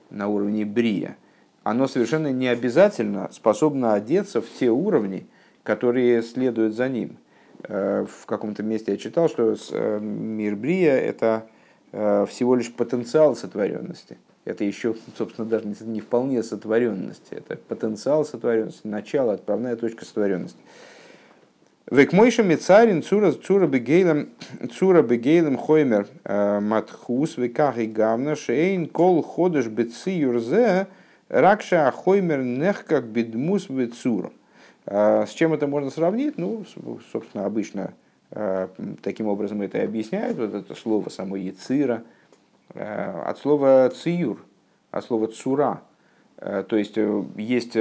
на 0.09 0.27
уровне 0.27 0.65
Брия, 0.65 1.17
оно 1.63 1.87
совершенно 1.87 2.31
не 2.31 2.47
обязательно 2.47 3.29
способно 3.31 3.93
одеться 3.93 4.41
в 4.41 4.49
те 4.59 4.69
уровни, 4.69 5.27
которые 5.63 6.23
следуют 6.23 6.75
за 6.75 6.89
ним. 6.89 7.17
Э, 7.63 8.05
в 8.09 8.25
каком-то 8.25 8.63
месте 8.63 8.93
я 8.93 8.97
читал, 8.97 9.29
что 9.29 9.55
э, 9.71 9.99
мир 9.99 10.55
Брия– 10.55 10.95
это 10.97 11.45
э, 11.91 12.25
всего 12.27 12.55
лишь 12.55 12.73
потенциал 12.73 13.35
сотворенности. 13.35 14.17
Это 14.43 14.63
еще, 14.63 14.95
собственно, 15.15 15.47
даже 15.47 15.67
не 15.81 16.01
вполне 16.01 16.41
сотворенность. 16.41 17.27
Это 17.29 17.57
потенциал 17.57 18.25
сотворенности, 18.25 18.87
начало, 18.87 19.33
отправная 19.33 19.75
точка 19.75 20.03
сотворенности. 20.03 20.59
Век 21.89 22.13
мойша 22.13 22.43
мецарин 22.43 23.01
цура 23.01 23.31
цура 23.31 23.67
бегейлем 23.67 24.29
цура 24.77 25.01
бегейлем 25.01 25.57
хоймер 25.57 26.07
матхус 26.23 27.37
веках 27.37 27.77
и 27.79 27.85
гавна 27.87 28.35
шейн 28.35 28.87
кол 28.87 29.21
ходыш 29.23 29.67
беци 29.67 30.11
юрзе 30.11 30.87
ракша 31.27 31.91
хоймер 31.91 32.43
нех 32.43 32.85
как 32.85 33.05
бедмус 33.05 33.67
бецура. 33.67 34.31
С 34.85 35.29
чем 35.29 35.53
это 35.53 35.67
можно 35.67 35.89
сравнить? 35.89 36.37
Ну, 36.37 36.65
собственно, 37.11 37.45
обычно 37.45 37.93
таким 39.01 39.27
образом 39.27 39.61
это 39.61 39.79
и 39.79 39.81
объясняют. 39.81 40.37
Вот 40.37 40.53
это 40.53 40.75
слово 40.75 41.09
само 41.09 41.35
яцира 41.35 42.03
от 42.73 43.37
слова 43.39 43.89
циюр, 43.89 44.37
от 44.91 45.03
слова 45.03 45.27
цура. 45.27 45.81
То 46.37 46.77
есть 46.77 46.97
есть, 47.35 47.77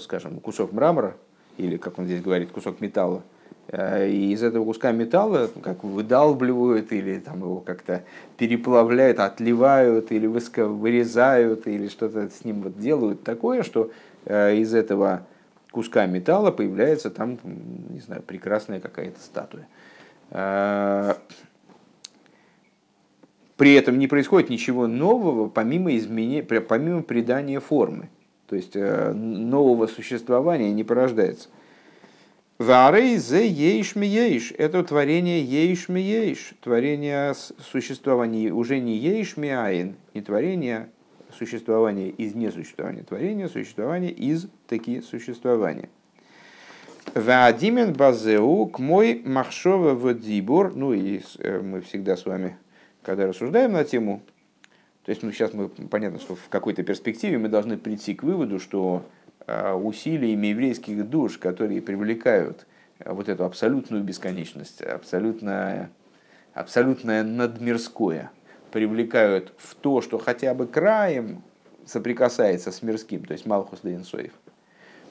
скажем, 0.00 0.40
кусок 0.40 0.72
мрамора, 0.72 1.16
или, 1.58 1.76
как 1.76 1.98
он 1.98 2.06
здесь 2.06 2.22
говорит, 2.22 2.50
кусок 2.50 2.80
металла. 2.80 3.22
Э, 3.68 4.08
и 4.08 4.32
из 4.32 4.42
этого 4.42 4.64
куска 4.64 4.92
металла 4.92 5.50
как 5.62 5.84
выдалбливают 5.84 6.90
или 6.92 7.18
там 7.18 7.40
его 7.40 7.60
как-то 7.60 8.04
переплавляют, 8.38 9.20
отливают 9.20 10.10
или 10.10 10.26
вырезают 10.26 11.66
или 11.66 11.88
что-то 11.88 12.30
с 12.30 12.44
ним 12.44 12.62
вот 12.62 12.78
делают 12.78 13.24
такое, 13.24 13.62
что 13.62 13.90
э, 14.24 14.56
из 14.56 14.74
этого 14.74 15.26
куска 15.70 16.06
металла 16.06 16.50
появляется 16.50 17.10
там, 17.10 17.38
не 17.90 18.00
знаю, 18.00 18.22
прекрасная 18.22 18.80
какая-то 18.80 19.20
статуя. 19.20 19.66
Э, 20.30 21.14
при 23.58 23.74
этом 23.74 23.98
не 23.98 24.06
происходит 24.06 24.50
ничего 24.50 24.86
нового, 24.86 25.48
помимо, 25.48 25.94
изменения, 25.96 26.42
помимо 26.42 27.02
придания 27.02 27.60
формы. 27.60 28.08
То 28.48 28.56
есть 28.56 28.74
э, 28.74 29.12
нового 29.12 29.86
существования 29.86 30.72
не 30.72 30.82
порождается. 30.82 31.48
Варей 32.58 33.18
зе 33.18 33.46
ейш 33.46 33.94
ейш. 33.94 34.52
Это 34.56 34.82
творение 34.82 35.44
ейш 35.44 35.88
ейш. 35.88 36.54
Творение 36.62 37.34
существования 37.70 38.50
уже 38.50 38.80
не 38.80 38.96
ейш 38.96 39.36
айн, 39.36 39.96
не 40.14 40.22
творение 40.22 40.88
существования 41.38 42.08
из 42.08 42.34
несуществования. 42.34 43.02
Творение 43.02 43.48
существования 43.48 44.10
из 44.10 44.48
таки 44.66 45.02
существования. 45.02 45.90
Ваадимен 47.14 47.92
базеу 47.92 48.66
к 48.66 48.78
мой 48.78 49.22
махшова 49.24 49.94
вадибур. 49.94 50.72
Ну 50.74 50.94
и 50.94 51.20
э, 51.38 51.60
мы 51.60 51.82
всегда 51.82 52.16
с 52.16 52.24
вами, 52.24 52.56
когда 53.02 53.26
рассуждаем 53.26 53.72
на 53.72 53.84
тему 53.84 54.22
то 55.08 55.12
есть, 55.12 55.22
ну, 55.22 55.32
сейчас 55.32 55.54
мы, 55.54 55.70
понятно, 55.70 56.18
что 56.18 56.34
в 56.34 56.50
какой-то 56.50 56.82
перспективе 56.82 57.38
мы 57.38 57.48
должны 57.48 57.78
прийти 57.78 58.14
к 58.14 58.22
выводу, 58.22 58.60
что 58.60 59.06
а, 59.46 59.74
усилиями 59.74 60.48
еврейских 60.48 61.08
душ, 61.08 61.38
которые 61.38 61.80
привлекают 61.80 62.66
а, 62.98 63.14
вот 63.14 63.30
эту 63.30 63.46
абсолютную 63.46 64.04
бесконечность, 64.04 64.82
абсолютное, 64.82 65.88
абсолютное 66.52 67.22
надмирское, 67.22 68.30
привлекают 68.70 69.54
в 69.56 69.76
то, 69.76 70.02
что 70.02 70.18
хотя 70.18 70.52
бы 70.52 70.66
краем 70.66 71.42
соприкасается 71.86 72.70
с 72.70 72.82
мирским, 72.82 73.24
то 73.24 73.32
есть 73.32 73.46
Малхус 73.46 73.84
Лейнсоев. 73.84 74.32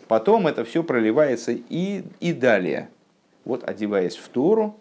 Потом 0.07 0.45
это 0.45 0.63
все 0.63 0.83
проливается 0.83 1.53
и, 1.53 2.03
и 2.19 2.33
далее. 2.33 2.89
Вот 3.45 3.67
одеваясь 3.67 4.15
в 4.15 4.29
Тору, 4.29 4.77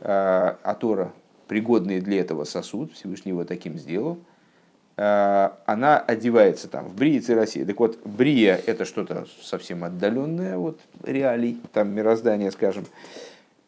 а, 0.00 0.58
а 0.64 0.74
Тора 0.74 1.12
пригодный 1.46 2.00
для 2.00 2.18
этого 2.18 2.42
сосуд, 2.42 2.94
Всевышний 2.94 3.30
его 3.30 3.44
таким 3.44 3.78
сделал– 3.78 4.18
она 4.96 5.98
одевается 5.98 6.68
там 6.68 6.86
в 6.86 6.94
Брии 6.94 7.22
России. 7.32 7.64
Так 7.64 7.78
вот, 7.78 7.98
Брия 8.04 8.58
это 8.64 8.86
что-то 8.86 9.26
совсем 9.42 9.84
отдаленное 9.84 10.56
от 10.56 10.80
реалий, 11.04 11.60
там 11.72 11.90
мироздания, 11.90 12.50
скажем. 12.50 12.86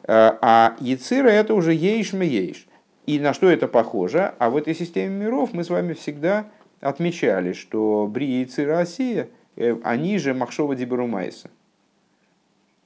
Э, 0.03 0.37
а 0.41 0.75
Яцира 0.79 1.29
это 1.29 1.53
уже 1.53 1.73
ейшме 1.73 2.27
ейш. 2.27 2.67
И 3.05 3.19
на 3.19 3.33
что 3.33 3.49
это 3.49 3.67
похоже? 3.67 4.33
А 4.39 4.49
в 4.49 4.57
этой 4.57 4.73
системе 4.73 5.25
миров 5.25 5.53
мы 5.53 5.63
с 5.63 5.69
вами 5.69 5.93
всегда 5.93 6.47
отмечали, 6.81 7.53
что 7.53 8.09
Брия 8.11 8.45
и 8.45 8.65
Россия, 8.65 9.29
э, 9.55 9.75
они 9.83 10.17
же 10.17 10.33
Махшова 10.33 10.75
Диберу 10.75 11.05
Майса. 11.05 11.49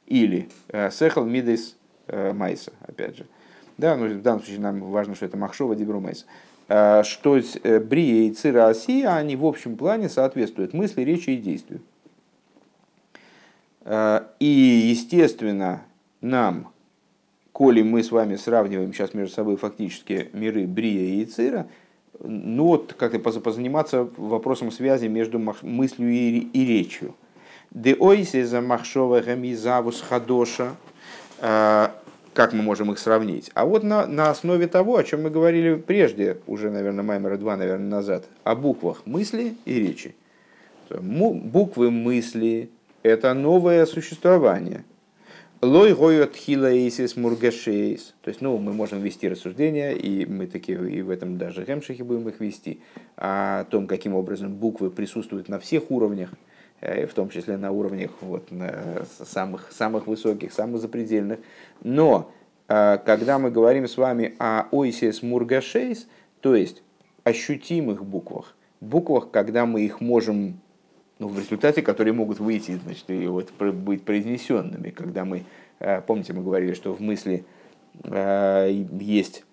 Или 0.06 0.50
Сехал 0.92 1.24
Мидес 1.24 1.78
Майса, 2.10 2.74
опять 2.82 3.16
же. 3.18 3.26
Да, 3.78 3.96
но 3.96 4.06
в 4.06 4.22
данном 4.22 4.42
случае 4.42 4.60
нам 4.60 4.82
важно, 4.82 5.16
что 5.16 5.26
это 5.26 5.38
Махшова 5.38 5.78
Диберу 5.78 6.02
Майса. 6.02 6.26
Э, 6.70 7.04
что 7.04 7.38
э, 7.38 7.80
Брия 7.80 8.28
и 8.28 8.32
Цира 8.32 8.68
Осия, 8.68 9.16
они 9.16 9.36
в 9.36 9.46
общем 9.46 9.76
плане 9.76 10.10
соответствуют 10.10 10.74
мысли, 10.74 11.02
речи 11.02 11.32
и 11.32 11.38
действию. 11.38 11.82
Э, 13.82 14.22
и, 14.40 14.46
естественно, 14.46 15.82
нам, 16.22 16.72
коли 17.52 17.82
мы 17.82 18.02
с 18.02 18.12
вами 18.12 18.38
сравниваем 18.38 18.94
сейчас 18.94 19.14
между 19.14 19.34
собой 19.34 19.58
фактически 19.58 20.30
миры 20.32 20.66
Брия 20.66 21.22
и 21.22 21.26
Цира, 21.26 21.68
ну 22.20 22.68
вот 22.68 22.94
как-то 22.94 23.20
позаниматься 23.20 24.08
вопросом 24.16 24.72
связи 24.72 25.08
между 25.08 25.40
мыслью 25.40 26.10
и, 26.10 26.40
и 26.40 26.66
речью. 26.66 27.16
Де 27.72 27.96
ойсе 27.96 28.46
за 28.46 28.62
махшова 28.62 29.22
гамизавус 29.22 30.00
хадоша 30.02 30.74
как 32.34 32.54
мы 32.54 32.64
можем 32.64 32.92
их 32.92 33.00
сравнить? 33.00 33.52
А 33.54 33.66
вот 33.66 33.84
на, 33.84 34.08
на 34.08 34.30
основе 34.30 34.68
того, 34.68 34.98
о 34.98 35.04
чем 35.04 35.24
мы 35.24 35.30
говорили 35.30 35.76
прежде, 35.76 36.38
уже, 36.48 36.70
наверное, 36.72 37.04
Маймера 37.04 37.38
2, 37.38 37.58
наверное, 37.58 37.90
назад, 37.90 38.26
о 38.44 38.56
буквах 38.56 39.06
мысли 39.06 39.56
и 39.66 39.80
речи. 39.80 40.16
Буквы 40.90 41.92
мысли– 41.92 42.70
это 43.04 43.34
новое 43.34 43.86
существование. 43.86 44.84
Лой 45.62 45.94
гоет 45.94 46.36
хилаисис 46.36 47.16
мургашейс. 47.16 48.14
То 48.22 48.30
есть, 48.30 48.42
ну, 48.42 48.58
мы 48.58 48.74
можем 48.74 49.02
вести 49.02 49.30
рассуждения, 49.30 49.92
и 49.92 50.26
мы 50.26 50.48
такие, 50.48 50.78
и 50.92 51.02
в 51.02 51.10
этом 51.10 51.38
даже 51.38 51.64
гемшихе 51.64 52.04
будем 52.04 52.28
их 52.28 52.40
вести, 52.42 52.82
о 53.16 53.64
том, 53.66 53.88
каким 53.88 54.14
образом 54.14 54.54
буквы 54.54 54.90
присутствуют 54.90 55.50
на 55.50 55.60
всех 55.60 55.90
уровнях– 55.90 56.30
в 56.84 57.14
том 57.14 57.30
числе 57.30 57.58
на 57.58 57.72
уровнях 57.72 58.12
вот, 58.22 58.52
на 58.52 59.06
самых, 59.24 59.72
самых 59.72 60.08
высоких, 60.08 60.52
самых 60.52 60.82
запредельных. 60.82 61.40
Но 61.82 62.32
э, 62.68 62.98
когда 63.06 63.40
мы 63.40 63.52
говорим 63.52 63.88
с 63.88 63.98
вами 63.98 64.36
о 64.40 64.68
ойсис 64.72 65.24
мургашейс, 65.24 66.08
то 66.42 66.56
есть 66.56 66.84
ощутимых 67.24 68.06
буквах, 68.06 68.56
буквах, 68.82 69.32
когда 69.32 69.66
мы 69.66 69.82
их 69.82 70.02
можем, 70.02 70.60
ну, 71.20 71.30
в 71.30 71.40
результате, 71.40 71.82
которые 71.82 72.14
могут 72.14 72.40
выйти, 72.40 72.80
значит, 72.84 73.10
и 73.10 73.28
вот 73.28 73.52
быть 73.52 74.04
произнесенными, 74.04 74.90
когда 74.90 75.24
мы, 75.24 75.44
э, 75.80 76.02
помните, 76.02 76.34
мы 76.34 76.44
говорили, 76.44 76.74
что 76.74 76.94
в 76.94 77.00
мысли 77.00 77.46
есть 78.04 79.46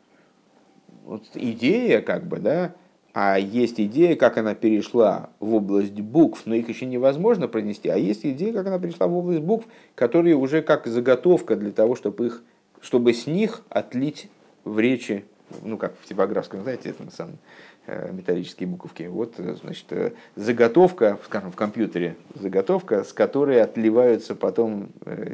вот 1.04 1.24
идея, 1.34 2.00
как 2.00 2.26
бы, 2.26 2.38
да, 2.38 2.74
а 3.12 3.38
есть 3.38 3.80
идея, 3.80 4.14
как 4.14 4.38
она 4.38 4.54
перешла 4.54 5.30
в 5.40 5.54
область 5.54 6.00
букв, 6.00 6.42
но 6.44 6.54
их 6.54 6.68
еще 6.68 6.86
невозможно 6.86 7.48
пронести, 7.48 7.88
а 7.88 7.96
есть 7.96 8.24
идея, 8.24 8.52
как 8.52 8.66
она 8.66 8.78
перешла 8.78 9.08
в 9.08 9.16
область 9.16 9.40
букв, 9.40 9.66
которые 9.94 10.36
уже 10.36 10.62
как 10.62 10.86
заготовка 10.86 11.56
для 11.56 11.72
того, 11.72 11.96
чтобы, 11.96 12.26
их, 12.26 12.42
чтобы 12.80 13.12
с 13.12 13.26
них 13.26 13.62
отлить 13.68 14.28
в 14.64 14.78
речи, 14.78 15.24
ну 15.62 15.76
как 15.76 15.94
в 16.00 16.06
типографском, 16.06 16.62
знаете, 16.62 16.90
это 16.90 17.02
на 17.02 17.10
самом 17.10 17.38
э, 17.86 18.12
металлические 18.12 18.68
буковки. 18.68 19.04
Вот, 19.04 19.34
э, 19.38 19.56
значит, 19.60 19.86
э, 19.90 20.12
заготовка, 20.36 21.18
скажем, 21.24 21.50
в 21.50 21.56
компьютере, 21.56 22.16
заготовка, 22.34 23.02
с 23.02 23.12
которой 23.12 23.60
отливаются 23.60 24.36
потом 24.36 24.90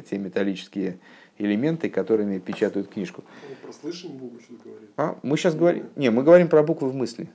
те 0.09 0.17
металлические 0.17 0.97
элементы, 1.37 1.91
которыми 1.91 2.39
печатают 2.39 2.87
книжку. 2.87 3.23
Про 3.61 3.71
слышим 3.71 4.13
буквы 4.13 4.39
что 4.41 4.55
говорит? 4.63 4.89
А, 4.97 5.19
мы 5.21 5.37
сейчас 5.37 5.53
говорим... 5.53 5.85
Не, 5.95 6.09
мы 6.09 6.23
говорим 6.23 6.47
про 6.47 6.63
буквы 6.63 6.89
в 6.89 6.95
мысли 6.95 7.29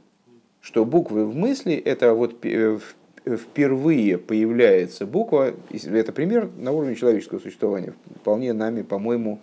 что 0.63 0.85
буквы 0.87 1.27
в 1.27 1.35
мысли 1.35 1.75
это 1.75 2.15
вот 2.15 2.37
э, 2.45 2.79
впервые 3.27 4.17
появляется 4.17 5.07
буква, 5.07 5.55
это 5.71 6.13
пример 6.13 6.49
на 6.57 6.73
уровне 6.73 6.95
человеческого 6.95 7.41
существования, 7.41 7.95
вполне 8.21 8.53
нами, 8.53 8.83
по-моему, 8.83 9.41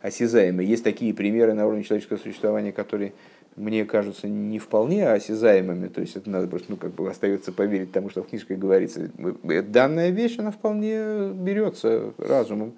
осязаемый. 0.00 0.66
Есть 0.66 0.82
такие 0.82 1.14
примеры 1.14 1.52
на 1.54 1.66
уровне 1.66 1.84
человеческого 1.84 2.16
существования, 2.16 2.72
которые 2.72 3.12
мне 3.56 3.84
кажутся 3.84 4.28
не 4.28 4.58
вполне 4.58 5.08
осязаемыми, 5.08 5.88
то 5.88 6.00
есть 6.00 6.16
это 6.16 6.28
надо 6.28 6.46
просто, 6.46 6.70
ну, 6.70 6.76
как 6.76 6.92
бы 6.92 7.08
остается 7.08 7.52
поверить 7.52 7.92
тому, 7.92 8.10
что 8.10 8.22
в 8.22 8.28
книжке 8.28 8.54
говорится. 8.54 9.10
Данная 9.42 10.10
вещь, 10.10 10.38
она 10.38 10.50
вполне 10.50 11.30
берется 11.32 12.12
разумом. 12.18 12.74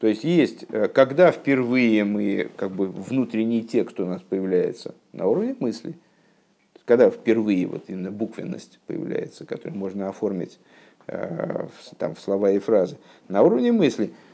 То 0.00 0.08
есть 0.08 0.24
есть, 0.24 0.66
э, 0.68 0.88
когда 0.88 1.30
впервые 1.30 2.04
мы, 2.04 2.50
как 2.56 2.72
бы, 2.72 2.88
внутренний 2.88 3.62
текст 3.62 3.98
у 4.00 4.04
нас 4.04 4.20
появляется 4.22 4.94
на 5.12 5.26
уровне 5.26 5.56
мысли, 5.60 5.94
когда 6.84 7.10
впервые 7.10 7.66
вот 7.66 7.84
именно 7.88 8.10
буквенность 8.10 8.78
появляется, 8.86 9.46
которую 9.46 9.78
можно 9.78 10.08
оформить 10.08 10.58
э, 11.06 11.66
там, 11.98 12.14
в 12.14 12.20
слова 12.20 12.50
и 12.50 12.58
фразы, 12.58 12.96
на 13.28 13.42
уровне 13.42 13.72
мысли– 13.72 14.12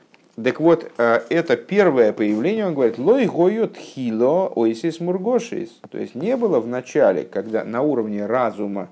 так 0.42 0.60
вот, 0.60 0.90
э, 0.96 1.20
это 1.28 1.56
первое 1.56 2.12
появление, 2.12 2.66
он 2.66 2.74
говорит, 2.74 2.98
лой 2.98 3.26
гойот 3.26 3.76
хило 3.76 4.48
ойсис 4.54 5.00
мургошис. 5.00 5.80
То 5.90 5.98
есть 5.98 6.14
не 6.14 6.36
было 6.36 6.60
в 6.60 6.66
начале, 6.66 7.24
когда 7.24 7.64
на 7.64 7.82
уровне 7.82 8.26
разума, 8.26 8.88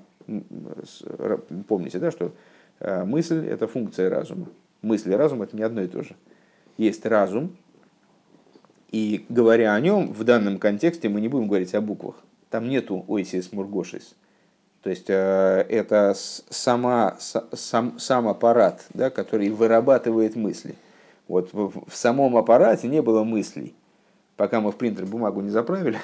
помните, 1.67 1.99
да, 1.99 2.11
что 2.11 2.31
э, 2.79 3.03
мысль– 3.03 3.47
это 3.49 3.67
функция 3.67 4.09
разума. 4.09 4.47
Мысль 4.81 5.11
и 5.11 5.15
разум– 5.15 5.41
это 5.43 5.55
не 5.55 5.63
одно 5.63 5.81
и 5.81 5.87
то 5.87 6.03
же. 6.03 6.15
Есть 6.77 7.05
разум, 7.05 7.55
и 8.91 9.25
говоря 9.29 9.73
о 9.73 9.79
нем, 9.79 10.11
в 10.11 10.23
данном 10.23 10.57
контексте 10.59 11.09
мы 11.09 11.21
не 11.21 11.27
будем 11.27 11.47
говорить 11.47 11.73
о 11.73 11.81
буквах. 11.81 12.15
Там 12.49 12.67
нету 12.67 13.05
ойсис 13.07 13.51
мургошис. 13.51 14.15
То 14.81 14.89
есть 14.89 15.09
э, 15.09 15.65
это 15.69 16.15
сама, 16.15 17.17
сам, 17.19 17.99
сам 17.99 18.27
аппарат, 18.27 18.85
да, 18.93 19.09
который 19.09 19.49
вырабатывает 19.49 20.35
мысли– 20.35 20.75
вот 21.29 21.53
в, 21.53 21.85
в 21.87 21.95
самом 21.95 22.35
аппарате 22.35 22.87
не 22.87 23.01
было 23.01 23.23
мыслей. 23.23 23.73
Пока 24.35 24.59
мы 24.59 24.71
в 24.71 24.75
принтер 24.75 25.05
бумагу 25.05 25.41
не 25.41 25.51
заправили, 25.51 25.99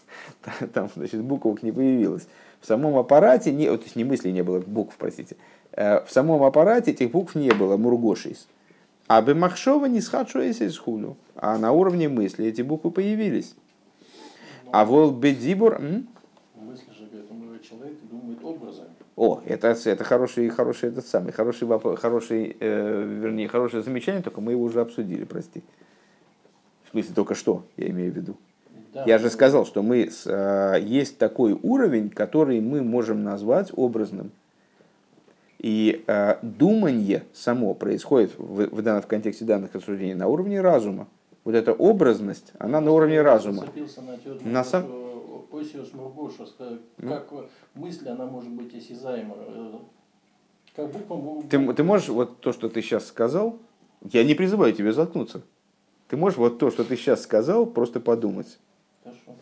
там, 0.74 0.90
значит, 0.94 1.22
буквок 1.22 1.62
не 1.62 1.70
появилось. 1.70 2.26
В 2.60 2.66
самом 2.66 2.98
аппарате, 2.98 3.52
не, 3.52 3.66
то 3.66 3.82
есть 3.84 3.94
не 3.94 4.02
мыслей 4.02 4.32
не 4.32 4.42
было, 4.42 4.58
букв, 4.58 4.96
простите. 4.98 5.36
Э, 5.72 6.04
в 6.04 6.10
самом 6.10 6.42
аппарате 6.42 6.90
этих 6.90 7.12
букв 7.12 7.36
не 7.36 7.52
было, 7.52 7.76
мургошис. 7.76 8.48
А 9.06 9.22
Бемахшова 9.22 9.86
не 9.86 10.00
схадшуэс 10.00 10.60
из 10.60 10.76
худу. 10.76 11.16
А 11.36 11.56
на 11.56 11.70
уровне 11.70 12.08
мысли 12.08 12.46
эти 12.46 12.62
буквы 12.62 12.90
появились. 12.90 13.54
А 14.72 14.84
вол 14.84 15.10
бедибур... 15.12 15.78
Мысли 15.80 16.92
же, 16.92 17.08
человек 17.68 17.98
думает 18.10 18.38
образами. 18.42 18.88
О, 19.16 19.40
это, 19.46 19.68
это 19.68 20.04
хороший, 20.04 20.48
хороший, 20.48 20.90
этот 20.90 21.06
самый, 21.06 21.32
хороший, 21.32 21.66
вопрос, 21.66 21.98
хороший, 21.98 22.56
э, 22.60 23.02
вернее, 23.20 23.48
хорошее 23.48 23.82
замечание, 23.82 24.22
только 24.22 24.40
мы 24.40 24.52
его 24.52 24.62
уже 24.62 24.80
обсудили, 24.80 25.24
прости. 25.24 25.62
В 26.84 26.90
смысле, 26.90 27.14
только 27.14 27.34
что, 27.34 27.64
я 27.76 27.88
имею 27.88 28.12
в 28.12 28.16
виду. 28.16 28.36
Да, 28.94 29.04
я 29.06 29.18
же 29.18 29.28
сказал, 29.28 29.66
что 29.66 29.82
мы 29.82 30.10
с, 30.10 30.24
э, 30.26 30.80
есть 30.82 31.18
такой 31.18 31.58
уровень, 31.62 32.10
который 32.10 32.60
мы 32.60 32.82
можем 32.82 33.24
назвать 33.24 33.70
образным. 33.74 34.30
И 35.58 36.04
э, 36.06 36.36
думание 36.42 37.24
само 37.34 37.74
происходит 37.74 38.30
в, 38.38 38.68
в, 38.68 39.00
в 39.02 39.06
контексте 39.06 39.44
данных 39.44 39.74
рассуждений 39.74 40.14
на 40.14 40.28
уровне 40.28 40.60
разума. 40.60 41.08
Вот 41.44 41.54
эта 41.54 41.72
образность, 41.72 42.52
она 42.58 42.80
на 42.80 42.90
уровне 42.90 43.22
разума. 43.22 43.66
На, 44.44 44.50
на 44.50 44.64
сам... 44.64 44.86
Осиус 45.50 45.90
как, 46.58 46.68
ну? 46.98 47.08
как 47.08 47.32
мысль, 47.74 48.08
она 48.08 48.26
может 48.26 48.50
быть 48.50 48.74
осязаема. 48.74 49.34
Э, 49.38 49.72
как 50.76 50.92
буква 50.92 51.42
ты, 51.48 51.72
ты 51.72 51.82
можешь, 51.82 52.08
вот 52.08 52.40
то, 52.40 52.52
что 52.52 52.68
ты 52.68 52.82
сейчас 52.82 53.06
сказал, 53.06 53.58
я 54.02 54.24
не 54.24 54.34
призываю 54.34 54.72
тебя 54.72 54.92
заткнуться. 54.92 55.42
Ты 56.08 56.16
можешь 56.16 56.38
вот 56.38 56.58
то, 56.58 56.70
что 56.70 56.84
ты 56.84 56.96
сейчас 56.96 57.22
сказал, 57.22 57.66
просто 57.66 58.00
подумать. 58.00 58.58
Хорошо. 59.02 59.36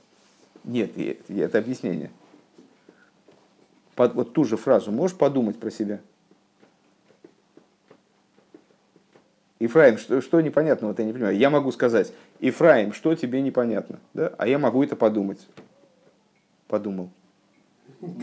Нет, 0.64 0.92
это 1.28 1.58
объяснение. 1.58 2.10
Под, 3.94 4.14
вот 4.14 4.32
ту 4.32 4.44
же 4.44 4.56
фразу 4.56 4.92
можешь 4.92 5.16
подумать 5.16 5.58
про 5.58 5.70
себя? 5.70 6.00
Ифраим, 9.58 9.98
что, 9.98 10.20
что 10.20 10.36
вот 10.36 10.98
я 10.98 11.04
не 11.04 11.12
понимаю. 11.12 11.36
Я 11.36 11.50
могу 11.50 11.72
сказать, 11.72 12.12
Ифраим, 12.40 12.92
что 12.92 13.14
тебе 13.14 13.40
непонятно? 13.40 13.98
Да? 14.14 14.32
А 14.36 14.46
я 14.46 14.58
могу 14.58 14.82
это 14.82 14.96
подумать 14.96 15.46
подумал. 16.68 17.10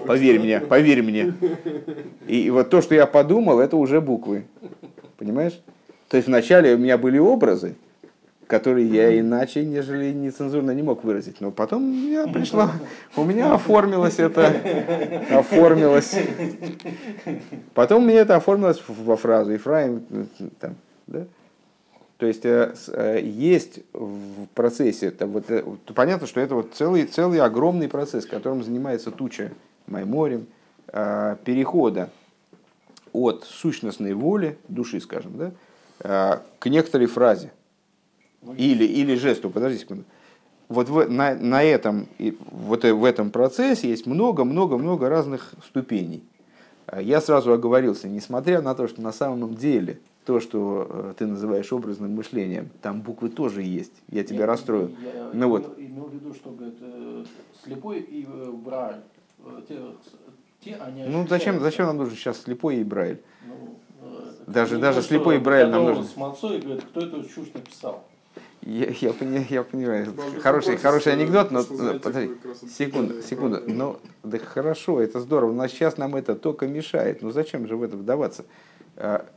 Поверь 0.05 0.39
мне, 0.39 0.59
поверь 0.59 1.01
мне. 1.01 1.33
И, 2.27 2.43
и 2.43 2.49
вот 2.49 2.69
то, 2.69 2.81
что 2.81 2.93
я 2.95 3.05
подумал, 3.05 3.59
это 3.59 3.75
уже 3.77 4.01
буквы. 4.01 4.45
Понимаешь? 5.17 5.59
То 6.09 6.17
есть 6.17 6.27
вначале 6.27 6.75
у 6.75 6.77
меня 6.77 6.97
были 6.97 7.17
образы, 7.17 7.75
которые 8.45 8.87
я 8.87 9.19
иначе, 9.19 9.65
нежели 9.65 10.11
нецензурно 10.11 10.71
не 10.71 10.83
мог 10.83 11.03
выразить. 11.03 11.41
Но 11.41 11.49
потом 11.49 11.91
я 11.91 12.27
пришла, 12.27 12.71
у 13.15 13.23
меня 13.23 13.53
оформилось 13.53 14.19
это, 14.19 14.53
оформилось. 15.31 16.15
Потом 17.73 18.05
мне 18.05 18.15
это 18.15 18.35
оформилось 18.35 18.81
во 18.87 19.15
фразу 19.15 19.51
Ефраим, 19.51 20.05
там, 20.59 20.75
да? 21.07 21.25
То 22.23 22.27
есть 22.27 22.45
э, 22.45 22.73
э, 22.87 23.21
есть 23.21 23.79
в 23.91 24.45
процессе, 24.53 25.13
вот, 25.19 25.51
э, 25.51 25.61
понятно, 25.93 26.25
что 26.25 26.39
это 26.39 26.55
вот 26.55 26.73
целый, 26.73 27.05
целый 27.05 27.41
огромный 27.41 27.89
процесс, 27.89 28.25
которым 28.25 28.63
занимается 28.63 29.11
туча 29.11 29.51
Майморем, 29.87 30.47
перехода 30.87 32.09
от 33.11 33.43
сущностной 33.43 34.13
воли, 34.13 34.57
души, 34.69 35.01
скажем, 35.01 35.33
да, 35.99 36.41
к 36.59 36.69
некоторой 36.69 37.07
фразе 37.07 37.51
или, 38.55 38.85
или 38.85 39.15
жесту. 39.15 39.49
Подожди 39.49 39.79
секунду. 39.79 40.05
Вот 40.69 40.87
в, 40.87 41.09
на, 41.09 41.35
на 41.35 41.61
этом, 41.61 42.07
вот 42.51 42.85
в 42.85 43.03
этом 43.03 43.31
процессе 43.31 43.89
есть 43.89 44.05
много-много-много 44.05 45.09
разных 45.09 45.51
ступеней. 45.65 46.23
Я 46.97 47.19
сразу 47.19 47.51
оговорился, 47.51 48.07
несмотря 48.07 48.61
на 48.61 48.75
то, 48.75 48.87
что 48.87 49.01
на 49.01 49.11
самом 49.11 49.55
деле– 49.55 49.99
то, 50.25 50.39
что 50.39 50.87
э, 50.89 51.13
ты 51.17 51.25
называешь 51.25 51.71
образным 51.73 52.15
мышлением, 52.15 52.69
там 52.81 53.01
буквы 53.01 53.29
тоже 53.29 53.61
есть. 53.61 53.93
Я 54.09 54.23
тебя 54.23 54.41
я, 54.41 54.45
расстрою. 54.45 54.91
Я 55.01 55.31
ну, 55.33 55.49
вот. 55.49 55.77
имел 55.77 56.05
в 56.05 56.13
виду, 56.13 56.33
что 56.33 56.51
говорит, 56.51 56.77
э, 56.81 57.25
слепой 57.63 57.99
и 57.99 58.25
э, 58.25 58.51
брайль, 58.51 59.01
те, 59.67 59.79
те 60.61 60.75
они 60.75 61.03
Ну 61.05 61.27
зачем, 61.27 61.59
зачем 61.59 61.87
нам 61.87 61.97
нужен 61.97 62.15
сейчас 62.15 62.41
слепой 62.41 62.77
и 62.77 62.83
брайль? 62.83 63.21
Ну, 63.45 63.77
даже 64.47 64.77
даже 64.77 65.01
то, 65.01 65.07
слепой 65.07 65.35
и 65.35 65.39
брайль 65.39 65.69
нам 65.69 65.85
нужен. 65.85 66.05
С 66.05 66.15
Мацой 66.15 66.59
говорит, 66.59 66.83
кто 66.83 67.01
эту 67.01 67.23
чушь 67.23 67.53
написал? 67.53 68.03
Я, 68.65 68.87
я, 69.01 69.11
понимаю, 69.11 69.45
я 69.49 69.63
понимаю. 69.63 70.13
Хороший, 70.41 70.77
хороший 70.77 71.11
анекдот, 71.13 71.51
но 71.51 71.63
подожди, 71.63 72.31
секунду, 72.69 73.21
секунду. 73.21 73.61
Ну, 73.67 73.99
да 74.23 74.37
хорошо, 74.37 75.01
это 75.01 75.19
здорово. 75.19 75.51
Но 75.51 75.67
сейчас 75.67 75.97
нам 75.97 76.15
это 76.15 76.35
только 76.35 76.65
мешает. 76.65 77.21
Ну 77.21 77.31
зачем 77.31 77.67
же 77.67 77.75
в 77.75 77.83
это 77.83 77.97
вдаваться? 77.97 78.45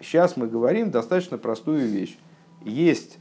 Сейчас 0.01 0.35
а, 0.37 0.41
мы 0.41 0.47
говорим 0.47 0.93
достаточно 0.93 1.39
простую 1.39 1.89
вещь. 1.89 2.17
Есть 2.65 3.19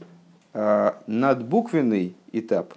а, 0.54 1.02
надбуквенный 1.08 2.14
этап, 2.30 2.74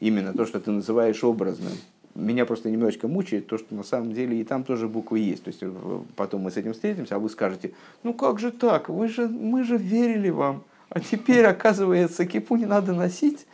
именно 0.00 0.32
то, 0.32 0.46
что 0.46 0.58
ты 0.58 0.72
называешь 0.72 1.22
образным. 1.22 1.72
Меня 2.16 2.44
просто 2.44 2.70
немножечко 2.70 3.06
мучает 3.06 3.46
то, 3.46 3.56
что 3.58 3.74
на 3.74 3.84
самом 3.84 4.14
деле 4.14 4.40
и 4.40 4.44
там 4.44 4.64
тоже 4.64 4.88
буквы 4.88 5.20
есть. 5.20 5.44
То 5.44 5.48
есть 5.48 5.62
э, 5.62 5.70
потом 6.16 6.40
мы 6.40 6.50
с 6.50 6.56
этим 6.56 6.72
встретимся, 6.72 7.16
а 7.16 7.18
вы 7.18 7.28
скажете, 7.28 7.72
ну 8.02 8.14
как 8.14 8.40
же 8.40 8.50
так, 8.50 8.88
вы 8.88 9.08
же, 9.08 9.28
мы 9.28 9.64
же 9.64 9.76
верили 9.76 10.30
вам, 10.30 10.64
а 10.88 11.00
теперь, 11.00 11.44
оказывается, 11.44 12.24
кипу 12.24 12.56
не 12.56 12.64
надо 12.64 12.94
носить. 12.94 13.46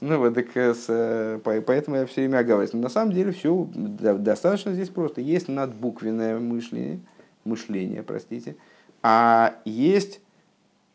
Ну 0.00 0.18
вот, 0.18 0.34
так, 0.34 0.46
э, 0.54 0.74
э, 0.88 1.40
поэтому 1.44 1.96
я 1.96 2.06
все 2.06 2.22
время 2.22 2.38
оговариваюсь. 2.38 2.72
Но 2.72 2.80
на 2.80 2.88
самом 2.88 3.12
деле 3.12 3.32
все 3.32 3.68
достаточно 3.74 4.72
здесь 4.72 4.88
просто. 4.88 5.20
Есть 5.20 5.48
надбуквенное 5.48 6.40
мышление– 6.40 7.00
мышления, 7.44 8.02
простите, 8.02 8.56
а 9.02 9.54
есть 9.64 10.20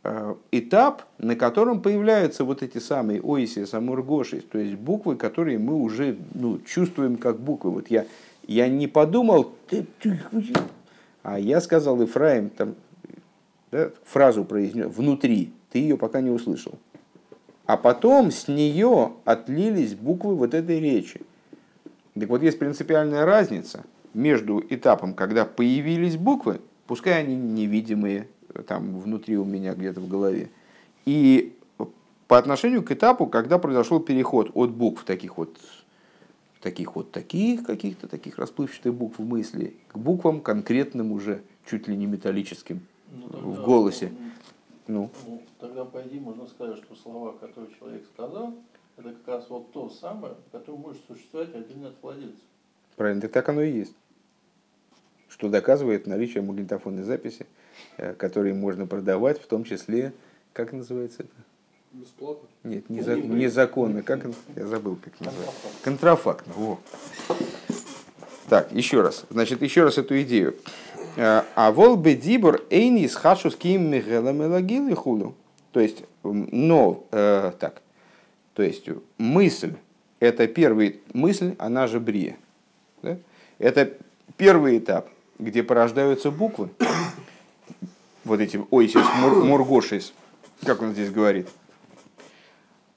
э, 0.04 0.36
этап, 0.52 1.04
на 1.18 1.36
котором 1.36 1.82
появляются 1.82 2.44
вот 2.44 2.64
эти 2.64 2.78
самые 2.78 3.22
оиси, 3.22 3.66
самургоши, 3.66 4.42
то 4.42 4.58
есть 4.58 4.76
буквы, 4.76 5.16
которые 5.16 5.60
мы 5.60 5.76
уже 5.76 6.18
ну, 6.34 6.60
чувствуем 6.60 7.18
как 7.18 7.40
буквы. 7.40 7.72
Вот 7.72 7.88
я, 7.90 8.06
я 8.48 8.68
не 8.68 8.88
подумал, 8.88 9.54
а 11.24 11.40
я 11.40 11.62
сказал 11.62 12.04
Ифраим, 12.04 12.50
там, 12.50 12.76
да, 13.72 13.92
фразу 14.04 14.44
произнес 14.44 14.88
внутри, 14.88 15.52
ты 15.72 15.80
ее 15.80 15.98
пока 15.98 16.22
не 16.22 16.30
услышал. 16.30 16.74
А 17.66 17.78
потом 17.78 18.30
с 18.30 18.50
нее 18.50 19.14
отлились 19.24 19.96
буквы 19.96 20.36
вот 20.36 20.54
этой 20.54 20.82
речи. 20.82 21.22
Так 22.14 22.28
вот, 22.28 22.44
есть 22.44 22.60
принципиальная 22.60 23.26
разница– 23.26 23.86
между 24.14 24.64
этапом, 24.70 25.14
когда 25.14 25.46
появились 25.46 26.18
буквы, 26.18 26.62
пускай 26.88 27.20
они 27.20 27.36
невидимые, 27.36 28.28
там 28.68 29.00
внутри 29.00 29.38
у 29.38 29.46
меня 29.46 29.74
где-то 29.74 30.00
в 30.00 30.08
голове, 30.08 30.50
и 31.06 31.56
по 32.28 32.38
отношению 32.38 32.84
к 32.84 32.92
этапу, 32.92 33.28
когда 33.28 33.60
произошел 33.60 34.00
переход 34.00 34.52
от 34.54 34.72
букв 34.72 35.04
таких 35.04 35.38
вот 35.38 35.58
таких 36.62 36.96
вот 36.96 37.12
таких 37.12 37.66
каких-то 37.66 38.08
таких 38.08 38.38
расплывчатых 38.38 38.94
букв 38.94 39.20
в 39.20 39.26
мысли 39.26 39.76
к 39.90 39.98
буквам 39.98 40.40
конкретным 40.40 41.12
уже 41.12 41.44
чуть 41.70 41.88
ли 41.88 41.98
не 41.98 42.06
металлическим 42.06 42.80
ну, 43.12 43.28
тогда, 43.28 43.48
в 43.48 43.64
голосе. 43.64 44.12
Ну, 44.88 45.10
ну. 45.28 45.44
Тогда, 45.60 45.86
по 45.86 46.02
идее, 46.02 46.22
можно 46.22 46.48
сказать, 46.48 46.78
что 46.78 46.96
слова, 46.96 47.34
которые 47.34 47.74
человек 47.78 48.06
сказал, 48.14 48.54
это 48.98 49.10
как 49.10 49.28
раз 49.28 49.50
вот 49.50 49.72
то 49.72 49.90
самое, 49.90 50.36
которое 50.52 50.78
может 50.78 51.02
существовать 51.06 51.54
отдельно 51.54 51.90
от 51.90 51.96
владельца. 52.02 52.42
Правильно, 52.96 53.22
так, 53.22 53.32
так 53.32 53.50
оно 53.50 53.62
и 53.62 53.72
есть. 53.72 53.94
Что 55.34 55.50
доказывает 55.50 56.06
наличие 56.06 56.44
магнитофонной 56.44 57.02
записи, 57.02 57.48
э, 57.98 58.14
которые 58.14 58.54
можно 58.54 58.86
продавать, 58.86 59.42
в 59.42 59.48
том 59.48 59.64
числе, 59.64 60.14
как 60.54 60.74
называется 60.74 61.24
это? 61.24 61.32
Бесплатно? 61.92 62.48
Нет, 62.64 62.86
неза- 62.88 63.20
незаконно. 63.20 64.04
Как 64.04 64.26
я 64.56 64.68
забыл, 64.68 64.96
как 65.04 65.20
называется. 65.20 65.56
Контрафактно. 65.84 66.54
Во. 66.56 66.80
Так, 68.48 68.72
еще 68.72 69.02
раз. 69.02 69.26
Значит, 69.32 69.64
еще 69.64 69.84
раз 69.84 69.98
эту 69.98 70.22
идею. 70.22 70.56
Э, 71.18 71.42
А 71.56 71.72
вол 71.72 71.96
бедибор 71.96 72.62
эйни 72.70 73.08
с 73.08 73.16
хашуским 73.16 73.90
михелом 73.90 74.44
и 74.44 74.94
худу. 74.94 75.34
То 75.72 75.80
есть, 75.80 76.04
но, 76.22 77.08
э, 77.12 77.54
так, 77.60 77.82
то 78.54 78.62
есть 78.62 78.88
мысль, 79.18 79.74
это 80.20 80.48
первый 80.48 81.02
мысль, 81.12 81.56
она 81.58 81.88
же 81.88 82.00
брия. 82.00 82.38
Да? 83.02 83.18
Это 83.58 83.94
первый 84.38 84.78
этап, 84.78 85.10
где 85.40 85.64
порождаются 85.64 86.32
буквы. 86.32 86.70
Вот 88.24 88.40
эти 88.40 88.62
ойсис, 88.72 89.06
мур, 89.20 89.44
мургошис, 89.44 90.14
как 90.64 90.82
он 90.82 90.94
здесь 90.94 91.12
говорит. 91.12 91.50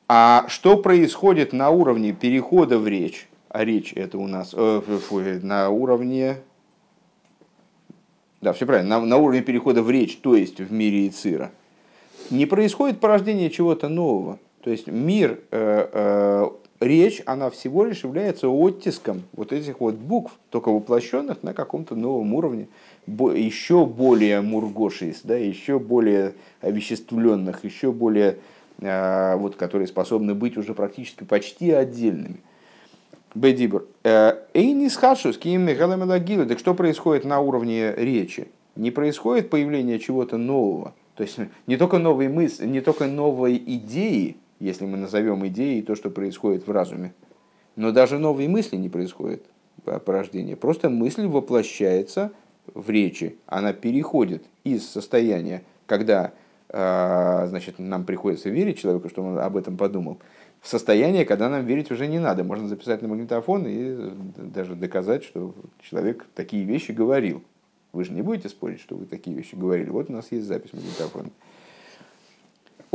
А 0.08 0.46
что 0.48 0.76
происходит 0.76 1.52
на 1.52 1.70
уровне 1.70 2.12
перехода 2.12 2.78
в 2.78 2.86
речь? 2.86 3.28
А 3.48 3.64
речь 3.64 3.92
это 3.94 4.18
у 4.18 4.28
нас 4.28 4.54
э, 4.56 4.82
фу, 5.08 5.20
на 5.42 5.70
уровне... 5.70 6.36
Да, 8.40 8.52
все 8.52 8.66
правильно. 8.66 9.00
На, 9.00 9.06
на 9.06 9.16
уровне 9.16 9.42
перехода 9.42 9.82
в 9.82 9.90
речь, 9.90 10.18
то 10.18 10.36
есть 10.36 10.60
в 10.60 10.72
мире 10.72 11.08
Ицира. 11.08 11.50
Не 12.30 12.46
происходит 12.46 13.00
порождение 13.00 13.50
чего-то 13.50 13.88
нового. 13.88 14.38
То 14.62 14.70
есть 14.70 14.86
мир, 14.86 15.40
э, 15.50 15.88
э, 15.92 16.48
речь, 16.80 17.22
она 17.26 17.50
всего 17.50 17.84
лишь 17.84 18.04
является 18.04 18.48
оттиском 18.48 19.22
вот 19.32 19.52
этих 19.52 19.80
вот 19.80 19.94
букв, 19.94 20.32
только 20.50 20.70
воплощенных 20.70 21.42
на 21.42 21.54
каком-то 21.54 21.94
новом 21.94 22.34
уровне, 22.34 22.68
еще 23.06 23.86
более 23.86 24.40
мургошис, 24.40 25.20
да, 25.24 25.36
еще 25.36 25.78
более 25.78 26.34
овеществленных, 26.60 27.64
еще 27.64 27.92
более, 27.92 28.38
э, 28.80 29.36
вот, 29.36 29.56
которые 29.56 29.86
способны 29.86 30.34
быть 30.34 30.56
уже 30.56 30.74
практически 30.74 31.24
почти 31.24 31.70
отдельными. 31.70 32.40
Бедибр. 33.34 33.86
Эйнис 34.02 34.96
хашус 34.96 35.36
ким 35.36 35.62
мегаламелагилу. 35.62 36.46
Так 36.46 36.58
что 36.58 36.74
происходит 36.74 37.26
на 37.26 37.38
уровне 37.40 37.92
речи? 37.94 38.48
Не 38.76 38.90
происходит 38.90 39.50
появление 39.50 39.98
чего-то 39.98 40.38
нового. 40.38 40.94
То 41.16 41.22
есть 41.22 41.38
не 41.66 41.76
только 41.76 41.98
новые 41.98 42.30
мысли, 42.30 42.66
не 42.66 42.80
только 42.80 43.06
новые 43.06 43.58
идеи, 43.74 44.36
если 44.60 44.86
мы 44.86 44.96
назовем 44.96 45.46
идеей 45.48 45.82
то, 45.82 45.94
что 45.94 46.10
происходит 46.10 46.66
в 46.66 46.70
разуме, 46.70 47.12
но 47.76 47.92
даже 47.92 48.18
новые 48.18 48.48
мысли 48.48 48.76
не 48.76 48.88
происходит 48.88 49.44
по- 49.84 49.98
порождение. 49.98 50.56
Просто 50.56 50.88
мысль 50.88 51.26
воплощается 51.26 52.32
в 52.74 52.90
речи. 52.90 53.36
Она 53.46 53.72
переходит 53.72 54.44
из 54.64 54.88
состояния, 54.88 55.62
когда 55.86 56.32
э, 56.68 57.46
значит, 57.48 57.78
нам 57.78 58.04
приходится 58.04 58.48
верить 58.48 58.78
человеку, 58.78 59.08
что 59.08 59.22
он 59.22 59.38
об 59.38 59.56
этом 59.56 59.76
подумал, 59.76 60.18
в 60.60 60.68
состояние, 60.68 61.24
когда 61.24 61.48
нам 61.48 61.64
верить 61.64 61.90
уже 61.90 62.06
не 62.06 62.18
надо. 62.18 62.42
Можно 62.42 62.66
записать 62.66 63.02
на 63.02 63.08
магнитофон 63.08 63.66
и 63.66 64.10
даже 64.36 64.74
доказать, 64.74 65.22
что 65.22 65.54
человек 65.80 66.26
такие 66.34 66.64
вещи 66.64 66.92
говорил. 66.92 67.42
Вы 67.92 68.04
же 68.04 68.12
не 68.12 68.22
будете 68.22 68.48
спорить, 68.48 68.80
что 68.80 68.96
вы 68.96 69.06
такие 69.06 69.36
вещи 69.36 69.54
говорили. 69.54 69.90
Вот 69.90 70.10
у 70.10 70.12
нас 70.12 70.26
есть 70.32 70.46
запись 70.46 70.72
магнитофона. 70.72 71.30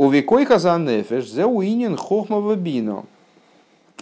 У 0.02 0.10
Викой 0.10 0.46
Хазанефеш 0.46 1.30
за 1.30 1.46
уинен 1.46 1.96
хохмова 1.96 2.56
бино. 2.56 3.04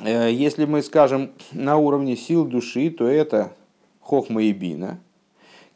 Э, 0.03 0.32
Если 0.32 0.64
мы 0.64 0.82
скажем 0.82 1.30
на 1.53 1.76
уровне 1.76 2.16
сил 2.16 2.46
души, 2.46 2.88
то 2.88 3.07
это 3.07 3.53
хохма 4.01 4.42
и 4.44 4.53
бина. 4.55 4.98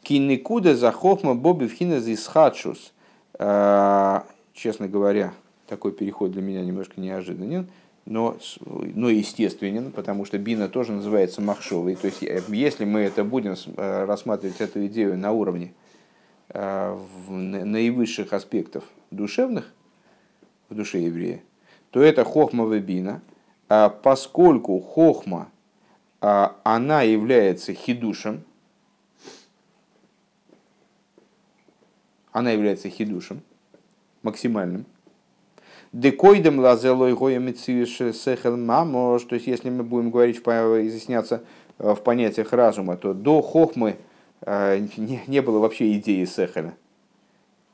Кинникуда 0.01 0.75
за 0.75 0.91
хохма 0.91 1.35
боби 1.35 1.67
вхина 1.67 1.99
зисхадшус. 1.99 2.91
Э, 3.37 4.21
Честно 4.55 4.87
говоря, 4.87 5.31
такой 5.67 5.91
переход 5.91 6.31
для 6.31 6.41
меня 6.41 6.65
немножко 6.65 6.99
неожиданен, 6.99 7.67
но, 8.05 8.35
но 8.65 9.11
естественен, 9.11 9.91
потому 9.91 10.25
что 10.25 10.39
бина 10.39 10.69
тоже 10.69 10.93
называется 10.93 11.39
махшовой. 11.41 11.93
То 11.93 12.07
есть, 12.07 12.23
э, 12.23 12.41
если 12.47 12.85
мы 12.85 13.01
это 13.01 13.23
будем 13.23 13.53
рассматривать 13.77 14.59
эту 14.59 14.87
идею 14.87 15.19
на 15.19 15.33
уровне 15.33 15.71
наивысших 16.51 18.33
аспектов 18.33 18.85
душевных 19.11 19.71
в 20.69 20.75
душе 20.75 20.99
еврея, 20.99 21.41
то 21.91 22.01
это 22.01 22.23
хохма 22.23 22.65
бина, 22.79 23.21
а 23.69 23.89
поскольку 23.89 24.79
хохма 24.79 25.49
а, 26.21 26.55
она 26.63 27.01
является 27.01 27.73
хидушем, 27.73 28.43
она 32.31 32.51
является 32.51 32.89
хидушем, 32.89 33.41
максимальным. 34.21 34.85
Декойдем 35.93 36.59
лазелой 36.59 37.13
сехел 38.11 38.57
мамош, 38.57 39.23
то 39.23 39.35
есть 39.35 39.47
если 39.47 39.69
мы 39.69 39.83
будем 39.83 40.11
говорить, 40.11 40.41
изъясняться 40.85 41.45
э, 41.77 41.93
в 41.93 42.01
понятиях 42.01 42.51
разума, 42.51 42.97
то 42.97 43.13
до 43.13 43.41
хохмы 43.41 43.95
э, 44.41 44.79
не, 44.97 45.21
не 45.27 45.41
было 45.41 45.59
вообще 45.59 45.95
идеи 45.97 46.25
сехеля. 46.25 46.75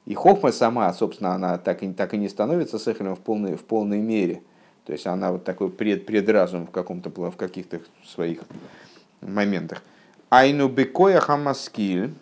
И 0.06 0.14
хохма 0.14 0.52
сама, 0.52 0.92
собственно, 0.94 1.34
она 1.34 1.58
так 1.58 1.84
и, 1.84 1.94
так 1.94 2.14
и 2.14 2.18
не 2.18 2.28
становится 2.28 2.80
сехелем 2.80 3.16
в 3.16 3.20
полной, 3.20 3.56
в 3.56 3.64
полной 3.64 4.00
мере. 4.00 4.42
То 4.86 4.94
есть 4.94 5.06
она 5.06 5.32
вот 5.32 5.44
такой 5.44 5.70
пред, 5.70 6.06
предразум 6.06 6.66
в, 6.66 6.72
каком-то, 6.72 7.10
в 7.10 7.38
каких-то 7.38 7.82
своих 8.06 8.40
моментах. 9.22 9.84
Айну 10.30 10.70
бекоя 10.70 11.20
хамаскиль, 11.20 12.14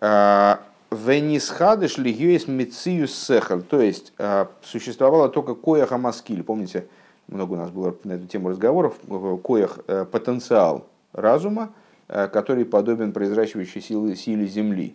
а, 0.00 0.60
Венисхадыш 0.90 1.98
лигюес 1.98 2.46
мициюс 2.46 3.14
сехал. 3.14 3.62
То 3.62 3.80
есть 3.80 4.12
а, 4.18 4.50
существовало 4.62 5.28
только 5.28 5.54
коях 5.54 5.92
амаскиль. 5.92 6.42
Помните, 6.42 6.86
много 7.26 7.54
у 7.54 7.56
нас 7.56 7.70
было 7.70 7.96
на 8.04 8.12
эту 8.12 8.26
тему 8.26 8.50
разговоров. 8.50 8.96
Коях 9.42 9.78
э, 9.86 10.04
потенциал 10.04 10.86
разума, 11.12 11.72
э, 12.08 12.28
который 12.28 12.64
подобен 12.64 13.12
произращивающей 13.12 13.80
силе, 13.80 14.14
силе 14.14 14.46
Земли. 14.46 14.94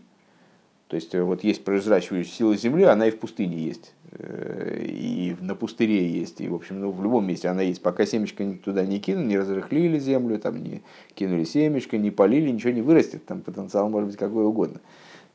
То 0.90 0.96
есть 0.96 1.14
э, 1.14 1.22
вот 1.22 1.44
есть 1.44 1.64
произращивающая 1.64 2.34
сила 2.34 2.56
Земли, 2.56 2.84
она 2.84 3.08
и 3.08 3.12
в 3.12 3.20
пустыне 3.20 3.58
есть, 3.58 3.94
э, 4.12 4.86
и 4.88 5.36
на 5.40 5.54
пустыре 5.54 6.10
есть, 6.10 6.42
и 6.42 6.50
в 6.50 6.56
общем, 6.56 6.82
ну, 6.82 6.92
в 6.92 7.04
любом 7.04 7.28
месте 7.28 7.48
она 7.48 7.62
есть. 7.62 7.84
Пока 7.84 8.08
семечко 8.08 8.44
туда 8.66 8.84
не 8.84 9.00
кинули, 9.00 9.26
не 9.28 9.38
разрыхлили 9.38 10.00
землю, 10.00 10.40
там 10.40 10.62
не 10.64 10.82
кинули 11.14 11.44
семечко, 11.44 12.00
не 12.00 12.10
полили, 12.10 12.50
ничего 12.50 12.74
не 12.74 12.82
вырастет, 12.82 13.24
там 13.28 13.42
потенциал 13.42 13.88
может 13.90 14.10
быть 14.10 14.18
какой 14.18 14.44
угодно. 14.46 14.82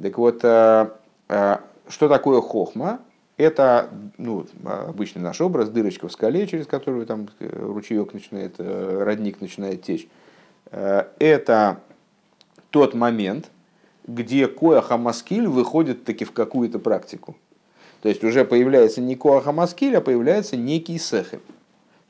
Так 0.02 0.18
вот, 0.18 0.40
э, 0.42 0.88
что 1.28 2.09
такое 2.09 2.40
хохма? 2.40 3.00
Это 3.36 3.90
ну, 4.18 4.46
обычный 4.64 5.22
наш 5.22 5.40
образ, 5.40 5.68
дырочка 5.68 6.09
в 6.09 6.12
скале, 6.12 6.48
через 6.48 6.66
которую 6.66 7.07
там 7.07 7.28
ручеек 7.38 8.12
начинает, 8.12 8.57
родник 8.59 9.40
начинает 9.40 9.82
течь. 9.82 10.09
Это 10.70 11.80
тот 12.70 12.94
момент, 12.94 13.50
где 14.07 14.46
коахамаскиль 14.46 15.46
выходит 15.46 16.05
таки 16.05 16.24
в 16.24 16.32
какую-то 16.32 16.78
практику. 16.78 17.36
То 18.02 18.09
есть 18.09 18.22
уже 18.22 18.44
появляется 18.44 19.00
не 19.00 19.16
коахамаскиль, 19.16 19.96
а 19.96 20.00
появляется 20.00 20.57
некий 20.57 20.98
сехель. 20.98 21.40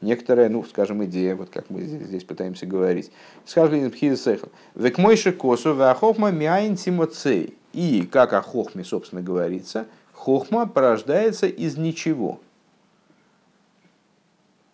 Некоторая, 0.01 0.49
ну, 0.49 0.65
скажем, 0.65 1.05
идея, 1.05 1.35
вот 1.35 1.51
как 1.51 1.71
мы 1.71 1.83
здесь, 1.83 2.25
пытаемся 2.25 2.67
говорить. 2.67 3.11
Скажем, 3.47 3.91
сехел. 3.93 4.49
Век 4.75 4.99
мойши 4.99 5.33
косу 5.33 5.75
вахохма 5.75 6.31
мяйн 6.31 6.77
тимоцей. 6.77 7.55
И, 7.73 8.07
как 8.11 8.33
о 8.35 8.43
хохме, 8.43 8.85
собственно, 8.85 9.23
говорится, 9.23 9.87
хохма 10.13 10.67
порождается 10.67 11.47
из 11.47 11.77
ничего. 11.77 12.41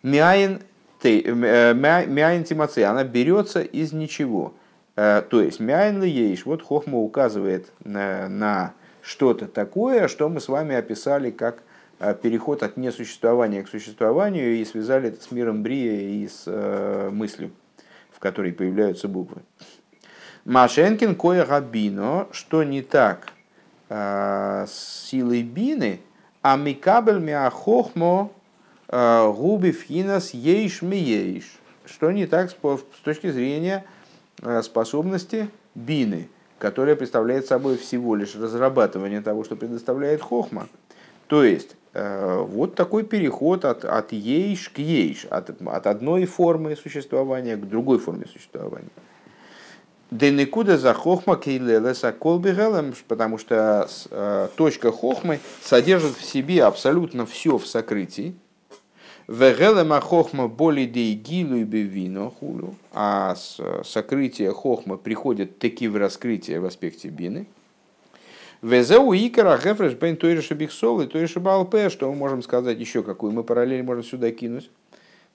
Мяйн 0.03 0.61
те- 1.01 1.21
э, 1.21 1.73
мя- 1.73 2.05
мяйн 2.05 2.43
тимоцей, 2.43 2.83
она 2.83 3.03
берется 3.03 3.61
из 3.61 3.93
ничего. 3.93 4.53
Э, 4.95 5.21
То 5.27 5.41
есть 5.41 5.59
мяйн 5.59 6.03
ейш, 6.03 6.45
вот 6.45 6.61
хохма 6.61 6.97
указывает 6.97 7.71
на, 7.83 8.27
на 8.27 8.73
что-то 9.01 9.47
такое, 9.47 10.07
что 10.07 10.29
мы 10.29 10.39
с 10.39 10.47
вами 10.47 10.75
описали 10.75 11.31
как 11.31 11.63
э, 11.99 12.13
переход 12.21 12.63
от 12.63 12.77
несуществования 12.77 13.63
к 13.63 13.69
существованию 13.69 14.55
и 14.55 14.65
связали 14.65 15.09
это 15.09 15.23
с 15.23 15.31
миром 15.31 15.63
Брия 15.63 16.23
и 16.23 16.27
с 16.27 16.43
э, 16.45 17.09
мыслью, 17.11 17.51
в 18.11 18.19
которой 18.19 18.51
появляются 18.51 19.07
буквы. 19.07 19.41
Машенкин 20.43 21.15
кое 21.15 21.45
габино, 21.45 22.27
что 22.31 22.63
не 22.63 22.81
так 22.81 23.29
э, 23.89 24.65
с 24.67 25.07
силой 25.07 25.43
бины, 25.43 26.01
а 26.41 26.57
микабель 26.57 27.19
миахохмо 27.19 28.31
э, 28.89 29.31
губи 29.33 29.71
финас 29.71 30.33
ейш 30.33 30.81
ми 30.81 30.97
ейш. 30.97 31.45
Что 31.85 32.11
не 32.11 32.25
так 32.25 32.51
с 32.51 32.55
точки 33.03 33.31
зрения 33.31 33.85
э, 33.85 34.00
способности 34.63 35.49
бины, 35.75 36.29
которая 36.59 36.95
представляет 36.95 37.45
собой 37.45 37.77
всего 37.77 38.15
лишь 38.15 38.35
разрабатывание 38.35 39.21
того, 39.21 39.43
что 39.43 39.55
предоставляет 39.55 40.21
хохма. 40.21 40.67
То 41.27 41.43
есть 41.43 41.75
Э, 41.93 42.45
вот 42.47 42.75
такой 42.75 43.03
переход 43.03 43.65
от, 43.65 43.83
от 43.83 44.13
ейш 44.13 44.69
к 44.69 44.79
ейш, 44.79 45.25
от, 45.25 45.49
от 45.49 45.87
одной 45.87 46.25
формы 46.25 46.75
существования 46.77 47.57
к 47.57 47.67
другой 47.67 47.99
форме 47.99 48.25
существования. 48.31 48.87
Денекуда 50.09 50.77
за 50.77 50.93
хохма 50.93 51.37
кейлелеса 51.37 52.13
колбигелем, 52.13 52.93
потому 53.07 53.37
что 53.37 53.89
э, 54.09 54.47
точка 54.55 54.91
хохмы 54.91 55.39
содержит 55.61 56.15
в 56.15 56.23
себе 56.23 56.63
абсолютно 56.63 57.25
все 57.25 57.57
в 57.57 57.65
сокрытии. 57.65 58.35
Вегелема 59.31 60.01
хохма 60.01 60.49
боли 60.49 60.85
дейгилу 60.85 61.55
и 61.55 61.63
бевино 61.63 62.31
хулю, 62.31 62.75
а 62.91 63.33
сокрытие 63.85 64.51
хохма 64.51 64.97
приходит 64.97 65.57
таки 65.57 65.87
в 65.87 65.95
раскрытие 65.95 66.59
в 66.59 66.65
аспекте 66.65 67.07
бины. 67.07 67.47
Везеу 68.61 69.13
икара 69.13 69.57
гефреш 69.57 69.93
бен 69.93 70.17
тойреша 70.17 70.53
бихсол 70.53 70.99
и 70.99 71.07
тойреша 71.07 71.39
балпе, 71.39 71.89
что 71.89 72.11
мы 72.11 72.17
можем 72.17 72.41
сказать 72.41 72.77
еще, 72.77 73.03
какую 73.03 73.31
мы 73.31 73.45
параллель 73.45 73.83
можем 73.83 74.03
сюда 74.03 74.31
кинуть. 74.31 74.69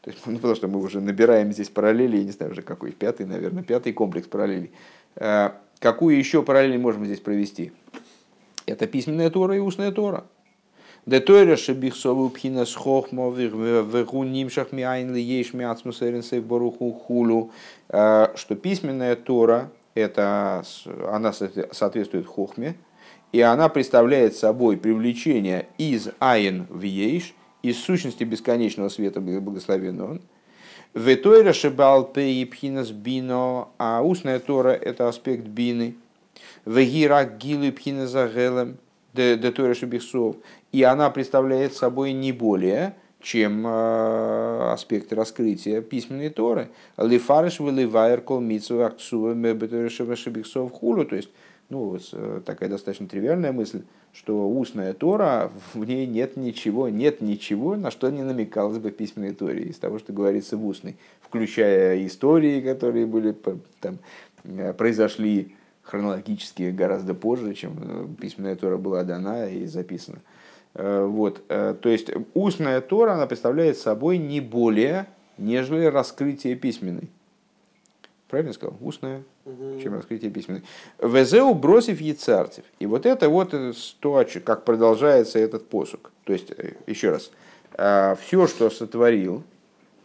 То 0.03 0.11
есть, 0.11 0.20
ну, 0.26 0.36
потому 0.36 0.57
что 0.57 0.68
мы 0.68 0.78
уже 0.78 1.01
набираем 1.01 1.51
здесь 1.51 1.70
параллели, 1.70 2.18
я 2.18 2.24
не 2.24 2.32
знаю 2.32 2.53
уже 2.53 2.61
какой, 2.61 2.92
пятый, 2.92 3.24
наверное, 3.24 3.62
пятый 3.62 3.94
комплекс 3.94 4.28
параллелей. 4.28 4.72
Э, 5.14 5.53
какую 5.78 6.18
еще 6.18 6.42
параллель 6.42 6.78
можем 6.78 7.07
здесь 7.07 7.20
провести? 7.20 7.72
Это 8.66 8.86
письменная 8.86 9.30
Тора 9.30 9.57
и 9.57 9.59
устная 9.59 9.90
Тора. 9.90 10.26
Де 11.07 11.20
тойра 11.20 11.57
шебихсову 11.57 12.30
пхина 12.30 12.66
с 12.66 12.74
хохмо 12.74 13.30
вегу 13.30 14.24
нимшах 14.24 14.72
миайн 14.72 15.14
ли 15.14 15.22
ейш 15.22 15.54
миацмусеринсей 15.54 16.40
баруху 16.40 16.90
хулу, 16.92 17.52
э, 17.88 18.26
что 18.34 18.57
письменная 18.57 19.14
Тора, 19.14 19.70
это, 19.94 20.64
она 21.12 21.32
соответствует 21.32 22.26
хохме, 22.26 22.74
и 23.30 23.40
она 23.40 23.68
представляет 23.68 24.34
собой 24.34 24.76
привлечение 24.76 25.68
из 25.78 26.09
айн 26.18 26.66
в 26.68 26.82
ейш, 26.82 27.34
из 27.62 27.78
сущности 27.78 28.24
бесконечного 28.24 28.88
света 28.88 29.20
благословенного. 29.20 30.18
Ветойра 30.92 31.52
шебалпе 31.52 32.32
и 32.32 32.44
пхинас 32.44 32.90
бино, 32.90 33.68
а 33.78 34.02
устная 34.02 34.40
Тора– 34.40 34.70
это 34.82 35.09
аспект 35.09 35.46
бины. 35.46 35.94
Вегира 36.64 37.24
гилы 37.24 37.70
пхина 37.70 38.09
загелем, 38.09 38.78
де 39.17 39.51
тойра 39.51 39.75
шебихсов. 39.75 40.37
И 40.73 40.83
она 40.83 41.11
представляет 41.11 41.75
собой 41.75 42.12
не 42.12 42.33
более, 42.33 42.95
чем 43.21 43.67
э, 43.67 44.73
аспект 44.73 45.12
раскрытия 45.12 45.81
письменной 45.81 46.29
Торы. 46.29 46.69
Лифарыш 46.97 47.59
выливайер 47.61 48.21
кол 48.21 48.41
митсу 48.41 48.85
акцува 48.85 49.33
мебетойра 49.35 49.89
шебихсов 49.89 50.71
хулу. 50.71 51.05
То 51.05 51.17
есть 51.17 51.31
ну, 51.69 51.99
э, 52.12 52.41
такая 52.45 52.69
достаточно 52.69 53.09
тривиальная 53.09 53.53
мысль, 53.53 53.83
что 54.12 54.49
устная 54.49 54.93
Тора, 54.93 55.51
в 55.75 55.85
ней 55.85 56.07
нет 56.07 56.37
ничего, 56.37 56.89
нет 56.89 57.21
ничего, 57.21 57.77
на 57.77 57.91
что 57.91 58.09
не 58.11 58.23
намекалось 58.23 58.79
бы 58.79 58.91
письменной 58.91 59.35
Торе, 59.35 59.64
из 59.64 59.77
того, 59.77 59.99
что 59.99 60.12
говорится 60.12 60.57
в 60.57 60.64
устной, 60.67 60.97
включая 61.21 62.07
истории, 62.07 62.61
которые 62.61 63.07
были, 63.07 63.35
там, 63.81 63.99
э, 64.45 64.73
произошли 64.73 65.57
хронологически 65.87 66.70
гораздо 66.70 67.14
позже, 67.14 67.55
чем 67.55 67.78
э, 67.80 68.07
письменная 68.20 68.57
Тора 68.57 68.76
была 68.76 69.05
дана 69.05 69.49
и 69.49 69.66
записана. 69.66 70.18
Вот. 70.74 71.47
То 71.49 71.78
есть 71.84 72.11
устная 72.34 72.82
Тора, 72.82 73.14
она 73.14 73.26
представляет 73.26 73.78
собой 73.78 74.18
не 74.18 74.43
более, 74.43 75.07
нежели 75.39 75.87
раскрытие 75.87 76.55
письменной. 76.55 77.09
Правильно 78.28 78.53
сказал? 78.53 78.76
Устная, 78.80 79.22
угу. 79.45 79.80
чем 79.80 79.95
раскрытие 79.95 80.30
письменной. 80.30 80.62
Везеу 81.01 81.55
бросив 81.55 82.01
яцартив. 82.01 82.64
И 82.80 82.87
вот 82.87 83.07
это 83.07 83.28
вот 83.28 83.55
то, 84.01 84.26
как 84.45 84.64
продолжается 84.64 85.39
этот 85.39 85.68
посук. 85.68 86.11
То 86.24 86.32
есть, 86.32 86.51
э, 86.51 86.72
еще 86.89 87.11
раз, 87.11 87.30
э, 87.74 88.16
все, 88.20 88.49
что 88.49 88.68
сотворил, 88.68 89.39
э, 89.39 89.43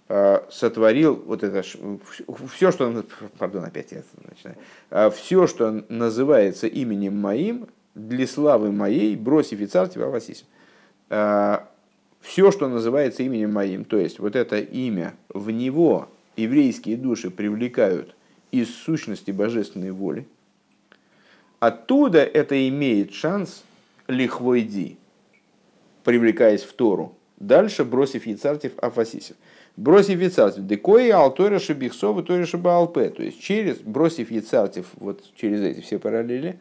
сотворил 0.08 1.16
вот 1.16 1.44
это, 1.44 1.62
все, 1.62 2.72
что, 2.72 3.06
пардон, 3.38 3.64
опять 3.64 3.92
я 3.92 4.04
начинаю, 4.30 5.12
все, 5.12 5.48
что 5.48 5.86
называется 5.88 6.68
именем 6.68 7.18
моим, 7.18 7.68
для 7.96 8.26
славы 8.28 8.72
моей, 8.72 9.16
бросив 9.16 9.60
и 9.62 9.68
царствие 9.68 10.06
Авасисим. 10.06 10.46
Все, 11.10 12.52
что 12.52 12.68
называется 12.68 13.24
именем 13.24 13.54
моим, 13.54 13.84
то 13.84 13.98
есть 13.98 14.20
вот 14.20 14.36
это 14.36 14.60
имя, 14.60 15.16
в 15.30 15.50
него 15.50 16.08
еврейские 16.38 16.96
души 16.96 17.30
привлекают 17.32 18.16
из 18.52 18.74
сущности 18.76 19.32
божественной 19.32 19.92
воли, 19.92 20.28
оттуда 21.60 22.24
это 22.24 22.68
имеет 22.70 23.14
шанс 23.14 23.64
лихвойди, 24.08 24.98
привлекаясь 26.04 26.64
в 26.64 26.74
Тору. 26.74 27.16
Дальше 27.38 27.84
бросив 27.84 28.28
яцартив 28.28 28.78
афасисев. 28.78 29.36
Бросив 29.78 30.22
яцартив, 30.22 30.66
декои 30.66 31.10
алтора 31.10 31.60
шабихсов 31.60 32.20
и 32.20 32.24
тора 32.24 32.46
шабаалпе. 32.46 33.10
То 33.10 33.24
есть 33.24 33.42
через, 33.42 33.78
бросив 33.78 34.32
яцартив, 34.32 34.86
вот 34.98 35.24
через 35.36 35.62
эти 35.62 35.82
все 35.82 35.98
параллели, 35.98 36.60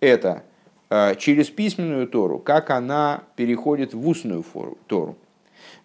это 0.00 0.42
э, 0.90 1.14
через 1.16 1.50
письменную 1.50 2.06
Тору, 2.06 2.38
как 2.38 2.70
она 2.70 3.24
переходит 3.36 3.94
в 3.94 4.08
устную 4.08 4.42
фору, 4.42 4.78
Тору. 4.86 5.16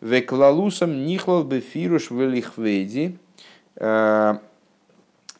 Веклалусом 0.01 1.05
нихлал 1.05 1.43
бы 1.43 1.59
фируш 1.59 2.11
велихведи. 2.11 3.17
Э, 3.75 4.35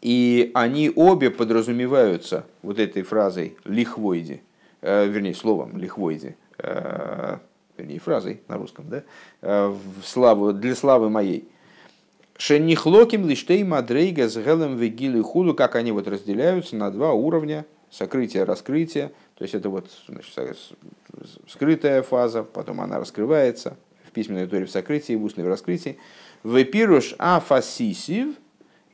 и 0.01 0.49
они 0.55 0.91
обе 0.95 1.30
подразумеваются 1.30 2.45
вот 2.63 2.80
этой 2.80 3.03
фразой 3.03 3.55
лихвойди, 3.65 4.41
э, 4.82 5.05
вернее, 5.07 5.36
словом 5.36 5.78
лихвойди, 5.78 6.36
вернее, 7.82 7.99
фразой 7.99 8.41
на 8.47 8.57
русском, 8.57 8.86
да, 8.89 9.03
в 9.41 10.03
славу, 10.03 10.53
для 10.53 10.75
славы 10.75 11.09
моей. 11.09 11.47
Шенихлоким 12.38 13.27
лиштей 13.27 13.63
мадрейга 13.63 14.27
с 14.27 14.36
гелем 14.36 14.75
вегилы 14.75 15.21
худу, 15.21 15.53
как 15.53 15.75
они 15.75 15.91
вот 15.91 16.07
разделяются 16.07 16.75
на 16.75 16.89
два 16.89 17.13
уровня, 17.13 17.65
сокрытие, 17.91 18.45
раскрытие, 18.45 19.11
то 19.38 19.43
есть 19.43 19.53
это 19.53 19.69
вот 19.69 19.89
значит, 20.07 20.57
скрытая 21.47 22.01
фаза, 22.01 22.43
потом 22.43 22.82
она 22.82 22.99
раскрывается, 22.99 23.77
в 24.07 24.11
письменной 24.11 24.47
торе 24.47 24.65
в 24.65 24.71
сокрытии, 24.71 25.13
в 25.13 25.23
устной 25.23 25.43
в 25.43 25.47
раскрытии. 25.47 25.97
Вепируш 26.43 27.15
афасисив, 27.17 28.36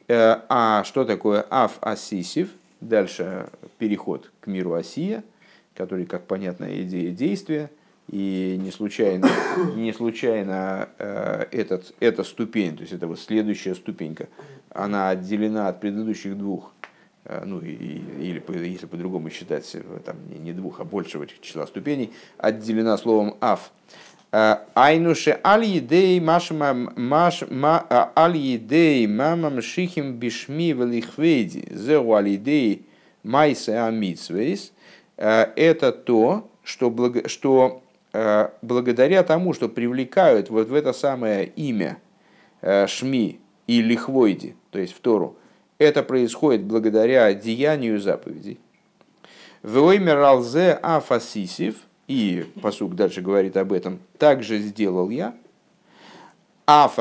э, 0.07 0.41
а 0.49 0.83
что 0.83 1.05
такое 1.05 1.41
афасисив? 1.41 2.49
Дальше 2.81 3.49
переход 3.77 4.31
к 4.39 4.47
миру 4.47 4.73
Осия, 4.73 5.23
который, 5.73 6.05
как 6.05 6.27
понятная 6.27 6.81
идея 6.83 7.11
действия, 7.11 7.71
и 8.09 8.57
не 8.59 8.71
случайно, 8.71 9.29
не 9.75 9.93
случайно 9.93 10.89
э, 10.97 11.45
этот, 11.51 11.93
эта 11.99 12.23
ступень, 12.23 12.75
то 12.75 12.81
есть 12.81 12.93
это 12.93 13.07
вот 13.07 13.19
следующая 13.19 13.75
ступенька, 13.75 14.27
она 14.69 15.09
отделена 15.09 15.67
от 15.67 15.81
предыдущих 15.81 16.37
двух, 16.37 16.71
э, 17.25 17.43
ну 17.45 17.59
и, 17.59 17.73
или 17.73 18.41
если 18.65 18.85
по-другому 18.85 19.29
считать, 19.29 19.69
там 20.05 20.15
не 20.29 20.53
двух, 20.53 20.79
а 20.79 20.85
большего 20.85 21.27
числа 21.41 21.67
ступеней, 21.67 22.13
отделена 22.37 22.97
словом 22.97 23.35
«аф». 23.41 23.71
Айнуше 24.29 25.39
аль-едей 25.41 26.19
аль-едей 28.17 29.07
мамам 29.07 29.61
шихим 29.61 30.17
бишми 30.17 30.73
велихвейди 30.73 31.65
зеу 31.71 32.11
аль-едей 32.11 32.85
майсе 33.23 33.79
амитсвейс 33.79 34.73
это 35.15 35.93
то, 35.93 36.49
что, 36.67 36.89
благо, 36.89 37.29
что 37.29 37.81
э, 37.85 37.86
благодаря 38.61 39.23
тому, 39.23 39.53
что 39.53 39.69
привлекают 39.69 40.49
вот 40.49 40.67
в 40.69 40.73
это 40.73 40.93
самое 40.93 41.45
имя 41.45 41.97
э, 42.61 42.87
Шми 42.87 43.39
и 43.67 43.81
Лихвойди, 43.81 44.55
то 44.71 44.79
есть 44.79 44.93
в 44.93 44.99
Тору, 44.99 45.35
это 45.77 46.03
происходит 46.03 46.63
благодаря 46.63 47.33
деянию 47.33 47.99
заповедей. 47.99 48.59
Воймер 49.61 50.19
алзе 50.19 50.73
афасисив, 50.81 51.75
и 52.07 52.45
посук 52.61 52.95
дальше 52.95 53.21
говорит 53.21 53.57
об 53.57 53.73
этом, 53.73 53.99
также 54.17 54.59
сделал 54.59 55.09
я. 55.09 55.35
Аф 56.65 56.97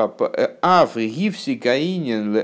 гивси 0.97 1.57
каинин 1.57 2.35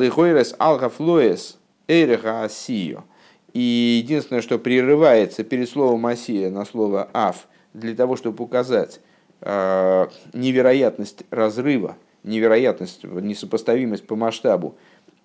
лихойрес 0.00 0.54
алгафлоес 0.58 1.58
эреха 1.88 2.44
асио. 2.44 3.04
И 3.52 4.00
единственное, 4.02 4.42
что 4.42 4.58
прерывается 4.58 5.44
перед 5.44 5.68
словом 5.68 6.06
«осия» 6.06 6.50
на 6.50 6.64
слово 6.64 7.08
«аф», 7.12 7.46
для 7.74 7.94
того, 7.94 8.16
чтобы 8.16 8.44
указать 8.44 9.00
э, 9.40 10.06
невероятность 10.32 11.24
разрыва, 11.30 11.96
невероятность, 12.22 13.04
несопоставимость 13.04 14.06
по 14.06 14.16
масштабу 14.16 14.74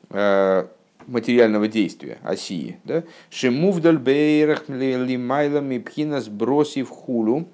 э, 0.09 0.67
материального 1.07 1.67
действия, 1.67 2.17
осии. 2.23 2.79
Да? 2.83 3.03
Шимувдаль 3.29 3.97
бейрах 3.97 4.67
лимайлам 4.67 5.71
и 5.71 5.79
пхинас 5.79 6.27
бросив 6.27 6.89
хулу, 6.89 7.47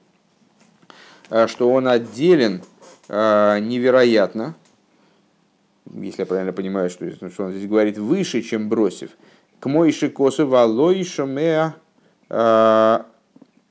а, 1.30 1.48
что 1.48 1.72
он 1.72 1.88
отделен 1.88 2.64
невероятно, 3.10 4.56
если 5.94 6.22
я 6.22 6.26
правильно 6.26 6.54
понимаю, 6.54 6.90
что, 6.90 7.10
что 7.30 7.46
он 7.46 7.52
здесь 7.52 7.68
говорит, 7.68 7.98
выше, 7.98 8.42
чем 8.42 8.70
бросив. 8.70 9.12
К 9.64 9.68
мойши 9.68 10.10
косу 10.10 10.46
валой 10.46 11.06
шомеа 11.06 11.76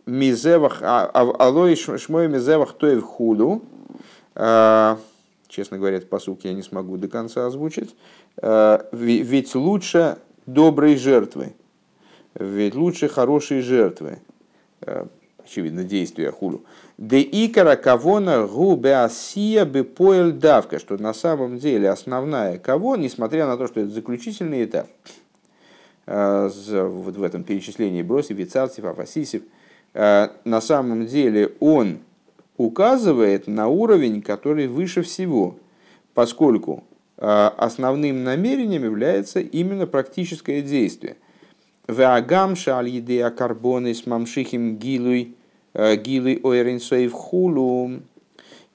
мизевах, 0.07 0.81
алой 0.83 1.77
шмой 1.77 2.29
мизевах 2.29 2.73
той 2.73 2.97
в 2.97 3.03
худу. 3.03 3.61
Честно 5.49 5.77
говоря, 5.77 5.99
этот 5.99 6.09
посук 6.09 6.45
я 6.45 6.55
не 6.55 6.63
смогу 6.63 6.97
до 6.97 7.09
конца 7.09 7.47
озвучить. 7.47 7.95
Ведь 8.41 9.55
лучше 9.55 10.17
доброй 10.47 10.97
жертвы. 10.97 11.53
Ведь 12.37 12.75
лучше 12.75 13.09
хорошей 13.09 13.61
жертвы. 13.61 14.21
Очевидно, 15.45 15.85
действия 15.85 16.31
хулу. 16.31 16.63
Де 16.97 17.21
икара 17.21 17.77
кавона 17.77 18.47
губеасия 18.47 19.67
бепоэль 19.67 20.33
давка, 20.33 20.79
что 20.79 20.97
на 20.97 21.13
самом 21.13 21.59
деле 21.59 21.91
основная 21.91 22.57
кого, 22.59 22.97
несмотря 22.97 23.47
на 23.47 23.59
то, 23.59 23.67
что 23.67 23.81
это 23.81 23.91
заключительный 23.91 24.65
этап, 24.65 24.87
вот 26.07 27.17
в 27.17 27.23
этом 27.23 27.45
перечислении 27.45 28.03
бросив, 28.03 28.37
вицарцев, 28.37 28.85
афасисев, 28.85 29.43
на 29.95 30.61
самом 30.61 31.07
деле 31.07 31.53
он 31.61 31.99
указывает 32.57 33.47
на 33.47 33.69
уровень, 33.69 34.21
который 34.21 34.67
выше 34.67 35.03
всего, 35.03 35.57
поскольку 36.15 36.83
основным 37.17 38.25
намерением 38.25 38.85
является 38.85 39.41
именно 39.41 39.87
практическое 39.87 40.61
действие. 40.61 41.17
Веагам 41.87 42.57
шаль 42.57 42.89
еде 42.89 43.31
карбоны 43.31 43.95
с 43.95 44.07
мамшихим 44.07 44.77
гилуй 44.79 45.37
Э, 45.75 45.97
Гилы 45.97 46.41
Ойринсоев 46.43 47.13
Хулу. 47.13 48.01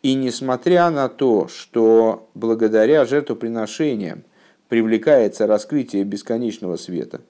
И 0.01 0.13
несмотря 0.13 0.89
на 0.89 1.09
то, 1.09 1.47
что 1.47 2.30
благодаря 2.34 3.05
жертвоприношениям 3.05 4.23
привлекается 4.70 5.47
раскрытие 5.47 6.03
бесконечного 6.03 6.76
света, 6.76 7.22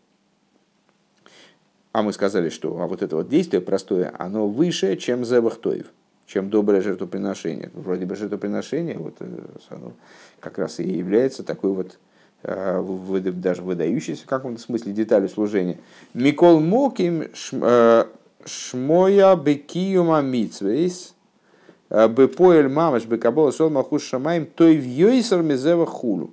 а 1.92 2.04
мы 2.04 2.14
сказали, 2.14 2.50
что 2.50 2.80
а 2.80 2.88
вот 2.88 3.02
это 3.02 3.16
вот 3.16 3.30
действие 3.30 3.62
простое, 3.62 4.14
оно 4.18 4.48
выше, 4.48 4.98
чем 4.98 5.26
Зевахтоев, 5.26 5.88
чем 6.28 6.50
доброе 6.50 6.82
жертвоприношение. 6.82 7.72
Вроде 7.74 8.06
бы 8.06 8.16
жертвоприношение 8.16 8.98
вот, 8.98 9.16
э, 9.20 9.28
оно 9.70 9.94
как 10.40 10.60
раз 10.60 10.80
и 10.80 10.88
является 10.88 11.44
такой 11.44 11.72
вот 11.72 11.98
э, 12.44 13.32
даже 13.34 13.64
выдающейся 13.64 14.24
в 14.24 14.28
каком-то 14.28 14.62
смысле 14.62 14.94
деталью 14.94 15.30
служения. 15.30 15.78
Микол 16.14 16.60
Моким 16.60 17.30
Шмоя 18.46 19.36
бекиюма 19.36 20.22
митсвейс, 20.22 21.16
э, 21.90 22.08
бепоэль 22.08 22.68
мамаш 22.68 23.06
бекабола 23.06 23.52
сол 23.52 23.70
махуш 23.70 24.04
шамаем, 24.04 24.46
той 24.46 24.78
в 24.78 24.86
йойсер 24.86 25.42
мизева 25.42 25.86
хулу. 25.86 26.32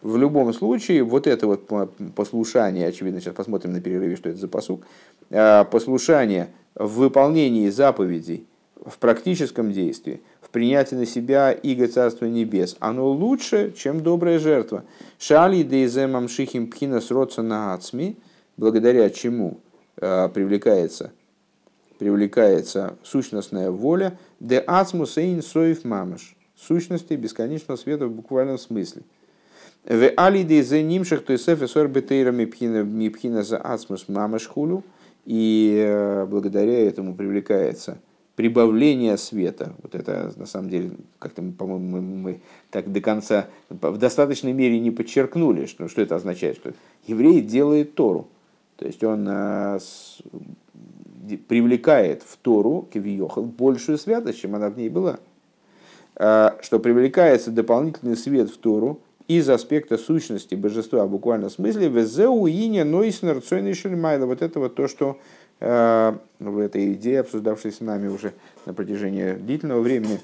В 0.00 0.16
любом 0.16 0.52
случае, 0.52 1.02
вот 1.02 1.26
это 1.26 1.46
вот 1.46 1.68
послушание, 2.14 2.86
очевидно, 2.86 3.20
сейчас 3.20 3.34
посмотрим 3.34 3.72
на 3.72 3.80
перерыве, 3.80 4.16
что 4.16 4.28
это 4.28 4.38
за 4.38 4.46
посук, 4.46 4.82
э, 5.30 5.64
послушание 5.64 6.50
в 6.74 6.98
выполнении 6.98 7.68
заповедей, 7.68 8.46
в 8.84 8.98
практическом 8.98 9.72
действии, 9.72 10.20
в 10.40 10.50
принятии 10.50 10.94
на 10.94 11.04
себя 11.04 11.50
иго 11.50 11.88
Царства 11.88 12.26
Небес, 12.26 12.76
оно 12.78 13.10
лучше, 13.10 13.72
чем 13.76 14.02
добрая 14.02 14.38
жертва. 14.38 14.84
Шали 15.18 15.64
дейземам 15.64 16.28
шихим 16.28 16.70
пхинас 16.70 17.10
родца 17.10 17.42
на 17.42 17.74
ацми, 17.74 18.16
благодаря 18.56 19.10
чему 19.10 19.58
э, 19.96 20.28
привлекается 20.32 21.12
привлекается 21.98 22.96
сущностная 23.02 23.70
воля, 23.70 24.16
де 24.40 24.58
ацмус 24.58 25.18
эйн 25.18 25.42
соев 25.42 25.84
мамаш, 25.84 26.36
сущности 26.56 27.14
бесконечного 27.14 27.76
света 27.76 28.06
в 28.06 28.12
буквальном 28.12 28.56
смысле. 28.56 29.02
В 29.88 30.12
алиде 30.18 30.62
за 30.62 30.82
нимших 30.82 31.24
то 31.24 31.32
есть 31.32 31.48
мипхина 31.48 33.42
за 33.42 33.56
ацмус 33.56 34.06
мамаш 34.06 34.46
хулю, 34.46 34.84
и 35.24 35.82
э, 35.82 36.26
благодаря 36.26 36.86
этому 36.86 37.14
привлекается 37.14 37.96
прибавление 38.36 39.16
света. 39.16 39.72
Вот 39.82 39.94
это 39.94 40.34
на 40.36 40.44
самом 40.44 40.68
деле, 40.68 40.90
как-то, 41.18 41.40
по-моему, 41.40 42.02
мы 42.02 42.40
так 42.70 42.92
до 42.92 43.00
конца 43.00 43.46
в 43.70 43.96
достаточной 43.96 44.52
мере 44.52 44.78
не 44.78 44.90
подчеркнули, 44.90 45.64
что, 45.64 45.88
что 45.88 46.02
это 46.02 46.16
означает, 46.16 46.56
что 46.56 46.74
еврей 47.06 47.40
делает 47.40 47.94
Тору. 47.94 48.28
То 48.76 48.84
есть 48.84 49.02
он 49.02 49.26
э, 49.26 49.78
привлекает 51.48 52.22
в 52.22 52.36
Тору, 52.36 52.86
Кивиохал, 52.92 53.44
большую 53.44 53.96
святость, 53.96 54.40
чем 54.40 54.54
она 54.54 54.68
в 54.68 54.76
ней 54.76 54.90
была. 54.90 55.18
А, 56.14 56.58
что 56.60 56.78
привлекается 56.78 57.50
дополнительный 57.50 58.18
свет 58.18 58.50
в 58.50 58.58
Тору 58.58 59.00
из 59.28 59.48
аспекта 59.48 59.98
сущности 59.98 60.54
божества 60.54 61.04
в 61.06 61.10
буквальном 61.10 61.50
смысле, 61.50 61.88
везеу 61.88 62.46
иня 62.46 62.84
нойснер 62.84 63.40
цойнишельмайла. 63.40 64.26
Вот 64.26 64.42
это 64.42 64.58
вот 64.58 64.74
то, 64.74 64.88
что 64.88 65.18
а, 65.60 66.18
в 66.38 66.58
этой 66.58 66.94
идее, 66.94 67.20
обсуждавшейся 67.20 67.84
нами 67.84 68.08
уже 68.08 68.32
на 68.66 68.74
протяжении 68.74 69.34
длительного 69.34 69.80
времени, 69.80 70.20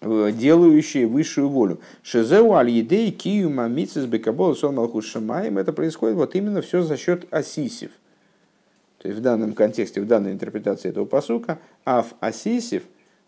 делающие 0.00 1.06
высшую 1.06 1.48
волю. 1.48 1.78
Шезеу 2.02 2.52
аль 2.52 2.70
едей 2.70 3.10
кию 3.10 3.50
мамицис 3.50 4.06
бекабол 4.06 4.56
сон 4.56 4.74
малхус 4.74 5.04
шамаем. 5.06 5.58
Это 5.58 5.72
происходит 5.72 6.16
вот 6.16 6.34
именно 6.34 6.62
все 6.62 6.82
за 6.82 6.96
счет 6.96 7.26
асисев– 7.30 7.90
то 8.98 9.08
есть 9.08 9.20
в 9.20 9.22
данном 9.22 9.54
контексте, 9.54 10.00
в 10.00 10.06
данной 10.06 10.32
интерпретации 10.32 10.88
этого 10.88 11.04
посука, 11.04 11.58
Аф 11.84 12.14
Асисев 12.20 12.82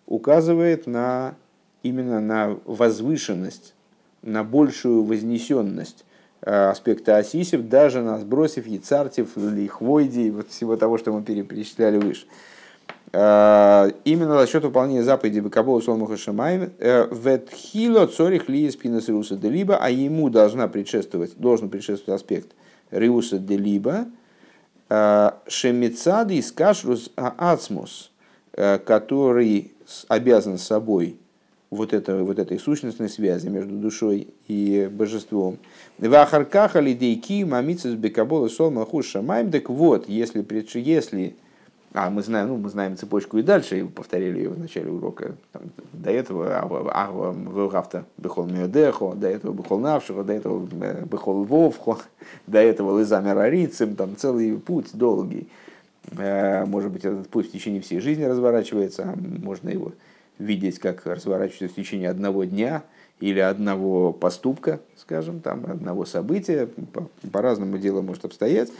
указывает 0.06 0.86
на, 0.86 1.36
именно 1.82 2.20
на 2.20 2.58
возвышенность, 2.64 3.74
на 4.22 4.44
большую 4.44 5.02
вознесенность 5.04 6.04
э, 6.42 6.70
аспекта 6.70 7.16
Асисев, 7.16 7.68
даже 7.68 8.02
на 8.02 8.18
сбросив 8.18 8.66
Яцартев, 8.66 9.36
Лихвойди, 9.36 10.30
вот 10.30 10.50
всего 10.50 10.76
того, 10.76 10.98
что 10.98 11.12
мы 11.12 11.22
перечисляли 11.22 11.98
выше. 11.98 12.26
Э, 13.12 13.90
именно 14.04 14.38
за 14.38 14.46
счет 14.46 14.62
выполнения 14.62 15.02
заповеди 15.02 15.40
Бекабола 15.40 15.80
Солмуха 15.80 16.16
Шамаем, 16.16 16.70
э, 16.78 17.08
Ветхило 17.10 18.06
Цорих 18.06 18.48
Лиес 18.48 18.76
Пинас 18.76 19.08
Риуса 19.08 19.36
Делиба, 19.36 19.78
а 19.80 19.90
ему 19.90 20.28
должна 20.30 20.68
предшествовать, 20.68 21.36
должен 21.36 21.70
предшествовать 21.70 22.20
аспект 22.20 22.50
Риуса 22.90 23.38
Делиба, 23.38 24.06
Шемицады 25.46 26.34
из 26.34 26.50
Кашрус 26.50 27.12
Ацмус, 27.14 28.10
который 28.56 29.72
обязан 30.08 30.58
собой 30.58 31.19
вот, 31.70 31.92
это, 31.92 32.24
вот 32.24 32.38
этой 32.38 32.58
сущностной 32.58 33.08
связи 33.08 33.48
между 33.48 33.76
душой 33.76 34.28
и 34.48 34.88
божеством. 34.92 35.58
Вахаркаха 35.98 36.80
лидейки 36.80 37.44
мамицис 37.44 37.94
бекабола 37.94 38.48
сол 38.48 38.70
махуш 38.70 39.06
шамаем. 39.06 39.50
Так 39.50 39.70
вот, 39.70 40.08
если, 40.08 40.44
если 40.78 41.36
а 41.92 42.08
мы 42.08 42.22
знаем, 42.22 42.48
ну, 42.48 42.56
мы 42.56 42.68
знаем 42.68 42.96
цепочку 42.96 43.38
и 43.38 43.42
дальше, 43.42 43.80
и 43.80 43.82
повторили 43.82 44.38
ее 44.38 44.50
в 44.50 44.58
начале 44.58 44.90
урока. 44.90 45.34
Там, 45.52 45.62
до 45.92 46.10
этого 46.10 46.56
Агва 46.58 47.32
Вевгавта 47.32 48.04
Бехол 48.16 48.46
Миодехо, 48.46 49.14
до 49.14 49.28
этого 49.28 49.52
Бехол 49.52 49.80
Навшихо, 49.80 50.22
до 50.22 50.32
этого 50.32 50.68
э, 50.80 51.04
Бехол 51.04 51.42
Вовхо, 51.42 51.98
до 52.46 52.58
этого 52.58 53.00
Лизамер 53.00 53.36
Арицем, 53.38 53.96
там 53.96 54.16
целый 54.16 54.56
путь 54.56 54.90
долгий. 54.92 55.48
Э, 56.16 56.64
может 56.64 56.92
быть, 56.92 57.04
этот 57.04 57.28
путь 57.28 57.48
в 57.48 57.52
течение 57.52 57.80
всей 57.80 57.98
жизни 57.98 58.22
разворачивается, 58.22 59.02
а 59.02 59.16
можно 59.16 59.68
его 59.68 59.90
видеть, 60.40 60.78
как 60.78 61.06
разворачивается 61.06 61.68
в 61.68 61.74
течение 61.74 62.10
одного 62.10 62.44
дня 62.44 62.82
или 63.20 63.38
одного 63.38 64.12
поступка, 64.12 64.80
скажем, 64.96 65.40
там, 65.40 65.66
одного 65.66 66.04
события, 66.06 66.68
по-разному 67.30 67.78
дело 67.78 68.00
может 68.00 68.24
обстоять. 68.24 68.70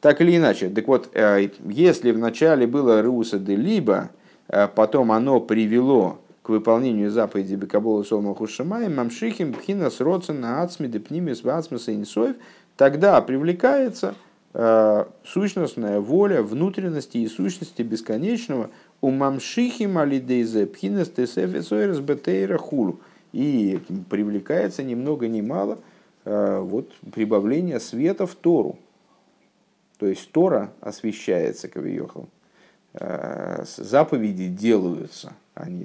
Так 0.00 0.22
или 0.22 0.36
иначе, 0.36 0.70
так 0.70 0.88
вот, 0.88 1.10
э, 1.12 1.50
если 1.66 2.10
вначале 2.10 2.66
было 2.66 3.02
Руса 3.02 3.38
де 3.38 3.54
Либо, 3.54 4.10
э, 4.48 4.66
потом 4.74 5.12
оно 5.12 5.40
привело 5.40 6.18
к 6.42 6.48
выполнению 6.48 7.10
заповеди 7.10 7.54
Бекабола 7.54 8.02
Солма 8.02 8.34
Хушамай, 8.34 8.88
Мамшихим, 8.88 9.52
Пхинас, 9.52 10.00
Роцена, 10.00 10.62
Ацми, 10.62 10.88
Депнимис, 10.88 11.44
Вацмаса, 11.44 11.94
Инсоев, 11.94 12.36
тогда 12.78 13.20
привлекается 13.20 14.14
э, 14.54 15.04
сущностная 15.22 16.00
воля 16.00 16.42
внутренности 16.42 17.18
и 17.18 17.28
сущности 17.28 17.82
бесконечного 17.82 18.70
у 19.00 19.10
Мамшихим 19.10 19.98
Алидейзе, 19.98 20.66
Пхинас, 20.66 21.08
Тесеф, 21.08 21.66
Сойрес, 21.66 22.00
Бетейра, 22.00 22.58
Хулу. 22.58 23.00
И 23.32 23.78
привлекается 24.08 24.82
ни 24.82 24.94
много 24.94 25.28
ни 25.28 25.40
мало 25.40 25.78
вот, 26.24 26.92
прибавление 27.12 27.78
света 27.78 28.26
в 28.26 28.34
Тору. 28.34 28.76
То 30.00 30.06
есть 30.06 30.32
Тора 30.32 30.72
освещается 30.80 31.68
Кавиохал, 31.68 32.26
э, 32.94 33.64
заповеди 33.76 34.48
делаются, 34.48 35.34
они 35.52 35.84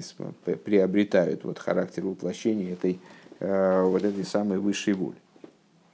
приобретают 0.64 1.44
вот 1.44 1.58
характер 1.58 2.06
воплощения 2.06 2.72
этой, 2.72 2.98
э, 3.40 3.82
вот 3.82 4.02
этой 4.04 4.24
самой 4.24 4.58
высшей 4.58 4.94
воли. 4.94 5.18